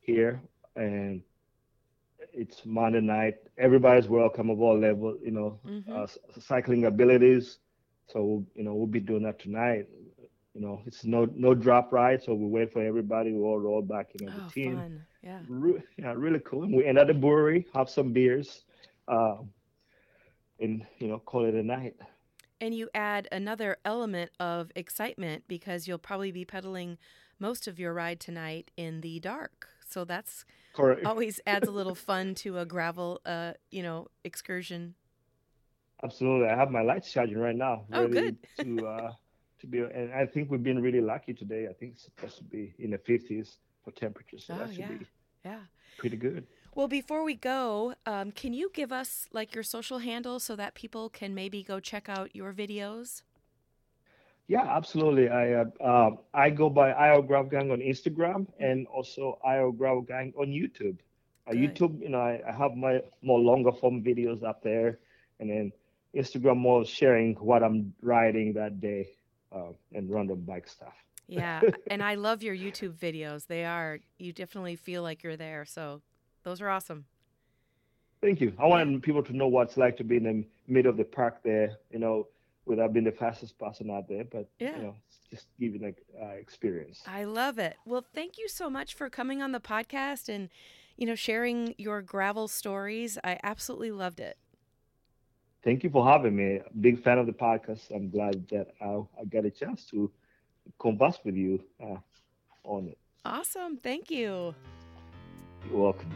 here, 0.00 0.40
and 0.76 1.22
it's 2.32 2.64
Monday 2.64 3.00
night. 3.00 3.34
Everybody's 3.58 4.08
welcome 4.08 4.50
of 4.50 4.60
all 4.60 4.78
levels, 4.78 5.18
you 5.22 5.30
know, 5.30 5.58
Mhm. 5.64 5.88
uh, 5.90 6.06
cycling 6.40 6.84
abilities. 6.84 7.58
So 8.06 8.44
you 8.54 8.62
know 8.64 8.74
we'll 8.74 8.86
be 8.86 9.00
doing 9.00 9.22
that 9.22 9.38
tonight. 9.38 9.88
You 10.54 10.60
know, 10.60 10.82
it's 10.86 11.04
no 11.04 11.26
no 11.34 11.52
drop 11.54 11.92
ride, 11.92 12.22
so 12.22 12.32
we 12.34 12.46
wait 12.46 12.72
for 12.72 12.82
everybody. 12.82 13.32
We 13.32 13.40
all 13.40 13.58
roll 13.58 13.82
back, 13.82 14.10
you 14.18 14.26
know, 14.26 14.32
Oh, 14.36 14.44
the 14.46 14.52
team. 14.52 14.76
fun. 14.76 15.02
Yeah. 15.22 15.40
Re- 15.48 15.82
yeah, 15.98 16.12
really 16.16 16.38
cool. 16.40 16.62
And 16.62 16.74
we 16.76 16.86
end 16.86 16.98
at 16.98 17.08
the 17.08 17.14
brewery, 17.14 17.66
have 17.74 17.90
some 17.90 18.12
beers, 18.12 18.64
uh, 19.08 19.36
and 20.60 20.86
you 20.98 21.08
know, 21.08 21.18
call 21.18 21.44
it 21.44 21.54
a 21.54 21.62
night. 21.62 21.96
And 22.60 22.74
you 22.74 22.88
add 22.94 23.28
another 23.32 23.76
element 23.84 24.30
of 24.38 24.70
excitement 24.76 25.44
because 25.48 25.88
you'll 25.88 25.98
probably 25.98 26.30
be 26.30 26.44
pedaling 26.44 26.98
most 27.38 27.66
of 27.66 27.78
your 27.78 27.92
ride 27.92 28.20
tonight 28.20 28.70
in 28.76 29.00
the 29.00 29.18
dark. 29.20 29.68
So 29.86 30.04
that's 30.04 30.44
Correct. 30.72 31.04
always 31.04 31.40
adds 31.46 31.66
a 31.68 31.72
little 31.72 31.96
fun 31.96 32.34
to 32.36 32.58
a 32.58 32.64
gravel, 32.64 33.20
uh, 33.26 33.54
you 33.70 33.82
know, 33.82 34.06
excursion. 34.22 34.94
Absolutely. 36.02 36.48
I 36.48 36.56
have 36.56 36.70
my 36.70 36.82
lights 36.82 37.10
charging 37.12 37.38
right 37.38 37.56
now, 37.56 37.84
Oh, 37.92 38.06
good. 38.08 38.36
to 38.60 38.86
uh, 38.86 39.10
to 39.64 39.70
be. 39.70 39.78
And 39.80 40.12
I 40.12 40.26
think 40.26 40.50
we've 40.50 40.62
been 40.62 40.80
really 40.82 41.00
lucky 41.00 41.32
today. 41.34 41.66
I 41.68 41.72
think 41.72 41.92
it's 41.94 42.04
supposed 42.04 42.36
to 42.38 42.44
be 42.44 42.74
in 42.78 42.90
the 42.90 42.98
50s 42.98 43.56
for 43.84 43.90
temperatures, 43.92 44.44
so 44.46 44.54
Oh, 44.54 44.58
that 44.58 44.68
should 44.70 44.78
yeah. 44.80 44.88
be 44.98 45.06
Yeah. 45.44 45.60
pretty 45.98 46.16
good. 46.16 46.46
Well, 46.74 46.88
before 46.88 47.22
we 47.22 47.34
go, 47.34 47.94
um, 48.06 48.32
can 48.32 48.52
you 48.52 48.70
give 48.72 48.90
us 48.92 49.28
like 49.32 49.54
your 49.54 49.62
social 49.62 49.98
handle 49.98 50.40
so 50.40 50.56
that 50.56 50.74
people 50.74 51.08
can 51.08 51.34
maybe 51.34 51.62
go 51.62 51.78
check 51.80 52.08
out 52.08 52.34
your 52.34 52.52
videos? 52.52 53.22
Yeah, 54.48 54.64
absolutely. 54.64 55.28
I 55.28 55.52
uh, 55.54 55.64
um, 55.80 56.18
I 56.34 56.50
go 56.50 56.68
by 56.68 56.90
IO 56.92 57.22
Gravel 57.22 57.48
Gang 57.50 57.70
on 57.70 57.78
Instagram 57.78 58.46
and 58.58 58.86
also 58.88 59.38
IO 59.44 59.72
Gravel 59.72 60.02
Gang 60.02 60.34
on 60.36 60.48
YouTube. 60.48 60.98
Uh, 61.46 61.52
YouTube, 61.52 62.00
you 62.00 62.08
know, 62.08 62.20
I, 62.20 62.40
I 62.46 62.52
have 62.52 62.74
my 62.74 63.00
more 63.22 63.38
longer 63.38 63.72
form 63.72 64.02
videos 64.02 64.42
up 64.42 64.62
there, 64.62 64.98
and 65.40 65.48
then 65.48 65.72
Instagram 66.14 66.56
more 66.58 66.84
sharing 66.84 67.34
what 67.36 67.62
I'm 67.62 67.94
riding 68.02 68.52
that 68.54 68.80
day 68.80 69.08
uh, 69.54 69.72
and 69.92 70.10
random 70.10 70.40
bike 70.40 70.68
stuff. 70.68 70.94
Yeah, 71.28 71.62
and 71.90 72.02
I 72.02 72.16
love 72.16 72.42
your 72.42 72.54
YouTube 72.56 72.94
videos. 72.94 73.46
They 73.46 73.64
are 73.64 74.00
you 74.18 74.32
definitely 74.32 74.76
feel 74.76 75.02
like 75.02 75.22
you're 75.22 75.36
there. 75.36 75.64
So 75.64 76.02
those 76.42 76.60
are 76.60 76.68
awesome. 76.68 77.06
Thank 78.20 78.40
you. 78.40 78.54
I 78.58 78.66
want 78.66 79.02
people 79.02 79.22
to 79.22 79.36
know 79.36 79.48
what 79.48 79.68
it's 79.68 79.76
like 79.76 79.96
to 79.98 80.04
be 80.04 80.16
in 80.16 80.22
the 80.24 80.44
middle 80.66 80.90
of 80.90 80.96
the 80.96 81.04
park 81.04 81.42
there, 81.42 81.76
you 81.90 81.98
know, 81.98 82.26
without 82.64 82.92
being 82.94 83.04
the 83.04 83.12
fastest 83.12 83.58
person 83.58 83.90
out 83.90 84.08
there, 84.08 84.24
but 84.24 84.48
Yeah. 84.58 84.76
you 84.76 84.82
know, 84.82 84.94
just 85.30 85.48
giving 85.60 85.82
like 85.82 86.02
uh, 86.20 86.28
experience. 86.28 87.02
I 87.06 87.24
love 87.24 87.58
it. 87.58 87.76
Well, 87.84 88.04
thank 88.14 88.38
you 88.38 88.48
so 88.48 88.70
much 88.70 88.94
for 88.94 89.10
coming 89.10 89.42
on 89.42 89.52
the 89.52 89.60
podcast 89.60 90.28
and 90.28 90.48
you 90.96 91.06
know 91.06 91.14
sharing 91.14 91.74
your 91.76 92.00
gravel 92.02 92.48
stories. 92.48 93.18
I 93.22 93.38
absolutely 93.42 93.90
loved 93.90 94.20
it. 94.20 94.38
Thank 95.64 95.82
you 95.82 95.88
for 95.88 96.06
having 96.06 96.36
me. 96.36 96.60
Big 96.80 97.02
fan 97.02 97.16
of 97.16 97.26
the 97.26 97.32
podcast. 97.32 97.90
I'm 97.90 98.10
glad 98.10 98.46
that 98.48 98.68
I, 98.82 99.00
I 99.18 99.24
got 99.24 99.46
a 99.46 99.50
chance 99.50 99.86
to 99.86 100.10
converse 100.78 101.18
with 101.24 101.36
you 101.36 101.58
uh, 101.82 101.96
on 102.64 102.88
it. 102.88 102.98
Awesome. 103.24 103.78
Thank 103.78 104.10
you. 104.10 104.54
You're 105.70 105.80
welcome. 105.80 106.12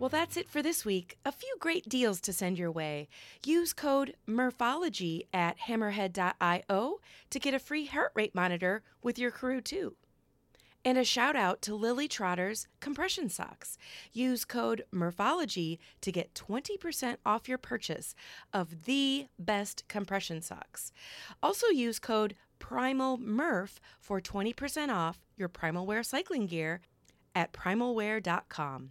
Well, 0.00 0.08
that's 0.08 0.36
it 0.36 0.48
for 0.48 0.62
this 0.62 0.84
week. 0.84 1.18
A 1.24 1.30
few 1.30 1.54
great 1.60 1.88
deals 1.88 2.20
to 2.22 2.32
send 2.32 2.58
your 2.58 2.72
way. 2.72 3.08
Use 3.44 3.72
code 3.72 4.14
MURPHOLOGY 4.26 5.26
at 5.32 5.58
hammerhead.io 5.68 7.00
to 7.30 7.38
get 7.38 7.54
a 7.54 7.58
free 7.58 7.84
heart 7.84 8.10
rate 8.16 8.34
monitor 8.34 8.82
with 9.02 9.18
your 9.18 9.30
Karoo 9.30 9.60
2. 9.60 9.94
And 10.82 10.96
a 10.96 11.04
shout 11.04 11.36
out 11.36 11.60
to 11.62 11.74
Lily 11.74 12.08
Trotter's 12.08 12.66
compression 12.80 13.28
socks. 13.28 13.76
Use 14.12 14.46
code 14.46 14.84
Murphology 14.90 15.78
to 16.00 16.10
get 16.10 16.32
20% 16.34 17.16
off 17.26 17.48
your 17.48 17.58
purchase 17.58 18.14
of 18.54 18.84
the 18.84 19.26
best 19.38 19.84
compression 19.88 20.40
socks. 20.40 20.90
Also, 21.42 21.66
use 21.66 21.98
code 21.98 22.34
PRIMALMURPH 22.60 23.78
for 23.98 24.20
20% 24.20 24.88
off 24.88 25.20
your 25.36 25.48
Primal 25.48 25.84
Wear 25.84 26.02
cycling 26.02 26.46
gear 26.46 26.80
at 27.34 27.52
primalwear.com. 27.52 28.90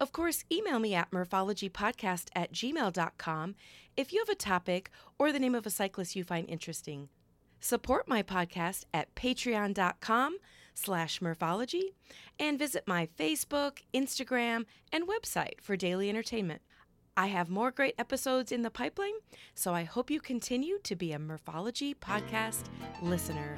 Of 0.00 0.12
course, 0.12 0.44
email 0.50 0.78
me 0.78 0.94
at 0.94 1.10
murphologypodcast 1.10 2.28
at 2.34 2.52
gmail.com 2.52 3.54
if 3.96 4.12
you 4.12 4.18
have 4.20 4.28
a 4.30 4.34
topic 4.34 4.90
or 5.18 5.30
the 5.30 5.38
name 5.38 5.54
of 5.54 5.66
a 5.66 5.70
cyclist 5.70 6.16
you 6.16 6.24
find 6.24 6.48
interesting. 6.48 7.10
Support 7.60 8.08
my 8.08 8.22
podcast 8.22 8.84
at 8.94 9.14
patreon.com 9.14 10.38
slash 10.80 11.20
murphology 11.20 11.94
and 12.38 12.58
visit 12.58 12.84
my 12.86 13.08
Facebook, 13.18 13.78
Instagram, 13.92 14.64
and 14.92 15.06
website 15.06 15.60
for 15.60 15.76
daily 15.76 16.08
entertainment. 16.08 16.62
I 17.16 17.26
have 17.26 17.50
more 17.50 17.70
great 17.70 17.94
episodes 17.98 18.50
in 18.50 18.62
the 18.62 18.70
pipeline, 18.70 19.12
so 19.54 19.74
I 19.74 19.84
hope 19.84 20.10
you 20.10 20.20
continue 20.20 20.78
to 20.84 20.96
be 20.96 21.12
a 21.12 21.18
Murphology 21.18 21.94
podcast 21.94 22.64
listener. 23.02 23.56